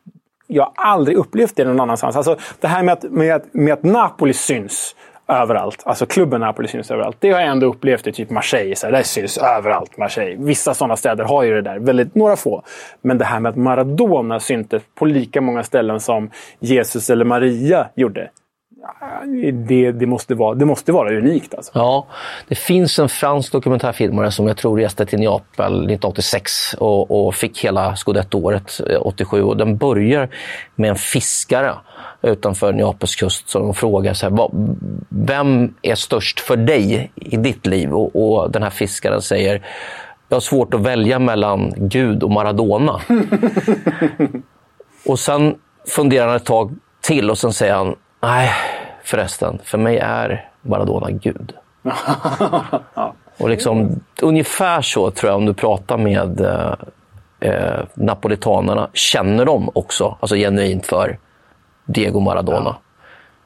jag 0.47 0.63
har 0.63 0.91
aldrig 0.91 1.17
upplevt 1.17 1.55
det 1.55 1.65
någon 1.65 1.79
annanstans. 1.79 2.15
Alltså, 2.15 2.35
det 2.59 2.67
här 2.67 2.83
med 2.83 2.93
att, 2.93 3.03
med, 3.03 3.41
med 3.51 3.73
att 3.73 3.83
Napoli 3.83 4.33
syns 4.33 4.95
överallt. 5.27 5.83
Alltså 5.85 6.05
klubben 6.05 6.41
Napoli 6.41 6.67
syns 6.67 6.91
överallt. 6.91 7.17
Det 7.19 7.31
har 7.31 7.39
jag 7.39 7.49
ändå 7.49 7.67
upplevt 7.67 8.07
i 8.07 8.11
typ 8.11 8.29
Marseille. 8.29 8.75
Så 8.75 8.87
här, 8.87 8.91
där 8.91 9.03
syns 9.03 9.37
överallt 9.37 9.97
Marseille. 9.97 10.35
Vissa 10.39 10.73
sådana 10.73 10.95
städer 10.95 11.23
har 11.23 11.43
ju 11.43 11.53
det 11.53 11.61
där. 11.61 11.79
Väldigt, 11.79 12.15
några 12.15 12.35
få. 12.35 12.63
Men 13.01 13.17
det 13.17 13.25
här 13.25 13.39
med 13.39 13.49
att 13.49 13.55
Maradona 13.55 14.39
syntes 14.39 14.83
på 14.95 15.05
lika 15.05 15.41
många 15.41 15.63
ställen 15.63 15.99
som 15.99 16.29
Jesus 16.59 17.09
eller 17.09 17.25
Maria 17.25 17.89
gjorde. 17.95 18.29
Det, 19.67 19.91
det, 19.91 20.05
måste, 20.05 20.35
vara, 20.35 20.55
det 20.55 20.65
måste 20.65 20.91
vara 20.91 21.17
unikt. 21.17 21.53
Alltså. 21.53 21.71
Ja, 21.75 22.07
det 22.47 22.55
finns 22.55 22.99
en 22.99 23.09
fransk 23.09 23.51
dokumentärfilmare 23.51 24.31
som 24.31 24.47
jag 24.47 24.57
tror 24.57 24.77
reste 24.77 25.05
till 25.05 25.19
Neapel 25.19 25.73
1986 25.73 26.75
och, 26.79 27.27
och 27.27 27.35
fick 27.35 27.65
hela 27.65 27.95
scudetto-året 27.95 28.81
eh, 28.89 28.99
87. 29.01 29.43
Och 29.43 29.57
den 29.57 29.77
börjar 29.77 30.29
med 30.75 30.89
en 30.89 30.95
fiskare 30.95 31.73
utanför 32.21 32.73
Neapels 32.73 33.15
kust 33.15 33.49
som 33.49 33.73
frågar 33.73 34.13
så 34.13 34.25
här, 34.25 34.37
vad, 34.37 34.77
vem 35.09 35.73
är 35.81 35.95
störst 35.95 36.39
för 36.39 36.57
dig 36.57 37.11
i 37.15 37.37
ditt 37.37 37.65
liv? 37.65 37.93
Och, 37.93 38.15
och 38.15 38.51
den 38.51 38.63
här 38.63 38.69
fiskaren 38.69 39.21
säger 39.21 39.65
jag 40.29 40.35
har 40.35 40.41
svårt 40.41 40.73
att 40.73 40.81
välja 40.81 41.19
mellan 41.19 41.73
Gud 41.77 42.23
och 42.23 42.31
Maradona. 42.31 43.01
och 45.05 45.19
sen 45.19 45.55
funderar 45.87 46.27
han 46.27 46.35
ett 46.35 46.45
tag 46.45 46.75
till 47.01 47.29
och 47.29 47.37
sen 47.37 47.53
säger 47.53 47.73
han 47.73 47.95
nej 48.23 48.51
förresten, 49.03 49.59
för 49.63 49.77
mig 49.77 49.97
är 49.97 50.49
Maradona 50.61 51.11
Gud. 51.11 51.53
Och 53.37 53.49
liksom, 53.49 53.99
ungefär 54.21 54.81
så 54.81 55.11
tror 55.11 55.29
jag 55.31 55.37
om 55.37 55.45
du 55.45 55.53
pratar 55.53 55.97
med 55.97 56.41
eh, 56.41 56.73
eh, 57.39 57.79
napolitanerna, 57.93 58.87
känner 58.93 59.45
de 59.45 59.69
också 59.73 60.17
alltså 60.19 60.35
genuint 60.35 60.85
för 60.85 61.17
Diego 61.85 62.19
Maradona. 62.19 62.75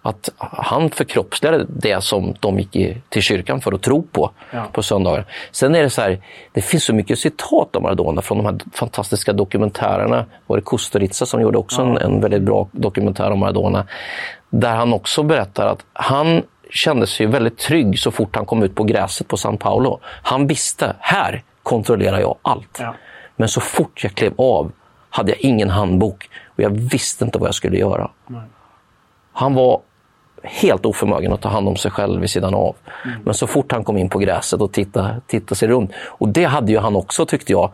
Att 0.01 0.30
han 0.38 0.89
förkroppsligade 0.89 1.65
det 1.69 2.03
som 2.03 2.36
de 2.39 2.59
gick 2.59 2.75
i, 2.75 2.97
till 3.09 3.21
kyrkan 3.21 3.61
för 3.61 3.71
att 3.71 3.82
tro 3.82 4.03
på 4.11 4.32
Ja. 4.51 4.63
på 4.71 4.84
söndagar. 4.84 5.25
Sen 5.51 5.75
är 5.75 5.84
det 5.84 5.89
så 5.89 6.01
här, 6.01 6.19
det 6.53 6.61
finns 6.61 6.84
så 6.84 6.93
mycket 6.93 7.19
citat 7.19 7.75
om 7.75 7.84
Maradona 7.84 8.21
från 8.21 8.38
de 8.38 8.45
här 8.45 8.57
fantastiska 8.73 9.34
dokumentärerna. 9.34 10.25
Var 10.47 10.57
det 10.57 10.63
Kusturica 10.65 11.25
som 11.25 11.41
gjorde 11.41 11.57
också 11.57 11.82
en, 11.82 11.97
en 11.97 12.21
väldigt 12.21 12.41
bra 12.41 12.67
dokumentär 12.71 13.32
om 13.32 13.39
Maradona. 13.39 13.88
Där 14.50 14.76
han 14.76 14.93
också 14.93 15.24
berättar 15.24 15.68
att 15.68 15.86
han 15.93 16.43
kände 16.70 17.08
sig 17.08 17.26
väldigt 17.26 17.58
trygg 17.58 18.00
så 18.00 18.12
fort 18.12 18.36
han 18.36 18.45
kom 18.45 18.64
ut 18.64 18.76
på 18.76 18.84
gräset 18.84 19.28
på 19.28 19.38
San 19.38 19.58
Paulo. 19.58 20.00
Han 20.04 20.48
visste, 20.48 20.95
här 21.00 21.43
kontrollerar 21.64 22.20
jag 22.20 22.36
allt. 22.41 22.78
Ja. 22.80 22.95
Men 23.36 23.50
så 23.50 23.62
fort 23.62 24.04
jag 24.04 24.16
klev 24.16 24.34
av 24.38 24.72
hade 25.10 25.32
jag 25.32 25.39
ingen 25.39 25.70
handbok 25.70 26.30
och 26.45 26.64
jag 26.64 26.70
visste 26.70 27.26
inte 27.26 27.39
vad 27.39 27.48
jag 27.48 27.56
skulle 27.56 27.78
göra. 27.78 28.10
Han 29.32 29.54
var 29.54 29.82
helt 30.43 30.86
oförmögen 30.86 31.34
att 31.34 31.41
ta 31.41 31.50
hand 31.50 31.68
om 31.68 31.76
sig 31.76 31.91
själv 31.91 32.22
vid 32.22 32.30
sidan 32.30 32.54
av. 32.54 32.76
Men 33.24 33.34
så 33.34 33.48
fort 33.48 33.72
han 33.72 33.84
kom 33.84 33.98
in 33.98 34.10
på 34.10 34.20
gräset 34.20 34.62
och 34.62 34.72
tittade, 34.72 35.22
tittade 35.28 35.56
sig 35.56 35.68
runt. 35.68 35.91
Och 35.98 36.30
det 36.30 36.43
hade 36.45 36.72
ju 36.72 36.80
han 36.80 36.95
också 36.95 37.26
tyckte 37.26 37.52
jag. 37.52 37.72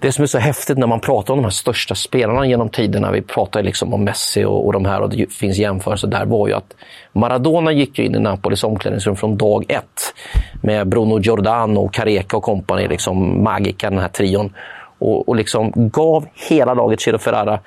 Det 0.00 0.12
som 0.12 0.22
är 0.22 0.26
så 0.26 0.38
häftigt 0.38 0.78
när 0.78 0.86
man 0.86 1.00
pratar 1.00 1.34
om 1.34 1.38
de 1.38 1.44
här 1.44 1.50
största 1.50 1.94
spelarna 1.94 2.46
genom 2.46 2.68
tiderna, 2.68 3.10
vi 3.10 3.22
pratar 3.22 3.60
ju 3.60 3.66
liksom 3.66 3.94
om 3.94 4.04
Messi 4.04 4.44
och, 4.44 4.66
och 4.66 4.72
de 4.72 4.84
här 4.84 5.00
och 5.00 5.10
det 5.10 5.32
finns 5.32 5.58
jämförelser 5.58 6.08
där, 6.08 6.26
var 6.26 6.48
ju 6.48 6.54
att 6.54 6.76
Maradona 7.12 7.72
gick 7.72 7.98
ju 7.98 8.04
in 8.04 8.14
i 8.14 8.18
Napolis 8.18 8.64
omklädningsrum 8.64 9.16
från 9.16 9.36
dag 9.36 9.64
ett 9.68 10.14
med 10.62 10.88
Bruno 10.88 11.20
Giordano, 11.20 11.88
Careca 11.88 12.36
och 12.36 12.42
kompani, 12.42 12.88
liksom 12.88 13.44
Magica, 13.44 13.90
den 13.90 13.98
här 13.98 14.08
trion. 14.08 14.52
Och, 14.98 15.28
och 15.28 15.36
liksom 15.36 15.72
gav 15.74 16.26
hela 16.48 16.74
laget 16.74 17.00
Ciro 17.00 17.18
Ferrara 17.18 17.60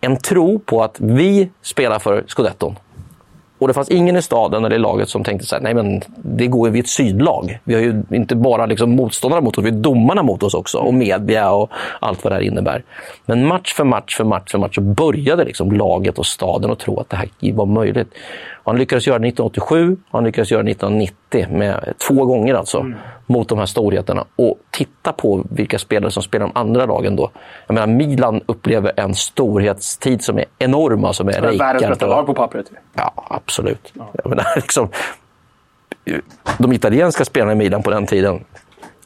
en 0.00 0.16
tro 0.16 0.58
på 0.58 0.82
att 0.82 0.96
vi 1.00 1.50
spelar 1.62 1.98
för 1.98 2.24
scudetton. 2.26 2.76
Och 3.58 3.68
det 3.68 3.74
fanns 3.74 3.88
ingen 3.88 4.16
i 4.16 4.22
staden 4.22 4.64
eller 4.64 4.76
i 4.76 4.78
laget 4.78 5.08
som 5.08 5.24
tänkte 5.24 5.46
så 5.46 5.54
här, 5.54 5.62
nej 5.62 5.74
men 5.74 6.00
det 6.16 6.46
går 6.46 6.68
ju, 6.68 6.72
vi 6.72 6.78
är 6.78 6.82
ett 6.82 6.88
sydlag. 6.88 7.58
Vi 7.64 7.74
har 7.74 7.80
ju 7.80 8.02
inte 8.10 8.36
bara 8.36 8.66
liksom 8.66 8.90
motståndarna 8.90 9.40
mot 9.40 9.58
oss, 9.58 9.64
vi 9.64 9.70
har 9.70 9.76
domarna 9.76 10.22
mot 10.22 10.42
oss 10.42 10.54
också. 10.54 10.78
Och 10.78 10.94
media 10.94 11.50
och 11.50 11.70
allt 12.00 12.24
vad 12.24 12.32
det 12.32 12.36
här 12.36 12.42
innebär. 12.42 12.82
Men 13.26 13.46
match 13.46 13.74
för 13.74 13.84
match 13.84 14.16
för 14.16 14.24
match 14.24 14.50
för 14.50 14.58
match 14.58 14.74
så 14.74 14.80
började 14.80 15.44
liksom 15.44 15.72
laget 15.72 16.18
och 16.18 16.26
staden 16.26 16.70
att 16.70 16.78
tro 16.78 17.00
att 17.00 17.10
det 17.10 17.16
här 17.16 17.28
var 17.52 17.66
möjligt. 17.66 18.08
Han 18.68 18.78
lyckades 18.78 19.06
göra 19.06 19.18
det 19.18 19.28
1987 19.28 19.96
och 20.10 20.18
han 20.18 20.24
lyckades 20.24 20.50
göra 20.50 20.62
det 20.62 20.70
1990, 20.70 21.46
med, 21.50 21.94
två 22.08 22.24
gånger 22.24 22.54
alltså, 22.54 22.92
mot 23.26 23.48
de 23.48 23.58
här 23.58 23.66
storheterna. 23.66 24.24
Och 24.36 24.58
titta 24.70 25.12
på 25.12 25.44
vilka 25.50 25.78
spelare 25.78 26.10
som 26.10 26.22
spelar 26.22 26.46
de 26.46 26.60
andra 26.60 26.86
lagen 26.86 27.16
då. 27.16 27.30
Jag 27.66 27.74
menar, 27.74 27.86
Milan 27.86 28.40
upplever 28.46 28.92
en 28.96 29.14
storhetstid 29.14 30.22
som 30.24 30.38
är 30.38 30.44
enorm. 30.58 31.04
Alltså 31.04 31.24
med 31.24 31.34
Världens 31.34 31.52
Rijkaard 31.52 31.90
bästa 31.90 32.06
och- 32.06 32.10
lag 32.10 32.26
på 32.26 32.34
pappret. 32.34 32.70
Ja, 32.94 33.12
absolut. 33.30 33.92
Jag 34.12 34.26
menar, 34.26 34.44
liksom, 34.56 34.88
de 36.58 36.72
italienska 36.72 37.24
spelarna 37.24 37.52
i 37.52 37.56
Milan 37.56 37.82
på 37.82 37.90
den 37.90 38.06
tiden, 38.06 38.44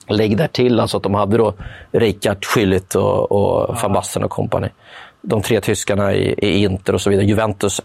lägg 0.06 0.36
där 0.36 0.48
till 0.48 0.80
alltså 0.80 0.96
att 0.96 1.02
de 1.02 1.14
hade 1.14 1.36
då 1.36 1.54
Rijkaard, 1.90 2.44
Schüllit 2.44 2.96
och, 2.96 3.32
och 3.32 3.76
van 3.82 3.92
Basten 3.92 4.24
och 4.24 4.30
company. 4.30 4.68
De 5.22 5.42
tre 5.42 5.60
tyskarna 5.60 6.14
i, 6.14 6.34
i 6.38 6.62
Inter 6.62 6.94
och 6.94 7.00
så 7.00 7.10
vidare. 7.10 7.26
Juventus. 7.26 7.80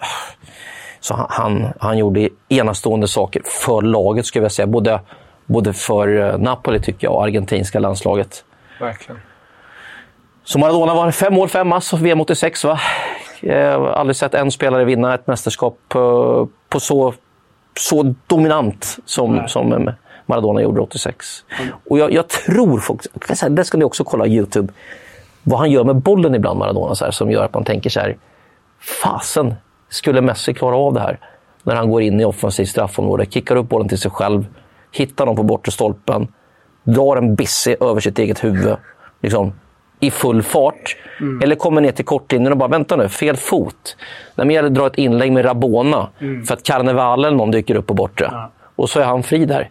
Så 1.00 1.26
han, 1.30 1.68
han, 1.80 1.98
gjorde 1.98 2.30
enastående 2.50 3.08
saker 3.08 3.42
för 3.46 3.82
laget, 3.82 4.26
skulle 4.26 4.46
jag 4.46 4.52
säga. 4.52 4.68
Både, 4.68 5.00
både 5.46 5.74
för 5.74 6.20
eh, 6.20 6.38
Napoli, 6.38 6.82
tycker 6.82 7.08
jag, 7.08 7.14
och 7.16 7.24
argentinska 7.24 7.80
landslaget. 7.80 8.44
Verkligen. 8.80 9.22
Så 10.44 10.60
Maradona 10.60 10.94
var 10.94 11.12
fem 11.12 11.34
mål, 11.34 11.50
fem 11.50 11.74
ass, 11.74 11.94
VM 11.94 12.22
86. 12.22 12.64
Va? 12.64 12.80
Jag 13.42 13.80
har 13.80 13.88
aldrig 13.88 14.16
sett 14.16 14.34
en 14.34 14.52
spelare 14.52 14.86
vinna 14.86 15.14
ett 15.14 15.28
mästerskap 15.28 15.78
på, 15.88 16.50
på 16.70 16.80
så, 16.80 17.14
så 17.80 18.16
dominant 18.28 18.98
som, 19.06 19.48
som 19.48 19.92
Maradona 20.26 20.62
gjorde 20.62 20.82
86. 20.82 21.46
Och 21.90 22.00
jag, 22.00 22.14
jag 22.14 22.28
tror 22.28 22.80
folk... 22.80 23.02
Det 23.50 23.66
ska 23.66 23.78
ni 23.78 23.84
också 23.84 24.04
kolla 24.04 24.24
på 24.24 24.30
Youtube. 24.30 24.74
Vad 25.44 25.60
han 25.60 25.72
gör 25.72 25.84
med 25.84 25.96
bollen 25.96 26.36
ibland, 26.36 26.60
Maradona, 26.60 26.96
så 26.96 27.06
här, 27.06 27.12
som 27.12 27.32
gör 27.32 27.44
att 27.46 27.54
man 27.54 27.64
tänker 27.64 27.90
så 27.90 28.00
här. 28.00 28.18
Fasen, 29.04 29.56
skulle 29.90 30.22
Messi 30.22 30.54
klara 30.54 30.76
av 30.76 30.94
det 30.94 31.00
här? 31.00 31.20
När 31.64 31.76
han 31.76 31.92
går 31.92 32.02
in 32.02 32.22
i 32.22 32.26
offensivt 32.26 32.70
straffområde, 32.70 33.26
kickar 33.26 33.56
upp 33.56 33.70
bollen 33.70 33.88
till 33.90 33.98
sig 33.98 34.12
själv, 34.12 34.46
hittar 34.92 35.26
dem 35.26 35.36
på 35.36 35.44
bortre 35.44 35.72
stolpen, 35.72 36.28
drar 36.84 37.18
en 37.18 37.36
bisse 37.36 37.76
över 37.80 38.00
sitt 38.02 38.20
eget 38.20 38.44
huvud. 38.44 38.76
Liksom, 39.22 39.54
i 40.00 40.12
full 40.12 40.44
fart. 40.44 40.98
Eller 41.44 41.56
kommer 41.56 41.82
ner 41.82 41.92
till 41.92 42.06
kortlinjen 42.06 42.52
och 42.52 42.58
bara, 42.58 42.70
vänta 42.70 42.96
nu, 42.96 43.10
fel 43.10 43.38
fot. 43.38 43.98
När 44.36 44.46
det 44.46 44.54
gäller 44.54 44.68
att 44.68 44.76
dra 44.76 44.88
ett 44.88 44.98
inlägg 44.98 45.32
med 45.32 45.46
Rabona 45.46 46.10
för 46.48 46.54
att 46.54 46.64
Carneval 46.64 47.26
eller 47.26 47.38
någon 47.38 47.52
dyker 47.52 47.76
upp 47.76 47.88
på 47.88 47.94
bortre. 47.94 48.32
Och 48.76 48.90
så 48.90 49.00
är 49.00 49.06
han 49.06 49.24
fri 49.24 49.46
där. 49.46 49.70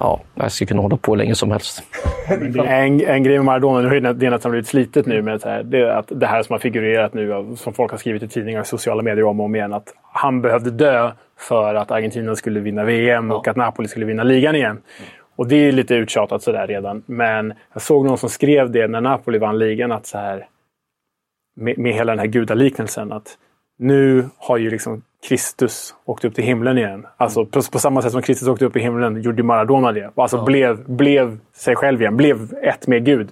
Ja, 0.00 0.20
jag 0.34 0.52
skulle 0.52 0.68
kunna 0.68 0.82
hålla 0.82 0.96
på 0.96 1.12
hur 1.12 1.16
länge 1.16 1.34
som 1.34 1.50
helst. 1.50 1.82
En, 2.28 3.00
en 3.00 3.22
grej 3.22 3.36
med 3.36 3.44
Maradona, 3.44 3.80
nu 3.80 3.88
har 3.88 3.94
ju 3.94 4.00
det 4.00 4.30
nästan 4.30 4.50
blivit 4.50 4.68
slitet 4.68 5.06
nu, 5.06 5.22
med 5.22 5.40
det 5.40 5.48
här, 5.48 5.62
det 5.62 5.78
är 5.78 5.86
att 5.86 6.06
det 6.08 6.26
här 6.26 6.42
som 6.42 6.52
har 6.52 6.58
figurerat 6.58 7.14
nu, 7.14 7.56
som 7.56 7.72
folk 7.74 7.90
har 7.90 7.98
skrivit 7.98 8.22
i 8.22 8.28
tidningar 8.28 8.60
och 8.60 8.66
sociala 8.66 9.02
medier 9.02 9.24
om 9.24 9.40
och 9.40 9.46
om 9.46 9.54
igen, 9.54 9.72
att 9.72 9.94
han 10.12 10.42
behövde 10.42 10.70
dö 10.70 11.12
för 11.38 11.74
att 11.74 11.90
Argentina 11.90 12.36
skulle 12.36 12.60
vinna 12.60 12.84
VM 12.84 13.30
och 13.30 13.48
att 13.48 13.56
Napoli 13.56 13.88
skulle 13.88 14.06
vinna 14.06 14.22
ligan 14.22 14.54
igen. 14.54 14.78
Och 15.36 15.48
det 15.48 15.56
är 15.56 15.72
lite 15.72 15.94
uttjatat 15.94 16.42
sådär 16.42 16.66
redan. 16.66 17.02
Men 17.06 17.52
jag 17.72 17.82
såg 17.82 18.06
någon 18.06 18.18
som 18.18 18.28
skrev 18.28 18.70
det 18.70 18.88
när 18.88 19.00
Napoli 19.00 19.38
vann 19.38 19.58
ligan, 19.58 19.92
att 19.92 20.06
så 20.06 20.18
här, 20.18 20.46
med, 21.56 21.78
med 21.78 21.94
hela 21.94 22.12
den 22.12 22.18
här 22.18 22.26
gudaliknelsen, 22.26 23.12
att 23.12 23.38
nu 23.78 24.28
har 24.36 24.56
ju 24.56 24.70
liksom 24.70 25.02
Kristus 25.28 25.94
åkt 26.04 26.24
upp 26.24 26.34
till 26.34 26.44
himlen 26.44 26.78
igen. 26.78 27.06
Alltså 27.16 27.44
på, 27.44 27.62
på 27.72 27.78
samma 27.78 28.02
sätt 28.02 28.12
som 28.12 28.22
Kristus 28.22 28.48
åkte 28.48 28.64
upp 28.64 28.76
i 28.76 28.80
himlen 28.80 29.22
gjorde 29.22 29.42
Maradona 29.42 29.92
det. 29.92 30.10
Alltså 30.14 30.44
blev, 30.44 30.84
blev 30.90 31.38
sig 31.52 31.76
själv 31.76 32.00
igen. 32.00 32.16
Blev 32.16 32.52
ett 32.62 32.86
med 32.86 33.04
Gud. 33.04 33.28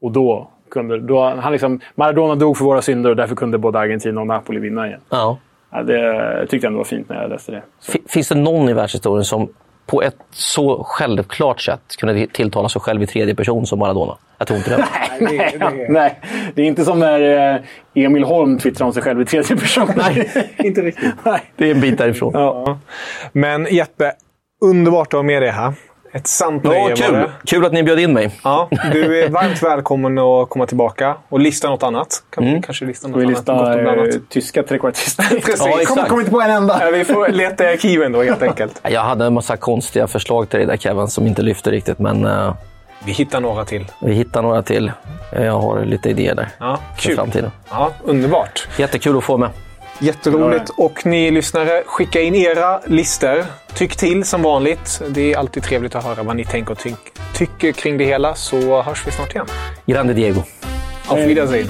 Och 0.00 0.12
då 0.12 0.48
kunde... 0.70 1.00
Då, 1.00 1.24
han 1.24 1.52
liksom, 1.52 1.80
Maradona 1.94 2.34
dog 2.34 2.56
för 2.56 2.64
våra 2.64 2.82
synder 2.82 3.10
och 3.10 3.16
därför 3.16 3.34
kunde 3.34 3.58
både 3.58 3.78
Argentina 3.78 4.20
och 4.20 4.26
Napoli 4.26 4.60
vinna 4.60 4.86
igen. 4.86 5.00
Ja. 5.10 5.38
Ja, 5.70 5.82
det 5.82 5.98
jag 6.00 6.48
tyckte 6.48 6.66
jag 6.66 6.70
ändå 6.70 6.78
var 6.78 6.84
fint 6.84 7.08
när 7.08 7.20
jag 7.22 7.30
läste 7.30 7.52
det. 7.52 7.62
F- 7.88 7.96
Finns 8.06 8.28
det 8.28 8.34
någon 8.34 8.68
i 8.68 8.72
världshistorien 8.72 9.24
som 9.24 9.48
på 9.86 10.02
ett 10.02 10.16
så 10.30 10.84
självklart 10.84 11.60
sätt 11.60 11.96
kunde 11.98 12.26
tilltala 12.26 12.68
sig 12.68 12.80
själv 12.80 13.02
i 13.02 13.06
tredje 13.06 13.34
person 13.34 13.66
som 13.66 13.78
Maradona? 13.78 14.16
Jag 14.38 14.46
tror 14.48 14.58
inte 14.58 14.70
det. 14.70 14.86
Nej, 15.20 15.86
nej, 15.88 16.20
det 16.54 16.62
är 16.62 16.66
inte 16.66 16.84
som 16.84 16.98
när 17.00 17.54
eh, 17.54 17.60
Emil 17.94 18.24
Holm 18.24 18.58
twittrar 18.58 18.86
om 18.86 18.92
sig 18.92 19.02
själv 19.02 19.20
i 19.20 19.24
tredje 19.24 19.56
person. 19.56 19.90
Nej, 19.96 20.30
Inte 20.58 20.80
riktigt. 20.80 21.14
nej. 21.24 21.40
Det 21.56 21.66
är 21.66 21.74
en 21.74 21.80
bit 21.80 21.98
därifrån. 21.98 22.30
Ja. 22.34 22.78
Men 23.32 23.66
Jeppe, 23.70 24.12
underbart 24.60 25.06
att 25.06 25.12
ha 25.12 25.22
med 25.22 25.42
dig 25.42 25.50
här. 25.50 25.72
Ett 26.14 26.26
sant 26.26 26.60
Ja, 26.64 26.70
nöje 26.70 26.96
kul. 26.96 27.30
kul 27.44 27.64
att 27.64 27.72
ni 27.72 27.82
bjöd 27.82 27.98
in 28.00 28.12
mig. 28.12 28.30
Ja, 28.44 28.68
du 28.92 29.22
är 29.24 29.28
varmt 29.30 29.62
välkommen 29.62 30.18
att 30.18 30.48
komma 30.48 30.66
tillbaka 30.66 31.16
och 31.28 31.40
lista 31.40 31.70
något 31.70 31.82
annat. 31.82 32.22
Kan 32.30 32.44
vi 32.44 32.62
kanske 32.62 32.84
lista 32.84 33.08
något 33.08 33.20
Vi 33.20 33.24
annat 33.24 33.44
blandat. 33.44 34.14
eh, 34.14 34.20
tyska 34.28 34.62
trekvartister. 34.62 35.24
Precis. 35.30 35.58
Ja. 35.66 35.84
Kommer 35.86 36.08
kom 36.08 36.18
inte 36.20 36.30
på 36.32 36.40
en 36.40 36.50
enda. 36.50 36.78
Ja, 36.84 36.90
vi 36.90 37.04
får 37.04 37.28
leta 37.32 37.64
i 37.64 37.72
arkiven 37.72 38.12
då 38.12 38.22
helt 38.22 38.42
enkelt. 38.42 38.80
Jag 38.82 39.00
hade 39.00 39.24
en 39.26 39.34
massa 39.34 39.56
konstiga 39.56 40.06
förslag 40.06 40.48
till 40.48 40.58
dig 40.58 40.66
där 40.66 40.76
Kevin 40.76 41.08
som 41.08 41.26
inte 41.26 41.42
lyfte 41.42 41.70
riktigt, 41.70 41.98
men 41.98 42.24
eh, 42.24 42.54
Vi 43.04 43.12
hittar 43.12 43.40
några 43.40 43.64
till. 43.64 43.86
vi 44.00 44.12
hittar 44.14 44.42
några 44.42 44.62
till. 44.62 44.92
Jag 45.32 45.58
har 45.58 45.84
lite 45.84 46.10
idéer 46.10 46.34
där 46.34 46.48
Ja, 46.58 46.78
för 46.96 47.02
kul. 47.02 47.16
framtiden. 47.16 47.50
Ja, 47.70 47.90
underbart. 48.04 48.68
Jättekul 48.76 49.18
att 49.18 49.24
få 49.24 49.36
med. 49.38 49.50
Jätteroligt. 49.98 50.70
Och 50.76 51.06
ni 51.06 51.30
lyssnare, 51.30 51.82
skicka 51.86 52.20
in 52.20 52.34
era 52.34 52.80
listor. 52.86 53.44
Tyck 53.74 53.96
till 53.96 54.24
som 54.24 54.42
vanligt. 54.42 55.02
Det 55.08 55.32
är 55.32 55.38
alltid 55.38 55.62
trevligt 55.62 55.94
att 55.94 56.04
höra 56.04 56.22
vad 56.22 56.36
ni 56.36 56.44
tänker 56.44 56.72
och 56.72 56.78
ty 56.78 56.94
tycker 57.34 57.72
kring 57.72 57.98
det 57.98 58.04
hela. 58.04 58.34
Så 58.34 58.82
hörs 58.82 59.06
vi 59.06 59.10
snart 59.10 59.34
igen. 59.34 59.46
Grande 59.86 60.14
Diego. 60.14 60.42
Auf 61.08 61.18
Wiedersehen. 61.18 61.66